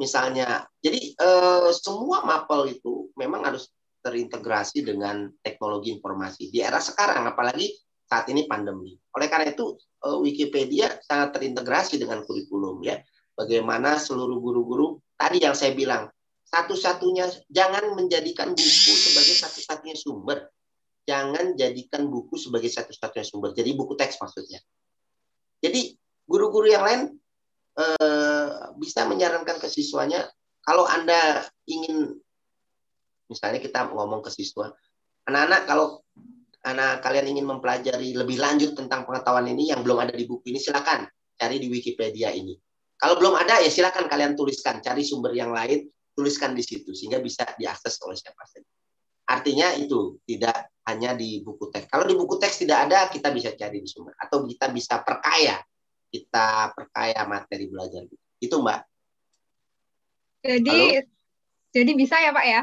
misalnya. 0.00 0.64
Jadi 0.80 1.14
eh, 1.14 1.70
semua 1.76 2.24
mapel 2.24 2.78
itu 2.78 3.12
memang 3.14 3.44
harus 3.44 3.68
terintegrasi 4.00 4.86
dengan 4.86 5.28
teknologi 5.44 5.92
informasi 5.92 6.48
di 6.48 6.64
era 6.64 6.80
sekarang 6.80 7.28
apalagi 7.28 7.76
saat 8.08 8.24
ini 8.32 8.48
pandemi. 8.48 8.96
Oleh 9.14 9.28
karena 9.28 9.52
itu 9.52 9.76
eh, 9.76 10.18
Wikipedia 10.18 10.96
sangat 11.04 11.38
terintegrasi 11.38 12.00
dengan 12.00 12.24
kurikulum 12.24 12.80
ya. 12.82 12.96
Bagaimana 13.38 14.00
seluruh 14.00 14.42
guru-guru 14.42 14.98
tadi 15.14 15.44
yang 15.44 15.54
saya 15.54 15.70
bilang 15.70 16.10
satu-satunya 16.48 17.28
jangan 17.52 17.92
menjadikan 17.92 18.50
buku 18.56 18.92
sebagai 18.96 19.36
satu-satunya 19.36 19.94
sumber 19.94 20.48
jangan 21.08 21.56
jadikan 21.56 22.12
buku 22.12 22.36
sebagai 22.36 22.68
satu-satunya 22.68 23.24
sumber. 23.24 23.56
Jadi 23.56 23.72
buku 23.72 23.96
teks 23.96 24.20
maksudnya. 24.20 24.60
Jadi 25.64 25.96
guru-guru 26.28 26.68
yang 26.68 26.84
lain 26.84 27.00
eh, 27.80 28.50
bisa 28.76 29.08
menyarankan 29.08 29.56
ke 29.56 29.72
siswanya 29.72 30.28
kalau 30.60 30.84
Anda 30.84 31.48
ingin 31.64 32.20
misalnya 33.32 33.64
kita 33.64 33.88
ngomong 33.88 34.20
ke 34.20 34.28
siswa, 34.28 34.68
anak-anak 35.24 35.64
kalau 35.64 36.04
anak 36.68 37.00
kalian 37.00 37.32
ingin 37.32 37.48
mempelajari 37.48 38.12
lebih 38.12 38.36
lanjut 38.36 38.76
tentang 38.76 39.08
pengetahuan 39.08 39.48
ini 39.48 39.72
yang 39.72 39.80
belum 39.80 40.04
ada 40.04 40.12
di 40.12 40.28
buku 40.28 40.52
ini 40.52 40.60
silakan 40.60 41.08
cari 41.40 41.56
di 41.56 41.72
Wikipedia 41.72 42.36
ini. 42.36 42.52
Kalau 42.98 43.16
belum 43.16 43.38
ada 43.38 43.62
ya 43.62 43.70
silakan 43.70 44.10
kalian 44.10 44.34
tuliskan, 44.34 44.82
cari 44.82 45.06
sumber 45.06 45.30
yang 45.32 45.54
lain, 45.54 45.86
tuliskan 46.12 46.52
di 46.52 46.66
situ 46.66 46.92
sehingga 46.92 47.22
bisa 47.22 47.46
diakses 47.56 47.96
oleh 48.02 48.18
siapa 48.18 48.42
saja. 48.44 48.66
Artinya 49.28 49.72
itu 49.78 50.18
tidak 50.26 50.68
hanya 50.88 51.12
di 51.12 51.44
buku 51.44 51.68
teks. 51.68 51.92
Kalau 51.92 52.08
di 52.08 52.16
buku 52.16 52.40
teks 52.40 52.64
tidak 52.64 52.88
ada, 52.88 53.12
kita 53.12 53.28
bisa 53.28 53.52
cari 53.52 53.84
di 53.84 53.88
sumber 53.88 54.16
atau 54.16 54.48
kita 54.48 54.72
bisa 54.72 55.04
perkaya, 55.04 55.60
kita 56.08 56.72
perkaya 56.72 57.28
materi 57.28 57.68
belajar. 57.68 58.08
Itu 58.40 58.64
Mbak. 58.64 58.80
Jadi 60.48 60.78
Halo? 60.96 61.04
jadi 61.76 61.90
bisa 61.92 62.16
ya 62.16 62.32
Pak 62.32 62.46
ya? 62.48 62.62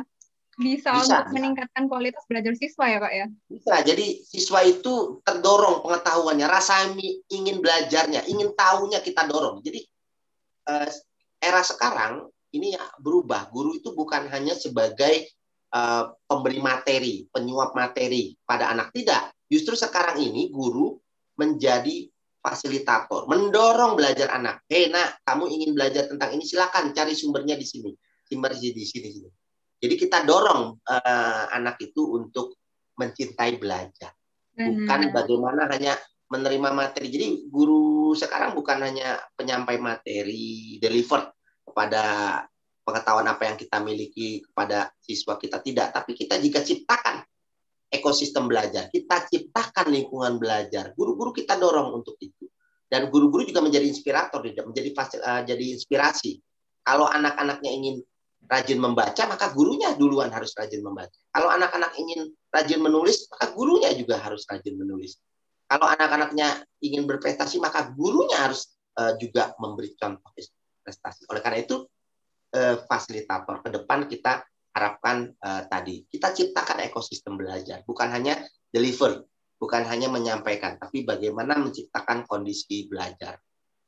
Bisa, 0.55 0.95
bisa 0.95 1.19
untuk 1.19 1.35
meningkatkan 1.35 1.83
kualitas 1.91 2.23
belajar 2.31 2.55
siswa 2.55 2.87
ya 2.87 2.97
Pak 3.03 3.13
ya? 3.13 3.27
Bisa. 3.51 3.75
Jadi 3.83 4.23
siswa 4.23 4.63
itu 4.63 5.19
terdorong 5.21 5.83
pengetahuannya, 5.83 6.47
rasa 6.47 6.89
ingin 7.29 7.59
belajarnya, 7.59 8.25
ingin 8.25 8.55
tahunya 8.55 9.03
kita 9.03 9.27
dorong. 9.27 9.61
Jadi 9.61 9.83
eh, 10.71 10.89
era 11.43 11.61
sekarang 11.61 12.25
ini 12.55 12.73
ya 12.73 12.83
berubah. 12.97 13.51
Guru 13.51 13.75
itu 13.77 13.91
bukan 13.91 14.31
hanya 14.31 14.55
sebagai 14.55 15.27
uh, 15.75 16.15
pemberi 16.23 16.63
materi, 16.63 17.27
penyuap 17.27 17.75
materi 17.75 18.31
pada 18.47 18.71
anak. 18.71 18.95
Tidak. 18.95 19.45
Justru 19.51 19.75
sekarang 19.75 20.23
ini 20.23 20.47
guru 20.49 20.95
menjadi 21.35 22.07
fasilitator, 22.39 23.27
mendorong 23.27 23.97
belajar 23.97 24.31
anak. 24.31 24.63
Hei 24.69 24.87
nak, 24.87 25.19
kamu 25.27 25.51
ingin 25.51 25.71
belajar 25.75 26.07
tentang 26.07 26.31
ini, 26.37 26.45
silakan 26.45 26.95
cari 26.95 27.17
sumbernya 27.17 27.57
di 27.57 27.65
sini. 27.67 27.91
Sumber 28.25 28.53
di 28.55 28.71
sini, 28.71 29.09
sini. 29.11 29.29
Jadi 29.81 29.95
kita 29.99 30.23
dorong 30.23 30.79
uh, 30.81 31.43
anak 31.51 31.77
itu 31.83 32.15
untuk 32.15 32.57
mencintai 32.95 33.59
belajar. 33.59 34.13
Bukan 34.55 35.11
bagaimana 35.11 35.67
hanya 35.67 35.99
menerima 36.31 36.69
materi. 36.71 37.11
Jadi 37.11 37.27
guru 37.51 38.15
sekarang 38.15 38.55
bukan 38.55 38.81
hanya 38.81 39.19
penyampai 39.35 39.77
materi, 39.77 40.79
deliver 40.79 41.27
kepada 41.65 42.03
pengetahuan 42.85 43.25
apa 43.25 43.49
yang 43.49 43.57
kita 43.57 43.81
miliki 43.81 44.45
kepada 44.45 44.93
siswa 45.01 45.41
kita 45.41 45.57
tidak, 45.65 45.89
tapi 45.89 46.13
kita 46.13 46.37
jika 46.37 46.61
ciptakan 46.61 47.25
ekosistem 47.89 48.45
belajar, 48.45 48.87
kita 48.93 49.25
ciptakan 49.25 49.89
lingkungan 49.89 50.37
belajar, 50.37 50.93
guru-guru 50.93 51.33
kita 51.33 51.57
dorong 51.57 51.97
untuk 52.01 52.13
itu. 52.21 52.45
Dan 52.85 53.09
guru-guru 53.09 53.41
juga 53.49 53.65
menjadi 53.65 53.89
inspirator, 53.89 54.45
menjadi 54.45 54.89
fasil, 54.93 55.19
uh, 55.25 55.41
jadi 55.41 55.73
inspirasi. 55.73 56.37
Kalau 56.85 57.09
anak-anaknya 57.09 57.71
ingin 57.73 57.95
rajin 58.45 58.77
membaca, 58.77 59.25
maka 59.25 59.49
gurunya 59.49 59.97
duluan 59.97 60.29
harus 60.29 60.53
rajin 60.53 60.85
membaca. 60.85 61.17
Kalau 61.33 61.49
anak-anak 61.49 61.97
ingin 61.97 62.29
rajin 62.53 62.79
menulis, 62.85 63.25
maka 63.33 63.49
gurunya 63.57 63.89
juga 63.97 64.21
harus 64.21 64.45
rajin 64.45 64.77
menulis. 64.77 65.17
Kalau 65.65 65.89
anak-anaknya 65.89 66.61
ingin 66.85 67.09
berprestasi, 67.09 67.57
maka 67.57 67.89
gurunya 67.89 68.37
harus 68.37 68.77
uh, 69.01 69.17
juga 69.17 69.57
memberi 69.57 69.97
contoh 69.97 70.29
prestasi. 70.85 71.25
Oleh 71.33 71.41
karena 71.41 71.65
itu, 71.65 71.89
uh, 72.55 72.75
fasilitator 72.87 73.59
ke 73.59 73.69
depan 73.75 74.07
kita 74.07 74.47
harapkan 74.71 75.31
uh, 75.43 75.67
tadi 75.67 76.07
kita 76.07 76.31
ciptakan 76.31 76.83
ekosistem 76.87 77.35
belajar 77.35 77.83
bukan 77.83 78.11
hanya 78.11 78.39
deliver 78.71 79.27
bukan 79.59 79.83
hanya 79.87 80.11
menyampaikan 80.11 80.75
tapi 80.79 81.03
bagaimana 81.07 81.55
menciptakan 81.59 82.27
kondisi 82.27 82.87
belajar 82.87 83.39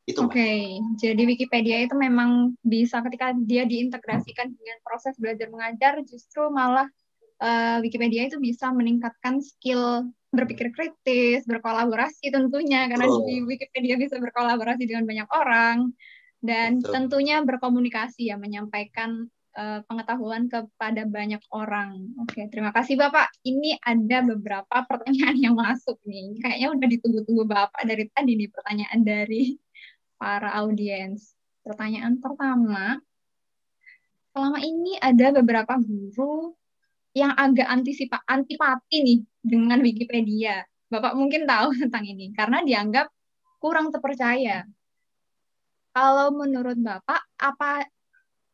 itu 0.08 0.24
Oke, 0.24 0.40
okay. 0.40 0.80
jadi 0.96 1.20
Wikipedia 1.28 1.84
itu 1.84 1.92
memang 1.92 2.56
bisa 2.64 3.04
ketika 3.04 3.36
dia 3.44 3.68
diintegrasikan 3.68 4.56
dengan 4.56 4.80
proses 4.80 5.20
belajar 5.20 5.52
mengajar, 5.52 6.00
justru 6.08 6.48
malah 6.48 6.88
uh, 7.44 7.84
Wikipedia 7.84 8.32
itu 8.32 8.40
bisa 8.40 8.72
meningkatkan 8.72 9.44
skill 9.44 10.08
berpikir 10.32 10.72
kritis, 10.72 11.44
berkolaborasi 11.44 12.32
tentunya 12.32 12.88
karena 12.88 13.04
oh. 13.04 13.28
di 13.28 13.44
Wikipedia 13.44 14.00
bisa 14.00 14.16
berkolaborasi 14.16 14.88
dengan 14.88 15.04
banyak 15.04 15.28
orang, 15.28 15.92
dan 16.42 16.80
Betul. 16.82 16.94
tentunya 16.94 17.42
berkomunikasi 17.42 18.30
ya 18.30 18.38
menyampaikan 18.38 19.26
uh, 19.58 19.82
pengetahuan 19.90 20.46
kepada 20.48 21.04
banyak 21.10 21.42
orang. 21.50 22.14
Oke, 22.22 22.46
terima 22.54 22.70
kasih 22.70 22.96
Bapak. 22.96 23.34
Ini 23.42 23.82
ada 23.82 24.22
beberapa 24.24 24.78
pertanyaan 24.86 25.38
yang 25.38 25.56
masuk 25.58 25.98
nih. 26.06 26.38
Kayaknya 26.40 26.68
udah 26.78 26.88
ditunggu-tunggu 26.88 27.44
Bapak 27.50 27.82
dari 27.84 28.06
tadi 28.14 28.32
nih 28.38 28.50
pertanyaan 28.54 29.00
dari 29.02 29.44
para 30.22 30.54
audiens. 30.62 31.34
Pertanyaan 31.66 32.22
pertama, 32.24 32.96
selama 34.32 34.62
ini 34.64 34.96
ada 35.02 35.36
beberapa 35.36 35.76
guru 35.82 36.54
yang 37.18 37.34
agak 37.34 37.66
antisipa 37.66 38.22
antipati 38.30 38.98
nih 39.02 39.20
dengan 39.42 39.82
Wikipedia. 39.82 40.62
Bapak 40.88 41.18
mungkin 41.18 41.50
tahu 41.50 41.74
tentang 41.82 42.06
ini 42.06 42.32
karena 42.38 42.62
dianggap 42.62 43.10
kurang 43.58 43.90
terpercaya 43.90 44.64
kalau 45.98 46.30
menurut 46.30 46.78
Bapak, 46.78 47.26
apa 47.42 47.82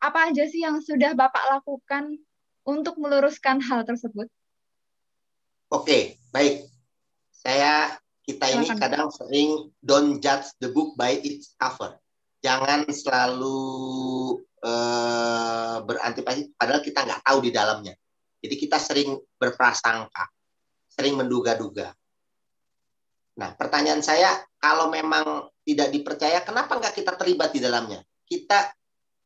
apa 0.00 0.18
aja 0.32 0.48
sih 0.48 0.64
yang 0.64 0.80
sudah 0.80 1.12
Bapak 1.12 1.44
lakukan 1.52 2.16
untuk 2.64 2.96
meluruskan 2.96 3.60
hal 3.60 3.84
tersebut? 3.84 4.32
Oke, 5.68 6.16
baik. 6.32 6.64
Saya 7.28 8.00
kita 8.24 8.48
ini 8.48 8.64
Silakan. 8.64 8.80
kadang 8.80 9.06
sering 9.12 9.68
don't 9.84 10.24
judge 10.24 10.48
the 10.64 10.72
book 10.72 10.96
by 10.96 11.20
its 11.20 11.52
cover. 11.60 12.00
Jangan 12.40 12.88
selalu 12.88 13.60
uh, 14.64 15.84
berantipati 15.84 16.48
padahal 16.56 16.80
kita 16.80 17.04
nggak 17.04 17.22
tahu 17.28 17.44
di 17.44 17.52
dalamnya. 17.52 17.92
Jadi 18.40 18.56
kita 18.56 18.80
sering 18.80 19.20
berprasangka, 19.36 20.32
sering 20.88 21.20
menduga-duga. 21.20 21.92
Nah, 23.34 23.50
pertanyaan 23.58 24.02
saya, 24.02 24.38
kalau 24.62 24.90
memang 24.94 25.50
tidak 25.66 25.90
dipercaya, 25.90 26.42
kenapa 26.46 26.78
nggak 26.78 26.94
kita 26.94 27.18
terlibat 27.18 27.50
di 27.50 27.60
dalamnya? 27.60 28.00
Kita 28.22 28.70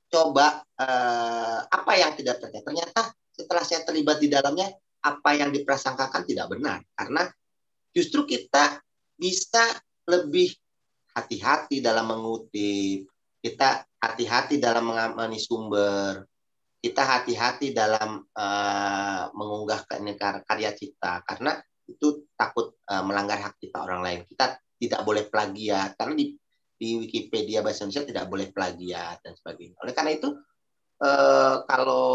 coba 0.08 0.64
eh, 0.64 1.60
apa 1.68 1.92
yang 1.96 2.16
tidak 2.16 2.40
terjadi. 2.40 2.64
Ternyata 2.64 3.12
setelah 3.28 3.64
saya 3.64 3.84
terlibat 3.84 4.18
di 4.18 4.32
dalamnya, 4.32 4.72
apa 5.04 5.30
yang 5.36 5.52
diprasangkakan 5.52 6.24
tidak 6.24 6.48
benar. 6.50 6.80
Karena 6.96 7.28
justru 7.92 8.24
kita 8.24 8.80
bisa 9.14 9.62
lebih 10.08 10.56
hati-hati 11.12 11.84
dalam 11.84 12.08
mengutip, 12.08 13.06
kita 13.44 13.84
hati-hati 14.00 14.58
dalam 14.58 14.90
mengamani 14.90 15.38
sumber, 15.38 16.26
kita 16.78 17.02
hati-hati 17.02 17.74
dalam 17.74 18.22
uh, 18.22 19.22
mengunggah 19.34 19.82
karya 20.46 20.70
cipta 20.78 21.26
karena 21.26 21.58
itu 21.88 22.28
takut 22.36 22.76
uh, 22.92 23.02
melanggar 23.02 23.40
hak 23.40 23.56
kita 23.58 23.80
orang 23.80 24.04
lain. 24.04 24.20
Kita 24.28 24.60
tidak 24.78 25.00
boleh 25.02 25.26
plagiat 25.26 25.98
karena 25.98 26.14
di 26.14 26.38
di 26.78 26.94
Wikipedia 26.94 27.60
bahasa 27.60 27.82
Indonesia 27.82 28.06
tidak 28.06 28.26
boleh 28.30 28.48
plagiat 28.54 29.18
dan 29.26 29.34
sebagainya. 29.34 29.74
Oleh 29.82 29.92
karena 29.92 30.14
itu 30.14 30.30
eh, 31.02 31.56
kalau 31.66 32.06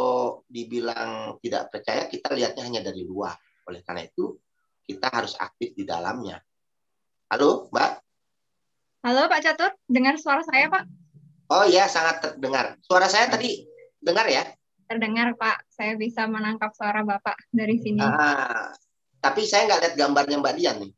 dibilang 0.48 1.36
tidak 1.44 1.68
percaya 1.68 2.08
kita 2.08 2.32
lihatnya 2.32 2.64
hanya 2.64 2.82
dari 2.82 3.04
luar. 3.04 3.36
Oleh 3.68 3.84
karena 3.84 4.08
itu 4.08 4.40
kita 4.88 5.12
harus 5.12 5.36
aktif 5.36 5.76
di 5.76 5.84
dalamnya. 5.84 6.40
Halo, 7.28 7.68
Mbak. 7.76 7.92
Halo 9.04 9.28
Pak 9.28 9.42
Catur, 9.44 9.72
dengar 9.84 10.16
suara 10.16 10.48
saya 10.48 10.72
Pak? 10.72 10.84
Oh 11.52 11.68
iya, 11.68 11.92
sangat 11.92 12.24
terdengar. 12.24 12.80
Suara 12.80 13.12
saya 13.12 13.28
tadi 13.28 13.68
dengar 14.00 14.32
ya? 14.32 14.48
Terdengar 14.88 15.36
Pak, 15.36 15.68
saya 15.68 16.00
bisa 16.00 16.24
menangkap 16.24 16.72
suara 16.72 17.04
Bapak 17.04 17.36
dari 17.52 17.76
sini. 17.84 18.00
Ah, 18.00 18.72
tapi 19.24 19.48
saya 19.48 19.72
nggak 19.72 19.80
lihat 19.80 19.96
gambarnya 19.96 20.38
Mbak 20.44 20.56
Dian 20.60 20.78
nih. 20.84 20.92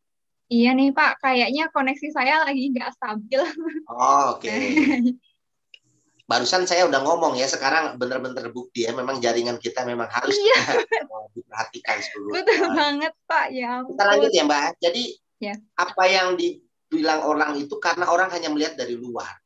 Iya 0.45 0.71
nih 0.73 0.89
Pak, 0.93 1.21
kayaknya 1.21 1.69
koneksi 1.69 2.07
saya 2.09 2.41
lagi 2.41 2.73
nggak 2.73 2.93
stabil. 2.97 3.41
Oh, 3.85 4.37
Oke. 4.37 4.49
Okay. 4.49 4.61
Barusan 6.29 6.65
saya 6.65 6.89
udah 6.89 7.05
ngomong 7.05 7.37
ya, 7.37 7.45
sekarang 7.45 8.01
benar-benar 8.01 8.49
bukti 8.49 8.89
ya, 8.89 8.97
memang 8.97 9.21
jaringan 9.21 9.61
kita 9.61 9.85
memang 9.85 10.09
harus 10.09 10.33
iya. 10.33 10.81
diperhatikan 11.37 12.01
seluruh. 12.01 12.33
Betul 12.41 12.65
banget 12.73 13.13
Pak, 13.29 13.47
ya. 13.53 13.85
Kita 13.85 14.03
lanjut 14.09 14.31
ya 14.33 14.43
Mbak. 14.49 14.69
Jadi 14.81 15.03
ya. 15.37 15.53
apa 15.77 16.03
yang 16.09 16.33
dibilang 16.33 17.29
orang 17.29 17.61
itu 17.61 17.77
karena 17.77 18.09
orang 18.09 18.33
hanya 18.33 18.49
melihat 18.49 18.73
dari 18.73 18.97
luar. 18.97 19.37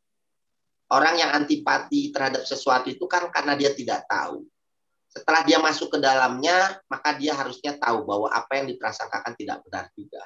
Orang 0.89 1.19
yang 1.19 1.35
antipati 1.35 2.15
terhadap 2.15 2.47
sesuatu 2.47 2.87
itu 2.87 3.03
kan 3.11 3.27
karena 3.27 3.59
dia 3.59 3.75
tidak 3.75 4.07
tahu. 4.07 4.47
Setelah 5.09 5.41
dia 5.41 5.57
masuk 5.57 5.89
ke 5.89 5.97
dalamnya, 5.97 6.77
maka 6.85 7.17
dia 7.17 7.33
harusnya 7.33 7.75
tahu 7.81 8.05
bahwa 8.05 8.29
apa 8.29 8.61
yang 8.61 8.69
diprasangkakan 8.69 9.33
tidak 9.33 9.65
benar 9.65 9.89
juga. 9.97 10.21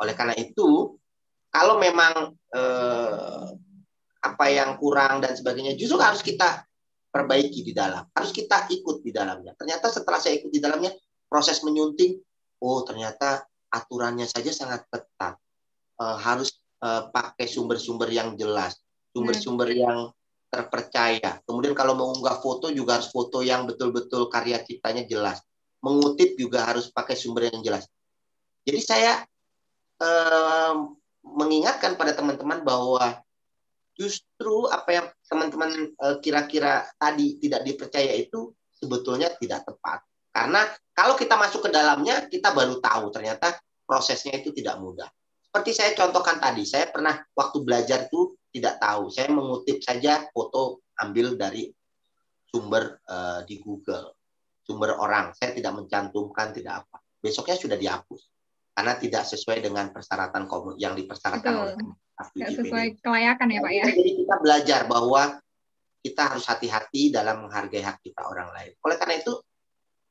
Oleh 0.00 0.12
karena 0.12 0.36
itu, 0.36 0.96
kalau 1.48 1.80
memang 1.80 2.36
eh, 2.52 3.48
apa 4.20 4.46
yang 4.52 4.76
kurang 4.76 5.24
dan 5.24 5.32
sebagainya, 5.32 5.72
justru 5.74 5.96
harus 5.96 6.20
kita 6.20 6.68
perbaiki 7.10 7.64
di 7.64 7.72
dalam, 7.72 8.06
harus 8.12 8.30
kita 8.30 8.68
ikut 8.70 9.02
di 9.02 9.10
dalamnya. 9.10 9.56
Ternyata 9.56 9.88
setelah 9.88 10.20
saya 10.20 10.38
ikut 10.38 10.52
di 10.52 10.60
dalamnya, 10.60 10.92
proses 11.26 11.64
menyunting 11.64 12.20
oh 12.60 12.84
ternyata 12.84 13.44
aturannya 13.72 14.28
saja 14.28 14.52
sangat 14.52 14.84
ketat. 14.92 15.34
Uh, 16.00 16.16
harus 16.16 16.56
uh, 16.80 17.12
pakai 17.12 17.44
sumber-sumber 17.44 18.08
yang 18.08 18.32
jelas, 18.36 18.80
sumber-sumber 19.12 19.68
yang 19.68 20.08
terpercaya. 20.50 21.38
Kemudian 21.46 21.72
kalau 21.78 21.94
mengunggah 21.94 22.42
foto 22.42 22.74
juga 22.74 22.98
harus 22.98 23.08
foto 23.08 23.40
yang 23.40 23.64
betul-betul 23.70 24.26
karya 24.26 24.58
ciptanya 24.60 25.06
jelas. 25.06 25.38
Mengutip 25.80 26.34
juga 26.36 26.66
harus 26.66 26.90
pakai 26.90 27.14
sumber 27.14 27.48
yang 27.48 27.62
jelas. 27.62 27.86
Jadi 28.66 28.80
saya 28.82 29.22
eh, 30.02 30.74
mengingatkan 31.24 31.94
pada 31.94 32.12
teman-teman 32.12 32.66
bahwa 32.66 33.22
justru 33.94 34.66
apa 34.68 34.90
yang 34.90 35.06
teman-teman 35.30 35.70
eh, 35.94 36.16
kira-kira 36.20 36.84
tadi 36.98 37.38
tidak 37.38 37.62
dipercaya 37.64 38.12
itu 38.18 38.50
sebetulnya 38.74 39.30
tidak 39.38 39.64
tepat. 39.64 40.02
Karena 40.34 40.66
kalau 40.92 41.14
kita 41.14 41.38
masuk 41.38 41.68
ke 41.68 41.70
dalamnya, 41.72 42.26
kita 42.26 42.52
baru 42.52 42.82
tahu 42.82 43.14
ternyata 43.14 43.56
prosesnya 43.86 44.38
itu 44.38 44.50
tidak 44.50 44.78
mudah. 44.82 45.08
Seperti 45.42 45.70
saya 45.74 45.90
contohkan 45.98 46.38
tadi, 46.38 46.62
saya 46.62 46.86
pernah 46.90 47.18
waktu 47.34 47.58
belajar 47.66 48.06
tuh 48.06 48.38
tidak 48.50 48.82
tahu. 48.82 49.08
Saya 49.10 49.30
mengutip 49.30 49.78
saja 49.82 50.26
foto 50.34 50.82
ambil 51.00 51.38
dari 51.38 51.70
sumber 52.50 52.98
uh, 53.06 53.46
di 53.46 53.62
Google, 53.62 54.14
sumber 54.66 54.98
orang. 54.98 55.30
Saya 55.38 55.54
tidak 55.54 55.78
mencantumkan, 55.78 56.50
tidak 56.50 56.84
apa. 56.86 56.98
Besoknya 57.22 57.56
sudah 57.56 57.78
dihapus 57.78 58.30
karena 58.74 58.96
tidak 58.96 59.24
sesuai 59.26 59.58
dengan 59.60 59.92
persyaratan 59.94 60.48
yang 60.80 60.94
dipersyaratkan 60.96 61.52
oleh 61.52 61.74
Tidak 62.20 62.52
sesuai 62.52 63.00
kelayakan 63.00 63.48
ya 63.48 63.60
Pak 63.64 63.72
ya. 63.72 63.84
Jadi 63.88 64.12
kita 64.24 64.34
belajar 64.44 64.80
bahwa 64.84 65.40
kita 66.00 66.22
harus 66.32 66.44
hati-hati 66.48 67.12
dalam 67.12 67.48
menghargai 67.48 67.84
hak 67.84 68.00
kita 68.00 68.24
orang 68.24 68.52
lain. 68.56 68.72
Oleh 68.84 68.96
karena 68.96 69.20
itu 69.20 69.36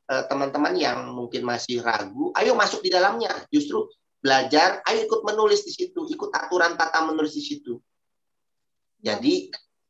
eh, 0.09 0.23
teman-teman 0.25 0.73
yang 0.77 1.05
mungkin 1.13 1.45
masih 1.45 1.81
ragu, 1.81 2.33
ayo 2.37 2.53
masuk 2.53 2.81
di 2.81 2.93
dalamnya. 2.93 3.29
Justru 3.49 3.89
belajar, 4.21 4.81
ayo 4.85 5.05
ikut 5.05 5.21
menulis 5.25 5.65
di 5.65 5.73
situ, 5.73 6.05
ikut 6.09 6.29
aturan 6.33 6.77
tata 6.77 7.05
menulis 7.05 7.33
di 7.37 7.43
situ. 7.45 7.77
Jadi 8.99 9.47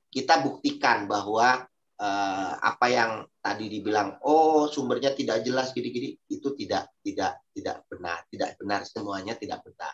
kita 0.09 0.41
buktikan 0.41 1.09
bahwa 1.09 1.65
uh, 1.99 2.51
apa 2.57 2.85
yang 2.89 3.11
tadi 3.41 3.69
dibilang, 3.69 4.21
oh 4.25 4.69
sumbernya 4.69 5.13
tidak 5.13 5.41
jelas 5.45 5.73
gini-gini, 5.73 6.13
itu 6.29 6.53
tidak 6.53 6.93
tidak 7.01 7.41
tidak 7.53 7.85
benar, 7.89 8.25
tidak 8.29 8.49
benar 8.57 8.81
semuanya 8.85 9.33
tidak 9.35 9.59
benar, 9.65 9.93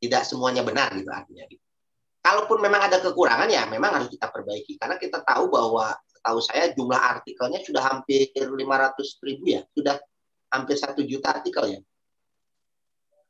tidak 0.00 0.22
semuanya 0.24 0.62
benar 0.64 0.88
gitu 0.96 1.08
artinya. 1.12 1.44
Gitu. 1.48 1.62
Kalaupun 2.20 2.58
memang 2.58 2.90
ada 2.90 2.98
kekurangan 2.98 3.46
ya 3.46 3.70
memang 3.70 4.02
harus 4.02 4.10
kita 4.10 4.26
perbaiki 4.34 4.74
karena 4.82 4.98
kita 4.98 5.22
tahu 5.22 5.46
bahwa 5.46 5.94
tahu 6.26 6.42
saya 6.42 6.74
jumlah 6.74 6.98
artikelnya 6.98 7.62
sudah 7.62 7.82
hampir 7.86 8.34
500 8.34 8.56
ribu 9.22 9.44
ya, 9.46 9.62
sudah 9.70 9.94
hampir 10.50 10.74
satu 10.74 11.06
juta 11.06 11.38
artikel 11.38 11.78
ya. 11.78 11.80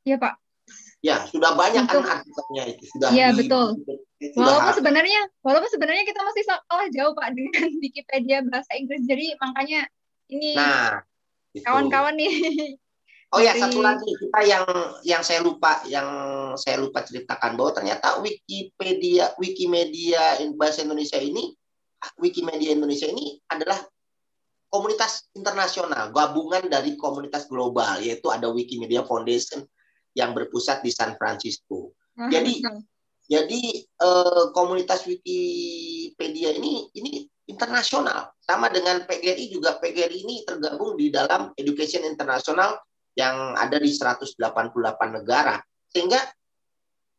Iya 0.06 0.16
Pak. 0.22 0.34
Ya, 1.04 1.16
sudah 1.28 1.52
banyak 1.54 1.84
kan 1.86 2.02
artikelnya 2.02 2.62
itu 2.72 2.88
sudah. 2.96 3.12
Iya 3.12 3.36
betul. 3.36 3.84
Walaupun 4.16 4.72
sebenarnya, 4.80 5.20
walaupun 5.44 5.68
sebenarnya 5.68 6.04
kita 6.08 6.20
masih 6.24 6.42
kalah 6.48 6.88
jauh 6.88 7.12
Pak 7.12 7.28
dengan 7.36 7.68
Wikipedia 7.84 8.40
bahasa 8.48 8.72
Inggris. 8.72 9.04
Jadi 9.04 9.36
makanya 9.36 9.80
ini 10.32 10.56
nah, 10.56 11.04
kawan-kawan 11.60 12.16
nih. 12.16 12.32
Oh 13.34 13.42
ya, 13.42 13.52
satu 13.58 13.82
lagi 13.82 14.06
kita 14.06 14.40
yang 14.48 14.64
yang 15.02 15.20
saya 15.20 15.42
lupa 15.42 15.82
yang 15.90 16.08
saya 16.56 16.80
lupa 16.80 17.04
ceritakan 17.04 17.58
bahwa 17.58 17.74
ternyata 17.74 18.22
Wikipedia 18.22 19.34
Wikimedia 19.36 20.40
bahasa 20.56 20.86
Indonesia 20.86 21.20
ini 21.20 21.52
Wikimedia 22.16 22.72
Indonesia 22.72 23.10
ini 23.10 23.36
adalah 23.50 23.76
komunitas 24.70 25.26
internasional, 25.34 26.14
gabungan 26.14 26.70
dari 26.70 26.94
komunitas 26.94 27.50
global, 27.50 27.98
yaitu 28.02 28.30
ada 28.30 28.50
Wikimedia 28.50 29.02
Foundation, 29.04 29.64
yang 30.16 30.32
berpusat 30.32 30.80
di 30.80 30.90
San 30.92 31.16
Francisco. 31.16 31.92
Jadi 32.16 32.64
jadi 33.26 33.62
eh, 33.82 34.44
komunitas 34.54 35.02
Wikipedia 35.06 36.54
ini 36.54 36.86
ini 36.94 37.26
internasional 37.46 38.34
sama 38.42 38.70
dengan 38.70 39.02
PGRI 39.06 39.50
juga 39.50 39.78
PGRI 39.78 40.22
ini 40.22 40.36
tergabung 40.46 40.94
di 40.98 41.10
dalam 41.10 41.50
Education 41.58 42.06
International 42.06 42.78
yang 43.18 43.54
ada 43.58 43.78
di 43.78 43.90
188 43.90 44.34
negara 45.10 45.58
sehingga 45.90 46.20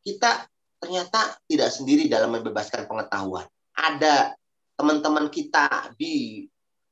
kita 0.04 0.48
ternyata 0.80 1.36
tidak 1.50 1.74
sendiri 1.74 2.08
dalam 2.08 2.32
membebaskan 2.38 2.86
pengetahuan. 2.86 3.44
Ada 3.76 4.32
teman-teman 4.78 5.28
kita 5.28 5.92
di 5.98 6.46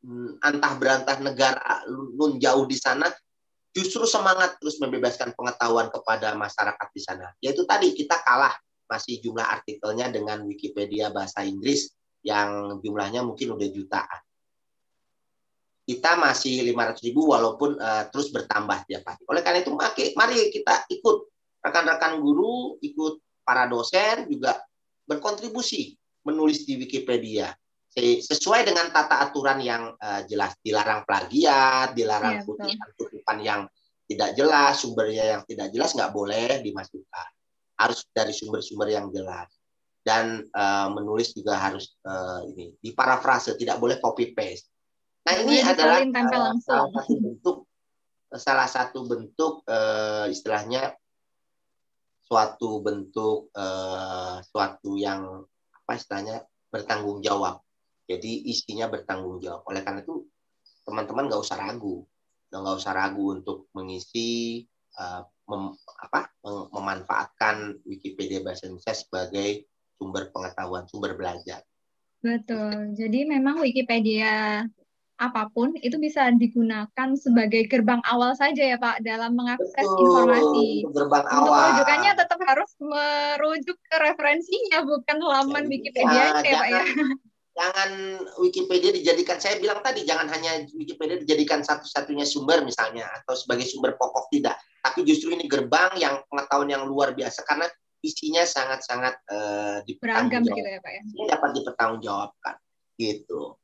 hmm, 0.04 0.42
antah 0.42 0.74
berantah 0.76 1.18
negara 1.22 1.86
nun 1.88 2.42
jauh 2.42 2.66
di 2.66 2.76
sana 2.76 3.08
justru 3.76 4.08
semangat 4.08 4.58
terus 4.58 4.82
membebaskan 4.82 5.36
pengetahuan 5.38 5.88
kepada 5.94 6.34
masyarakat 6.34 6.88
di 6.92 7.02
sana. 7.04 7.28
Yaitu 7.40 7.64
tadi 7.68 7.94
kita 7.94 8.20
kalah 8.26 8.56
masih 8.86 9.22
jumlah 9.22 9.46
artikelnya 9.46 10.10
dengan 10.14 10.46
Wikipedia 10.46 11.10
bahasa 11.10 11.42
Inggris 11.46 11.92
yang 12.26 12.82
jumlahnya 12.82 13.22
mungkin 13.22 13.54
udah 13.54 13.70
jutaan. 13.70 14.22
Kita 15.86 16.18
masih 16.18 16.66
500 16.74 17.06
ribu 17.06 17.30
walaupun 17.30 17.78
uh, 17.78 18.10
terus 18.10 18.34
bertambah 18.34 18.90
tiap 18.90 19.06
hari. 19.06 19.22
Oleh 19.30 19.46
karena 19.46 19.62
itu 19.62 19.70
mari 20.18 20.50
kita 20.50 20.90
ikut 20.90 21.18
rekan-rekan 21.62 22.18
guru, 22.18 22.82
ikut 22.82 23.22
para 23.46 23.70
dosen 23.70 24.26
juga 24.26 24.58
berkontribusi 25.06 25.94
menulis 26.26 26.66
di 26.66 26.82
Wikipedia 26.82 27.54
sesuai 27.96 28.68
dengan 28.68 28.92
tata 28.92 29.24
aturan 29.24 29.64
yang 29.64 29.96
uh, 29.96 30.22
jelas 30.28 30.52
dilarang 30.60 31.08
plagiat, 31.08 31.96
dilarang 31.96 32.42
ya, 32.42 32.44
kutipan-kutipan 32.44 33.38
yang 33.40 33.62
tidak 34.06 34.36
jelas, 34.36 34.84
sumbernya 34.84 35.26
yang 35.38 35.42
tidak 35.48 35.72
jelas 35.72 35.96
nggak 35.96 36.12
boleh 36.12 36.60
dimasukkan. 36.60 37.30
Harus 37.76 38.08
dari 38.12 38.32
sumber-sumber 38.32 38.92
yang 38.92 39.12
jelas. 39.12 39.52
Dan 40.06 40.46
uh, 40.54 40.88
menulis 40.94 41.34
juga 41.34 41.58
harus 41.58 41.98
uh, 42.06 42.46
ini 42.46 42.78
di 42.78 42.94
parafrase, 42.94 43.58
tidak 43.58 43.82
boleh 43.82 43.98
copy 43.98 44.38
paste. 44.38 44.70
Nah 45.26 45.34
ini 45.42 45.66
adalah 45.66 46.06
uh, 46.06 46.54
salah 46.62 46.90
satu 46.94 47.14
bentuk 47.18 47.58
salah 48.36 48.70
satu 48.70 49.00
bentuk 49.10 49.54
uh, 49.66 50.30
istilahnya 50.30 50.94
suatu 52.30 52.86
bentuk 52.86 53.50
uh, 53.58 54.46
suatu 54.46 54.94
yang 54.94 55.42
apa 55.74 55.92
istilahnya 55.98 56.46
bertanggung 56.70 57.26
jawab 57.26 57.66
jadi 58.06 58.32
istrinya 58.46 58.86
bertanggung 58.86 59.42
jawab. 59.42 59.66
Oleh 59.66 59.82
karena 59.82 60.06
itu 60.06 60.30
teman-teman 60.86 61.26
nggak 61.26 61.42
usah 61.42 61.58
ragu, 61.58 62.06
nggak 62.54 62.78
usah 62.78 62.94
ragu 62.94 63.26
untuk 63.34 63.66
mengisi 63.74 64.62
uh, 65.02 65.26
mem, 65.46 65.74
apa, 66.02 66.30
mem, 66.42 66.70
memanfaatkan 66.74 67.80
Wikipedia 67.86 68.42
bahasa 68.42 68.68
Indonesia 68.68 68.94
sebagai 68.94 69.66
sumber 69.96 70.30
pengetahuan, 70.34 70.86
sumber 70.90 71.16
belajar. 71.16 71.64
Betul. 72.26 72.98
Jadi 72.98 73.30
memang 73.30 73.62
Wikipedia 73.62 74.66
apa 75.16 75.48
pun 75.48 75.72
itu 75.80 75.96
bisa 75.96 76.28
digunakan 76.36 77.16
sebagai 77.16 77.72
gerbang 77.72 78.04
awal 78.04 78.36
saja 78.36 78.60
ya 78.60 78.76
Pak 78.76 79.00
dalam 79.00 79.32
mengakses 79.32 79.72
Betul, 79.72 80.04
informasi. 80.04 80.68
Gerbang 80.92 81.24
Untuk 81.24 81.56
awal. 81.56 81.64
rujukannya 81.72 82.12
tetap 82.20 82.40
harus 82.44 82.72
merujuk 82.84 83.78
ke 83.80 83.96
referensinya 84.04 84.84
bukan 84.84 85.18
halaman 85.24 85.64
ya, 85.66 85.72
Wikipedia 85.72 86.20
ya, 86.20 86.44
ya 86.44 86.56
Pak 86.60 86.68
ya 86.68 86.84
jangan 87.56 88.20
Wikipedia 88.44 88.92
dijadikan 88.92 89.40
saya 89.40 89.56
bilang 89.58 89.80
tadi 89.80 90.04
jangan 90.04 90.28
hanya 90.28 90.68
Wikipedia 90.76 91.16
dijadikan 91.24 91.64
satu-satunya 91.64 92.28
sumber 92.28 92.68
misalnya 92.68 93.08
atau 93.24 93.32
sebagai 93.34 93.64
sumber 93.64 93.96
pokok 93.96 94.28
tidak. 94.30 94.60
Tapi 94.84 95.08
justru 95.08 95.32
ini 95.34 95.48
gerbang 95.48 95.96
yang 95.98 96.22
pengetahuan 96.28 96.70
yang 96.70 96.84
luar 96.86 97.16
biasa 97.16 97.48
karena 97.48 97.66
isinya 98.04 98.44
sangat-sangat 98.46 99.16
uh, 99.32 99.80
beragam 99.98 100.46
gitu 100.46 100.62
ya 100.62 100.84
Pak 100.84 100.92
ya? 100.92 101.02
Ini 101.10 101.24
dapat 101.32 101.50
dipertanggungjawabkan 101.58 102.56
gitu. 103.00 103.56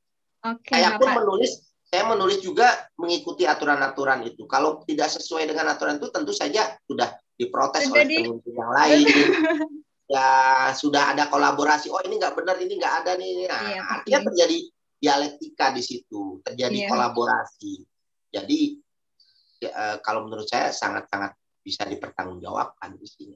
Oke, 0.42 0.74
saya 0.74 0.98
pun 0.98 1.12
menulis 1.12 1.52
saya 1.92 2.08
menulis 2.08 2.40
juga 2.40 2.88
mengikuti 2.96 3.44
aturan-aturan 3.44 4.24
itu. 4.24 4.48
Kalau 4.48 4.80
tidak 4.88 5.12
sesuai 5.12 5.52
dengan 5.52 5.76
aturan 5.76 6.00
itu 6.00 6.08
tentu 6.08 6.32
saja 6.32 6.80
sudah 6.88 7.12
diprotes 7.36 7.92
Jadi, 7.92 7.92
oleh 7.92 8.06
pemimpin 8.32 8.54
yang 8.56 8.72
lain 8.72 9.06
ya 10.12 10.28
sudah 10.76 11.16
ada 11.16 11.32
kolaborasi 11.32 11.88
oh 11.88 12.04
ini 12.04 12.20
nggak 12.20 12.36
benar 12.36 12.60
ini 12.60 12.76
nggak 12.76 12.96
ada 13.04 13.12
nih 13.16 13.48
nah, 13.48 13.64
iya, 13.72 13.82
artinya 13.88 14.20
terjadi 14.28 14.58
dialektika 15.00 15.72
di 15.72 15.80
situ 15.80 16.44
terjadi 16.44 16.84
iya. 16.84 16.90
kolaborasi 16.92 17.80
jadi 18.28 18.60
ya, 19.64 19.72
eh, 19.72 19.98
kalau 20.04 20.28
menurut 20.28 20.52
saya 20.52 20.76
sangat 20.76 21.08
sangat 21.08 21.32
bisa 21.64 21.88
dipertanggungjawabkan 21.88 23.00
di 23.00 23.08
sini 23.08 23.36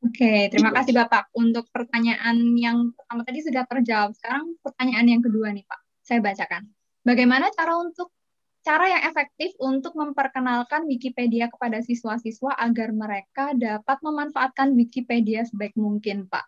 Oke, 0.00 0.48
terima 0.48 0.72
kasih 0.72 0.96
Bapak 0.96 1.28
untuk 1.36 1.68
pertanyaan 1.68 2.56
yang 2.56 2.88
pertama 2.96 3.20
tadi 3.20 3.44
sudah 3.44 3.68
terjawab. 3.68 4.16
Sekarang 4.16 4.56
pertanyaan 4.64 5.04
yang 5.04 5.20
kedua 5.20 5.52
nih 5.52 5.60
Pak, 5.68 5.76
saya 6.00 6.24
bacakan. 6.24 6.72
Bagaimana 7.04 7.52
cara 7.52 7.76
untuk 7.76 8.08
cara 8.60 8.84
yang 8.92 9.02
efektif 9.08 9.56
untuk 9.56 9.96
memperkenalkan 9.96 10.84
Wikipedia 10.84 11.48
kepada 11.48 11.80
siswa-siswa 11.80 12.52
agar 12.60 12.92
mereka 12.92 13.56
dapat 13.56 13.98
memanfaatkan 14.04 14.76
Wikipedia 14.76 15.48
sebaik 15.48 15.72
mungkin, 15.76 16.28
Pak. 16.28 16.44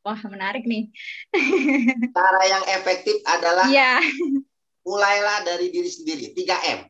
Wah, 0.00 0.20
menarik 0.32 0.64
nih. 0.64 0.88
Cara 2.16 2.42
yang 2.48 2.64
efektif 2.72 3.20
adalah 3.28 3.68
ya. 3.68 4.00
mulailah 4.80 5.44
dari 5.44 5.68
diri 5.68 5.90
sendiri, 5.92 6.32
3M. 6.32 6.88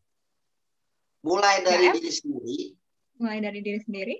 Mulai 1.27 1.67
dari 1.67 1.91
diri 1.91 2.13
sendiri. 2.15 2.59
Mulai 3.19 3.39
dari 3.43 3.61
diri 3.61 3.81
sendiri. 3.83 4.15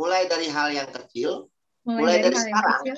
Mulai 0.00 0.24
dari 0.26 0.48
hal 0.48 0.72
yang 0.72 0.88
kecil. 0.88 1.52
Mulai, 1.84 2.00
mulai 2.00 2.16
dari, 2.16 2.24
dari 2.32 2.40
sekarang. 2.48 2.80
Kecil. 2.80 2.96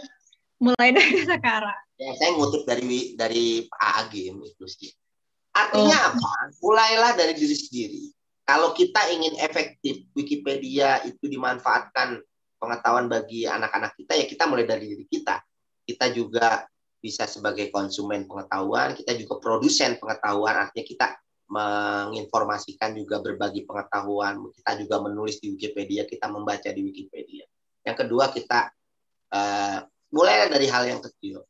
Mulai 0.63 0.89
dari 0.97 1.19
sekarang. 1.27 1.81
Ya, 1.99 2.11
saya 2.19 2.31
ngutip 2.39 2.63
dari 2.65 3.19
dari 3.19 3.45
Pak 3.67 3.93
Agim 4.07 4.35
itu 4.47 4.65
sih. 4.71 4.95
Artinya 5.53 5.99
oh. 5.99 6.09
apa? 6.17 6.33
Mulailah 6.65 7.13
dari 7.17 7.37
diri 7.37 7.57
sendiri. 7.57 8.05
Kalau 8.43 8.75
kita 8.75 9.07
ingin 9.13 9.39
efektif 9.39 10.03
Wikipedia 10.17 10.99
itu 11.07 11.31
dimanfaatkan 11.31 12.19
pengetahuan 12.59 13.07
bagi 13.07 13.47
anak-anak 13.47 13.95
kita 13.99 14.19
ya 14.19 14.27
kita 14.27 14.45
mulai 14.51 14.67
dari 14.67 14.91
diri 14.91 15.07
kita. 15.07 15.39
Kita 15.83 16.11
juga 16.11 16.67
bisa 17.03 17.27
sebagai 17.27 17.71
konsumen 17.75 18.31
pengetahuan, 18.31 18.95
kita 18.95 19.19
juga 19.19 19.43
produsen 19.43 19.99
pengetahuan, 19.99 20.55
artinya 20.55 20.87
kita 20.87 21.07
menginformasikan 21.51 22.95
juga 22.95 23.19
berbagi 23.19 23.67
pengetahuan, 23.67 24.39
kita 24.55 24.79
juga 24.79 25.03
menulis 25.03 25.43
di 25.43 25.53
Wikipedia, 25.53 26.07
kita 26.07 26.31
membaca 26.31 26.71
di 26.71 26.81
Wikipedia. 26.87 27.45
Yang 27.83 27.97
kedua 28.07 28.31
kita 28.31 28.71
uh, 29.35 29.79
mulai 30.15 30.47
dari 30.47 30.71
hal 30.71 30.87
yang 30.87 31.03
kecil. 31.03 31.43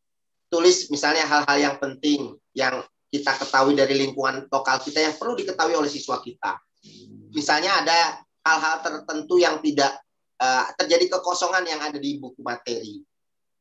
Tulis 0.49 0.89
misalnya 0.89 1.29
hal-hal 1.29 1.59
yang 1.61 1.77
penting 1.77 2.35
yang 2.57 2.81
kita 3.13 3.37
ketahui 3.37 3.77
dari 3.77 3.93
lingkungan 4.01 4.49
lokal 4.49 4.81
kita 4.81 5.05
yang 5.05 5.15
perlu 5.21 5.37
diketahui 5.37 5.77
oleh 5.77 5.93
siswa 5.93 6.17
kita. 6.25 6.57
Misalnya 7.37 7.85
ada 7.85 8.25
hal-hal 8.41 8.81
tertentu 8.81 9.37
yang 9.37 9.61
tidak 9.61 10.01
uh, 10.41 10.65
terjadi 10.81 11.21
kekosongan 11.21 11.69
yang 11.69 11.81
ada 11.85 12.01
di 12.01 12.17
buku 12.17 12.41
materi. 12.41 13.05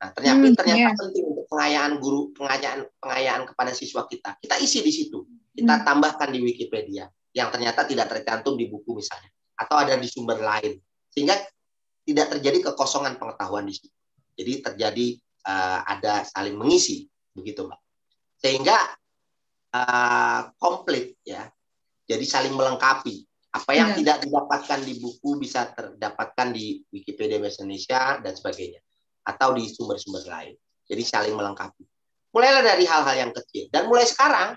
Nah, 0.02 0.10
ternyata 0.16 0.48
hmm, 0.48 0.56
ternyata 0.56 0.88
yeah. 0.88 0.98
penting 0.98 1.26
untuk 1.28 1.46
pengayaan 1.52 1.92
guru, 2.00 2.32
pengayaan 2.34 2.80
pengayaan 2.98 3.44
kepada 3.46 3.72
siswa 3.76 4.08
kita. 4.08 4.40
Kita 4.40 4.56
isi 4.58 4.80
di 4.82 4.90
situ. 4.96 5.20
Kita 5.52 5.78
hmm. 5.78 5.86
tambahkan 5.86 6.32
di 6.32 6.40
Wikipedia 6.40 7.06
yang 7.36 7.52
ternyata 7.52 7.84
tidak 7.84 8.08
tercantum 8.08 8.56
di 8.56 8.72
buku 8.72 8.98
misalnya 9.04 9.30
atau 9.60 9.78
ada 9.84 10.00
di 10.00 10.08
sumber 10.08 10.40
lain. 10.40 10.80
Sehingga 11.12 11.36
tidak 12.08 12.40
terjadi 12.40 12.72
kekosongan 12.72 13.20
pengetahuan 13.20 13.68
di 13.68 13.76
situ. 13.76 13.94
Jadi 14.32 14.54
terjadi 14.64 15.08
uh, 15.44 15.80
ada 15.86 16.24
saling 16.24 16.56
mengisi 16.56 17.06
begitu, 17.36 17.68
Mbak. 17.68 17.80
Sehingga 18.42 18.78
uh, 19.76 20.52
komplit 20.60 21.18
ya. 21.24 21.48
Jadi 22.08 22.26
saling 22.28 22.54
melengkapi. 22.56 23.24
Apa 23.52 23.76
yang 23.76 23.92
ya. 23.92 23.96
tidak 24.00 24.18
didapatkan 24.24 24.80
di 24.80 24.94
buku 25.04 25.36
bisa 25.36 25.76
terdapatkan 25.76 26.56
di 26.56 26.80
Wikipedia 26.88 27.36
Bahasa 27.36 27.68
Indonesia 27.68 28.24
dan 28.24 28.32
sebagainya 28.32 28.80
atau 29.28 29.52
di 29.52 29.68
sumber-sumber 29.68 30.24
lain. 30.24 30.56
Jadi 30.88 31.04
saling 31.04 31.36
melengkapi. 31.36 31.84
Mulailah 32.32 32.64
dari 32.64 32.88
hal-hal 32.88 33.28
yang 33.28 33.32
kecil 33.36 33.68
dan 33.68 33.92
mulai 33.92 34.08
sekarang 34.08 34.56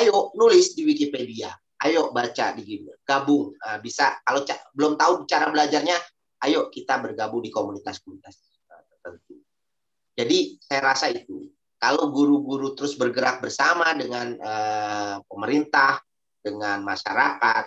ayo 0.00 0.32
nulis 0.32 0.72
di 0.72 0.88
Wikipedia. 0.88 1.52
Ayo 1.82 2.08
baca 2.14 2.56
di 2.56 2.88
gabung 3.04 3.52
uh, 3.52 3.78
bisa 3.82 4.16
kalau 4.24 4.46
belum 4.72 4.96
tahu 4.96 5.26
cara 5.28 5.50
belajarnya, 5.52 5.98
ayo 6.48 6.72
kita 6.72 6.96
bergabung 7.04 7.44
di 7.44 7.52
komunitas-komunitas 7.52 8.38
uh, 8.72 8.82
tertentu. 8.88 9.44
Jadi 10.16 10.56
saya 10.62 10.80
rasa 10.88 11.12
itu 11.12 11.52
kalau 11.82 12.14
guru-guru 12.14 12.78
terus 12.78 12.94
bergerak 12.94 13.42
bersama 13.42 13.90
dengan 13.98 14.38
uh, 14.38 15.18
pemerintah, 15.26 15.98
dengan 16.38 16.78
masyarakat, 16.86 17.64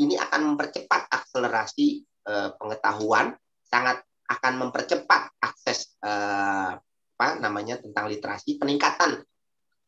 ini 0.00 0.16
akan 0.16 0.56
mempercepat 0.56 1.12
akselerasi 1.12 2.00
uh, 2.24 2.56
pengetahuan, 2.56 3.36
sangat 3.68 4.00
akan 4.24 4.52
mempercepat 4.64 5.36
akses 5.44 6.00
uh, 6.00 6.80
apa 7.18 7.28
namanya 7.44 7.76
tentang 7.76 8.08
literasi, 8.08 8.56
peningkatan 8.56 9.20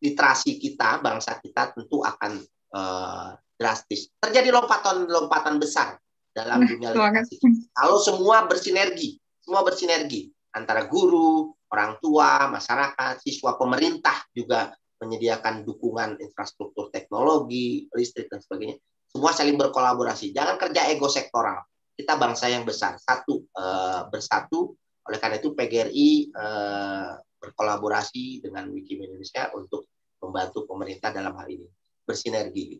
literasi 0.05 0.61
kita, 0.61 1.01
bangsa 1.01 1.41
kita 1.41 1.72
tentu 1.72 2.05
akan 2.05 2.37
uh, 2.76 3.33
drastis. 3.57 4.12
Terjadi 4.20 4.53
lompatan-lompatan 4.61 5.57
besar 5.57 5.97
dalam 6.37 6.68
dunia 6.68 6.93
literasi. 6.93 7.41
Kalau 7.72 7.97
semua 7.97 8.45
bersinergi, 8.45 9.16
semua 9.41 9.64
bersinergi 9.64 10.28
antara 10.53 10.85
guru, 10.85 11.57
orang 11.71 11.97
tua, 12.03 12.51
masyarakat, 12.51 13.23
siswa, 13.23 13.55
pemerintah 13.55 14.27
juga 14.35 14.75
menyediakan 15.01 15.64
dukungan 15.64 16.21
infrastruktur 16.21 16.93
teknologi, 16.93 17.89
listrik 17.95 18.29
dan 18.29 18.43
sebagainya. 18.43 18.77
Semua 19.11 19.33
saling 19.33 19.57
berkolaborasi. 19.57 20.31
Jangan 20.35 20.61
kerja 20.61 20.87
ego 20.93 21.09
sektoral. 21.09 21.64
Kita 21.97 22.21
bangsa 22.21 22.53
yang 22.53 22.68
besar, 22.68 23.01
satu 23.01 23.49
uh, 23.57 24.07
bersatu. 24.12 24.77
Oleh 25.09 25.18
karena 25.18 25.41
itu 25.41 25.57
PGRI 25.57 26.29
eh, 26.29 27.12
berkolaborasi 27.41 28.45
dengan 28.45 28.68
Wikimedia 28.71 29.16
Indonesia 29.16 29.49
untuk 29.57 29.89
membantu 30.23 30.68
pemerintah 30.68 31.11
dalam 31.11 31.35
hal 31.35 31.49
ini 31.49 31.66
bersinergi. 32.05 32.79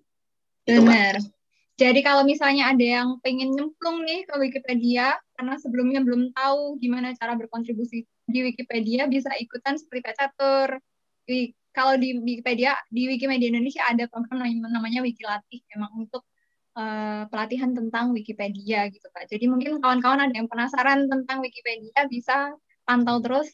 Benar. 0.68 1.16
Itu, 1.16 1.39
Jadi 1.80 2.04
kalau 2.04 2.28
misalnya 2.28 2.76
ada 2.76 2.84
yang 2.84 3.16
pengen 3.24 3.56
nyemplung 3.56 4.04
nih 4.04 4.28
ke 4.28 4.36
Wikipedia 4.36 5.16
karena 5.32 5.56
sebelumnya 5.56 6.04
belum 6.04 6.28
tahu 6.36 6.76
gimana 6.76 7.16
cara 7.16 7.32
berkontribusi 7.40 8.04
di 8.28 8.40
Wikipedia 8.44 9.08
bisa 9.08 9.32
ikutan 9.40 9.80
seperti 9.80 10.04
Pak 10.04 10.14
Catur. 10.20 10.68
Kalau 11.72 11.96
di 11.96 12.20
Wikipedia 12.20 12.76
di 12.92 13.08
Wikimedia 13.08 13.48
Indonesia 13.48 13.88
ada 13.88 14.04
program 14.12 14.44
namanya 14.44 15.00
Wikilatih 15.00 15.64
memang 15.72 16.04
untuk 16.04 16.28
uh, 16.76 17.24
pelatihan 17.32 17.72
tentang 17.72 18.12
Wikipedia 18.12 18.92
gitu 18.92 19.08
Pak. 19.16 19.32
Jadi 19.32 19.48
mungkin 19.48 19.80
kawan-kawan 19.80 20.20
ada 20.20 20.36
yang 20.36 20.52
penasaran 20.52 21.08
tentang 21.08 21.40
Wikipedia 21.40 22.04
bisa 22.12 22.52
pantau 22.84 23.24
terus 23.24 23.48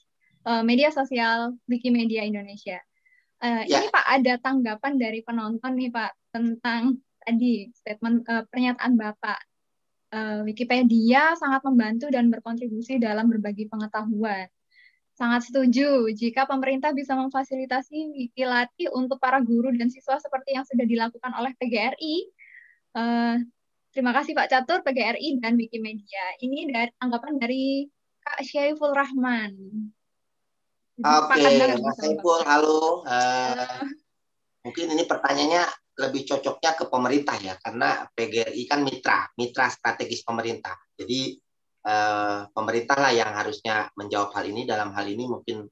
uh, 0.51 0.67
media 0.67 0.91
sosial 0.91 1.55
Wikimedia 1.71 2.27
Indonesia. 2.27 2.83
Uh, 3.39 3.63
ya. 3.71 3.87
Ini 3.87 3.87
Pak 3.95 4.07
ada 4.19 4.35
tanggapan 4.43 4.99
dari 4.99 5.23
penonton 5.23 5.79
nih 5.79 5.95
Pak 5.95 6.35
tentang 6.35 7.06
tadi 7.27 7.75
statement 7.75 8.23
uh, 8.31 8.47
pernyataan 8.47 8.95
Bapak 8.95 9.41
uh, 10.15 10.41
Wikipedia 10.47 11.35
sangat 11.35 11.67
membantu 11.67 12.07
dan 12.07 12.31
berkontribusi 12.31 13.03
dalam 13.03 13.27
berbagi 13.27 13.67
pengetahuan. 13.67 14.47
Sangat 15.17 15.49
setuju 15.49 16.13
jika 16.13 16.45
pemerintah 16.45 16.93
bisa 16.93 17.17
memfasilitasi 17.17 18.15
Wikilati 18.15 18.93
untuk 18.93 19.17
para 19.19 19.41
guru 19.41 19.73
dan 19.75 19.89
siswa 19.89 20.21
seperti 20.21 20.55
yang 20.55 20.69
sudah 20.69 20.85
dilakukan 20.85 21.33
oleh 21.35 21.57
PGRI. 21.57 22.15
Uh, 22.93 23.01
eh, 23.01 23.35
terima 23.97 24.13
kasih 24.13 24.37
Pak 24.37 24.53
Catur, 24.53 24.85
PGRI, 24.85 25.41
dan 25.41 25.57
Wikimedia. 25.57 26.37
Ini 26.45 26.69
dari 26.69 26.93
tanggapan 27.01 27.41
dari 27.41 27.89
Kak 28.21 28.45
Syaiful 28.45 28.93
Rahman. 28.93 29.53
Oke, 31.01 31.33
okay, 31.33 31.81
Mas 31.81 31.97
Syaiful, 31.97 32.41
halo. 32.45 33.01
Uh, 33.09 33.89
mungkin 34.69 34.93
ini 34.93 35.09
pertanyaannya 35.09 35.65
lebih 35.97 36.29
cocoknya 36.29 36.77
ke 36.77 36.85
pemerintah 36.93 37.37
ya 37.41 37.57
karena 37.57 38.05
PGRI 38.13 38.63
kan 38.69 38.85
mitra 38.85 39.33
mitra 39.41 39.73
strategis 39.73 40.21
pemerintah. 40.21 40.77
Jadi 40.93 41.41
eh, 41.89 42.41
pemerintah 42.53 42.97
lah 43.01 43.13
yang 43.17 43.33
harusnya 43.33 43.89
menjawab 43.97 44.37
hal 44.37 44.45
ini. 44.45 44.69
Dalam 44.69 44.93
hal 44.93 45.09
ini 45.09 45.25
mungkin 45.25 45.65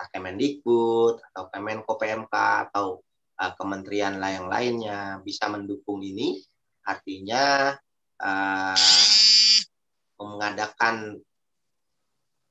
Kemendikbud 0.00 1.20
atau 1.20 1.44
Kemenko 1.52 1.96
PMK 1.96 2.34
atau 2.68 3.00
eh, 3.40 3.52
kementerian 3.56 4.20
lain 4.20 4.52
lainnya 4.52 5.20
bisa 5.24 5.48
mendukung 5.48 6.04
ini. 6.04 6.36
Artinya 6.84 7.72
eh, 8.20 8.76
mengadakan 10.20 11.16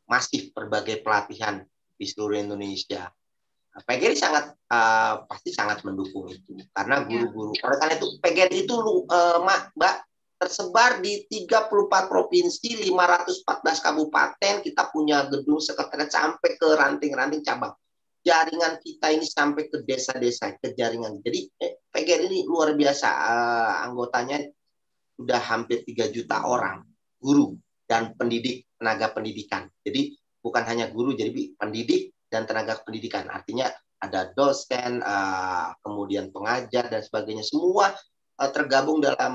masif 0.09 0.49
berbagai 0.57 1.05
pelatihan 1.05 1.61
di 1.93 2.05
seluruh 2.09 2.41
Indonesia 2.41 3.13
PGRI 3.69 4.17
sangat 4.17 4.57
uh, 4.73 5.23
pasti 5.29 5.53
sangat 5.53 5.85
mendukung 5.85 6.27
itu 6.27 6.57
karena 6.73 7.05
ya. 7.05 7.05
guru-guru 7.05 7.53
ya. 7.53 7.77
karena 7.77 7.93
itu 7.95 8.07
PGRI 8.19 8.57
itu 8.65 8.75
uh, 8.75 9.39
Mbak 9.45 10.09
tersebar 10.39 11.03
di 11.03 11.27
34 11.27 11.67
provinsi, 12.07 12.87
514 12.87 13.83
kabupaten, 13.83 14.53
kita 14.63 14.87
punya 14.87 15.27
gedung 15.27 15.59
sekretariat 15.59 16.07
sampai 16.07 16.55
ke 16.55 16.67
ranting-ranting 16.79 17.43
cabang. 17.43 17.75
Jaringan 18.23 18.79
kita 18.79 19.11
ini 19.11 19.27
sampai 19.27 19.67
ke 19.67 19.83
desa-desa, 19.83 20.55
ke 20.55 20.71
jaringan. 20.79 21.19
Jadi 21.19 21.43
eh, 21.59 21.83
PGRI 21.91 22.25
ini 22.31 22.39
luar 22.47 22.71
biasa 22.71 23.07
uh, 23.11 23.73
anggotanya 23.83 24.47
sudah 25.19 25.41
hampir 25.43 25.83
3 25.83 26.15
juta 26.15 26.47
orang, 26.47 26.87
guru 27.19 27.59
dan 27.83 28.15
pendidik, 28.15 28.63
tenaga 28.79 29.11
pendidikan. 29.11 29.67
Jadi 29.83 30.15
bukan 30.39 30.63
hanya 30.63 30.87
guru, 30.87 31.19
jadi 31.19 31.35
pendidik, 31.59 32.15
dan 32.29 32.45
tenaga 32.45 32.79
pendidikan. 32.85 33.27
Artinya 33.27 33.67
ada 33.99 34.31
dosen, 34.31 35.03
uh, 35.03 35.75
kemudian 35.83 36.31
pengajar 36.31 36.87
dan 36.87 37.01
sebagainya. 37.03 37.43
Semua 37.43 37.91
uh, 38.39 38.49
tergabung 38.53 39.03
dalam 39.03 39.33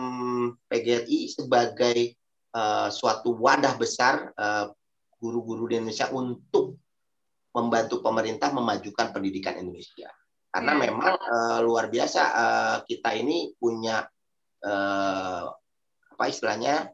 PGRI 0.71 1.29
sebagai 1.29 2.17
uh, 2.57 2.89
suatu 2.89 3.37
wadah 3.37 3.75
besar 3.77 4.33
guru-guru 5.19 5.73
di 5.73 5.81
Indonesia 5.81 6.13
untuk 6.13 6.77
membantu 7.55 8.03
pemerintah 8.03 8.51
memajukan 8.51 9.15
pendidikan 9.15 9.57
Indonesia. 9.57 10.11
Karena 10.51 10.73
ya. 10.75 10.81
memang 10.87 11.15
uh, 11.19 11.59
luar 11.63 11.91
biasa 11.91 12.23
uh, 12.23 12.79
kita 12.87 13.15
ini 13.15 13.55
punya 13.59 14.07
uh, 14.63 15.45
apa 16.15 16.25
istilahnya 16.31 16.91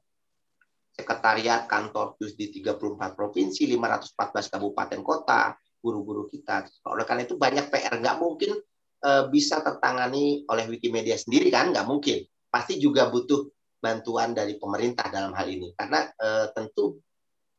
sekretariat 0.96 1.64
kantor 1.64 2.16
di 2.20 2.60
34 2.60 3.16
provinsi, 3.16 3.68
514 3.68 4.52
kabupaten 4.52 5.00
kota, 5.00 5.56
guru-guru 5.80 6.28
kita. 6.28 6.68
Oleh 6.86 7.08
karena 7.08 7.24
itu 7.24 7.34
banyak 7.40 7.72
PR 7.72 7.98
nggak 7.98 8.16
mungkin 8.20 8.60
uh, 9.04 9.26
bisa 9.32 9.64
tertangani 9.64 10.44
oleh 10.46 10.68
Wikimedia 10.68 11.16
sendiri 11.16 11.48
kan 11.48 11.72
nggak 11.72 11.88
mungkin. 11.88 12.22
Pasti 12.52 12.76
juga 12.76 13.08
butuh 13.08 13.48
bantuan 13.80 14.36
dari 14.36 14.60
pemerintah 14.60 15.08
dalam 15.08 15.32
hal 15.32 15.48
ini 15.48 15.72
karena 15.72 16.04
uh, 16.20 16.52
tentu 16.52 17.00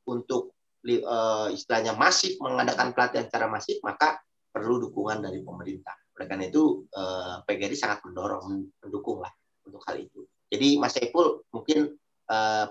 untuk 0.05 0.53
uh, 0.86 1.49
istilahnya 1.49 1.97
masif 1.97 2.38
mengadakan 2.38 2.93
pelatihan 2.93 3.26
secara 3.26 3.49
masif 3.49 3.82
maka 3.82 4.22
perlu 4.53 4.78
dukungan 4.78 5.26
dari 5.26 5.41
pemerintah. 5.41 5.97
Oleh 6.17 6.28
karena 6.30 6.45
itu 6.45 6.86
uh, 6.93 7.41
PGRI 7.41 7.74
sangat 7.74 8.05
mendorong 8.05 8.69
mendukung 8.86 9.26
lah 9.26 9.34
untuk 9.65 9.82
hal 9.89 9.97
itu. 9.97 10.22
Jadi 10.51 10.78
Mas 10.78 10.93
Saiful 10.93 11.47
mungkin 11.51 11.97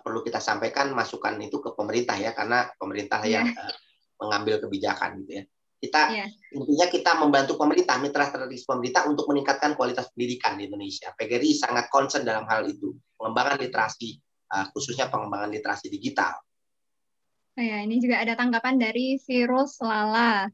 perlu 0.01 0.24
kita 0.24 0.40
sampaikan 0.40 0.88
masukan 0.96 1.36
itu 1.36 1.61
ke 1.61 1.76
pemerintah 1.76 2.16
ya 2.16 2.32
karena 2.32 2.72
pemerintah 2.80 3.20
yeah. 3.28 3.44
yang 3.44 3.53
uh, 3.53 3.76
mengambil 4.21 4.61
kebijakan 4.61 5.25
gitu 5.25 5.43
ya. 5.43 5.45
Kita 5.81 6.03
yeah. 6.12 6.29
intinya 6.53 6.87
kita 6.93 7.12
membantu 7.16 7.57
pemerintah, 7.57 7.97
mitra 7.97 8.29
strategis 8.29 8.68
pemerintah 8.68 9.09
untuk 9.09 9.25
meningkatkan 9.33 9.73
kualitas 9.73 10.12
pendidikan 10.12 10.61
di 10.61 10.68
Indonesia. 10.68 11.09
PGRI 11.16 11.57
sangat 11.57 11.89
concern 11.89 12.21
dalam 12.21 12.45
hal 12.45 12.68
itu, 12.68 12.93
pengembangan 13.16 13.57
literasi 13.57 14.21
uh, 14.53 14.68
khususnya 14.77 15.09
pengembangan 15.09 15.49
literasi 15.49 15.89
digital. 15.89 16.37
Oh 17.57 17.64
ya, 17.64 17.83
ini 17.83 17.99
juga 17.99 18.21
ada 18.21 18.37
tanggapan 18.37 18.77
dari 18.77 19.16
Virus 19.25 19.81
Lala. 19.81 20.53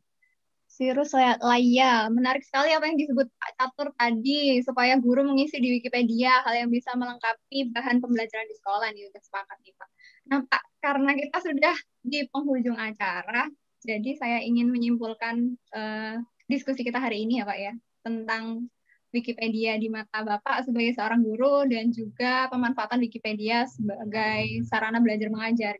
Virus 0.76 1.16
Laya, 1.16 2.12
menarik 2.12 2.44
sekali 2.44 2.76
apa 2.76 2.84
yang 2.84 3.00
disebut 3.00 3.32
Pak 3.32 3.50
Catur 3.56 3.88
tadi, 3.96 4.60
supaya 4.60 5.00
guru 5.00 5.24
mengisi 5.24 5.56
di 5.56 5.72
Wikipedia 5.72 6.44
hal 6.44 6.66
yang 6.66 6.70
bisa 6.70 6.92
melengkapi 6.92 7.72
bahan 7.72 7.96
pembelajaran 8.04 8.44
di 8.44 8.56
sekolah 8.60 8.92
nih, 8.92 9.08
udah 9.08 9.22
sepakat 9.24 9.56
nih 9.64 9.72
Pak. 9.72 9.88
Nah 10.26 10.42
Pak, 10.42 10.62
karena 10.82 11.10
kita 11.14 11.38
sudah 11.42 11.76
di 12.02 12.26
penghujung 12.30 12.78
acara, 12.78 13.46
jadi 13.82 14.10
saya 14.18 14.38
ingin 14.42 14.70
menyimpulkan 14.70 15.54
uh, 15.74 16.18
diskusi 16.50 16.82
kita 16.82 16.98
hari 16.98 17.22
ini 17.26 17.42
ya 17.42 17.44
Pak 17.46 17.58
ya, 17.58 17.72
tentang 18.02 18.66
Wikipedia 19.14 19.78
di 19.78 19.88
mata 19.88 20.20
Bapak 20.20 20.66
sebagai 20.66 20.92
seorang 20.98 21.22
guru 21.22 21.64
dan 21.70 21.94
juga 21.94 22.50
pemanfaatan 22.50 23.00
Wikipedia 23.00 23.64
sebagai 23.70 24.66
sarana 24.66 24.98
belajar 24.98 25.30
mengajar. 25.30 25.74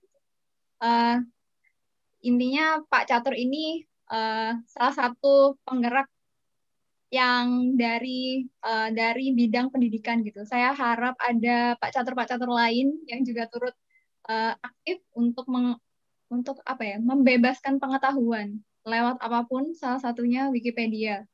Uh, 0.79 1.21
intinya 2.23 2.81
Pak 2.87 3.11
Catur 3.11 3.35
ini 3.35 3.83
uh, 4.09 4.57
salah 4.71 4.95
satu 4.95 5.59
penggerak 5.67 6.07
yang 7.11 7.79
dari 7.79 8.47
uh, 8.67 8.91
dari 8.91 9.35
bidang 9.35 9.71
pendidikan 9.71 10.23
gitu. 10.23 10.43
Saya 10.47 10.75
harap 10.75 11.15
ada 11.23 11.79
Pak 11.79 11.93
Catur-Pak 11.95 12.27
Catur 12.31 12.51
lain 12.51 12.99
yang 13.07 13.23
juga 13.23 13.47
turut 13.51 13.75
uh, 14.29 14.55
aktif 14.61 15.03
untuk 15.15 15.47
meng, 15.51 15.79
untuk 16.31 16.59
apa 16.67 16.83
ya 16.83 16.97
membebaskan 16.99 17.79
pengetahuan 17.79 18.61
lewat 18.87 19.19
apa 19.19 19.47
pun 19.47 19.75
salah 19.75 19.99
satunya 19.99 20.47
Wikipedia. 20.51 21.27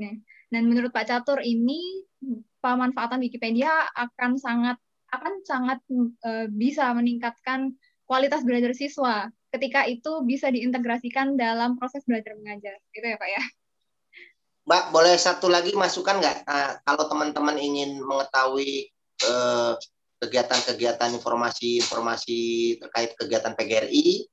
Nah, 0.00 0.16
dan 0.48 0.62
menurut 0.64 0.92
Pak 0.92 1.08
Catur 1.08 1.44
ini 1.44 2.04
pemanfaatan 2.64 3.20
Wikipedia 3.20 3.68
akan 3.96 4.40
sangat 4.40 4.76
akan 5.10 5.42
sangat 5.44 5.78
uh, 6.24 6.46
bisa 6.48 6.88
meningkatkan 6.96 7.74
kualitas 8.06 8.46
belajar 8.46 8.72
siswa 8.72 9.28
ketika 9.50 9.82
itu 9.84 10.22
bisa 10.22 10.46
diintegrasikan 10.48 11.34
dalam 11.34 11.74
proses 11.76 12.06
belajar 12.06 12.38
mengajar. 12.38 12.78
Gitu 12.94 13.06
ya 13.06 13.18
Pak 13.18 13.28
ya? 13.28 13.42
Mbak 14.70 14.84
boleh 14.94 15.14
satu 15.18 15.50
lagi 15.50 15.74
masukan 15.74 16.22
nggak? 16.22 16.46
Uh, 16.46 16.72
kalau 16.86 17.04
teman-teman 17.10 17.58
ingin 17.58 17.98
mengetahui 18.00 18.88
kegiatan 19.20 19.99
kegiatan-kegiatan 20.20 21.16
informasi-informasi 21.16 22.40
terkait 22.76 23.16
kegiatan 23.16 23.56
PGRI 23.56 24.28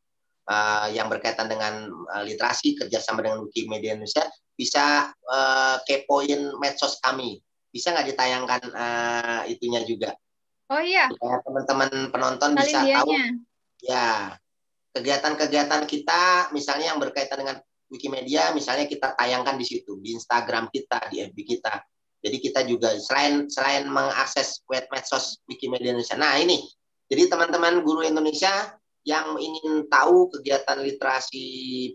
uh, 0.51 0.53
eh, 0.53 0.87
yang 0.99 1.07
berkaitan 1.07 1.47
dengan 1.47 1.87
uh, 1.87 2.23
literasi 2.27 2.75
kerjasama 2.75 3.23
dengan 3.23 3.47
Wikimedia 3.47 3.95
Indonesia 3.95 4.27
bisa 4.53 5.09
uh, 5.09 5.77
kepoin 5.87 6.59
medsos 6.59 6.99
kami 6.99 7.39
bisa 7.71 7.95
nggak 7.95 8.11
ditayangkan 8.11 8.61
uh, 8.75 9.41
itunya 9.47 9.81
juga 9.87 10.11
Oh 10.67 10.83
iya. 10.83 11.07
teman-teman 11.47 12.11
penonton 12.11 12.51
Kali 12.51 12.59
bisa 12.67 12.83
tahu. 12.83 13.11
Ya, 13.79 14.35
kegiatan-kegiatan 14.91 15.87
kita 15.87 16.51
misalnya 16.51 16.91
yang 16.91 16.99
berkaitan 16.99 17.39
dengan 17.39 17.57
Wikimedia 17.87 18.51
misalnya 18.51 18.83
kita 18.83 19.15
tayangkan 19.15 19.55
di 19.55 19.63
situ 19.63 19.95
di 20.03 20.11
Instagram 20.11 20.67
kita 20.67 21.07
di 21.07 21.23
FB 21.23 21.37
kita 21.39 21.79
jadi 22.21 22.37
kita 22.41 22.61
juga 22.65 22.97
selain 22.97 23.45
selain 23.47 23.85
mengakses 23.85 24.65
web 24.65 24.89
medsos 24.89 25.37
Wikimedia 25.45 25.93
Indonesia. 25.93 26.17
Nah 26.17 26.37
ini. 26.41 26.65
Jadi 27.07 27.31
teman-teman 27.31 27.87
guru 27.87 28.03
Indonesia 28.03 28.51
yang 29.07 29.39
ingin 29.39 29.87
tahu 29.87 30.27
kegiatan 30.27 30.83
literasi 30.83 31.45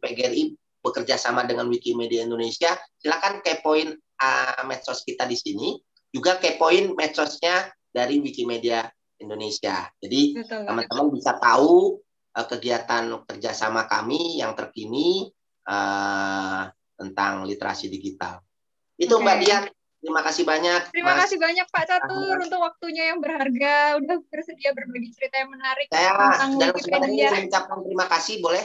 PGRI 0.01 0.57
bekerja 0.81 1.21
sama 1.21 1.45
dengan 1.45 1.69
Wikimedia 1.69 2.25
Indonesia 2.25 2.75
silakan 2.97 3.45
kepoin 3.45 3.93
uh, 3.93 4.63
medsos 4.65 5.05
kita 5.05 5.29
di 5.29 5.37
sini. 5.37 5.77
Juga 6.13 6.41
kepoin 6.41 6.97
medsosnya 6.97 7.69
dari 7.93 8.21
Wikimedia 8.25 8.89
Indonesia. 9.21 9.85
Jadi 10.01 10.41
teman-teman 10.49 11.13
bisa 11.13 11.37
tahu 11.37 12.01
uh, 12.33 12.47
kegiatan 12.49 13.21
kerjasama 13.29 13.85
kami 13.85 14.41
yang 14.41 14.57
terkini 14.57 15.29
uh, 15.69 16.73
tentang 16.97 17.45
literasi 17.45 17.93
digital. 17.93 18.41
Itu 18.97 19.21
okay. 19.21 19.25
Mbak 19.25 19.37
Dian, 19.45 19.65
terima 20.03 20.21
kasih 20.27 20.43
banyak. 20.43 20.81
Terima 20.91 21.15
Mas. 21.15 21.21
kasih 21.25 21.39
banyak 21.39 21.67
Pak 21.71 21.85
Catur 21.87 22.35
untuk 22.43 22.61
waktunya 22.61 23.15
yang 23.15 23.23
berharga, 23.23 24.03
udah 24.03 24.17
bersedia 24.27 24.75
berbagi 24.75 25.15
cerita 25.15 25.41
yang 25.41 25.51
menarik 25.55 25.87
Saya 25.89 26.11
dalam 26.19 26.75
Wikipedia. 26.75 27.31
mengucapkan 27.31 27.79
terima 27.87 28.07
kasih, 28.11 28.35
boleh? 28.43 28.65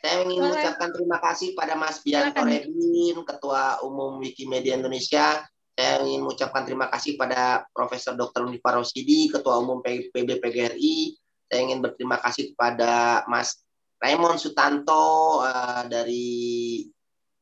Saya 0.00 0.14
ingin 0.24 0.40
mengucapkan 0.40 0.88
terima 0.96 1.18
kasih 1.20 1.48
pada 1.52 1.74
Mas 1.76 2.00
Bianto 2.00 2.40
Redin, 2.40 3.16
Ketua 3.20 3.84
Umum 3.84 4.16
Wikimedia 4.22 4.78
Indonesia. 4.78 5.44
Saya 5.76 6.00
ingin 6.06 6.24
mengucapkan 6.24 6.64
terima 6.64 6.88
kasih 6.88 7.20
pada 7.20 7.68
Profesor 7.74 8.16
Dr. 8.16 8.48
Unifar 8.48 8.80
Rosidi, 8.80 9.28
Ketua 9.28 9.60
Umum 9.60 9.84
PBPGRI, 9.84 11.20
saya 11.50 11.66
ingin 11.66 11.82
berterima 11.82 12.22
kasih 12.22 12.54
kepada 12.54 13.26
Mas 13.26 13.58
Raymond 13.98 14.38
Sutanto 14.38 15.42
uh, 15.42 15.82
dari 15.90 16.86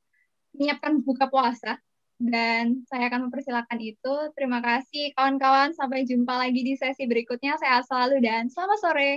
menyiapkan 0.56 1.04
buka 1.04 1.28
puasa 1.32 1.80
dan 2.20 2.84
saya 2.92 3.08
akan 3.08 3.32
mempersilahkan 3.32 3.80
itu. 3.80 4.16
Terima 4.36 4.60
kasih 4.60 5.16
kawan-kawan. 5.16 5.72
Sampai 5.72 6.04
jumpa 6.04 6.36
lagi 6.36 6.62
di 6.64 6.76
sesi 6.76 7.08
berikutnya. 7.08 7.56
Sehat 7.56 7.88
selalu 7.88 8.20
dan 8.20 8.52
selamat 8.52 8.80
sore. 8.84 9.12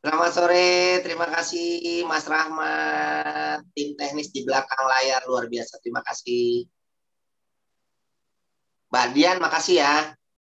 Selamat 0.00 0.32
sore, 0.32 1.04
terima 1.04 1.28
kasih 1.28 2.08
Mas 2.08 2.24
Rahmat, 2.24 3.60
tim 3.76 3.92
teknis 4.00 4.32
di 4.32 4.48
belakang 4.48 4.80
layar 4.80 5.20
luar 5.28 5.44
biasa. 5.44 5.76
Terima 5.84 6.00
kasih. 6.00 6.64
Mbak 8.90 9.06
Dian, 9.14 9.36
makasih 9.44 9.76
ya. 9.82 9.92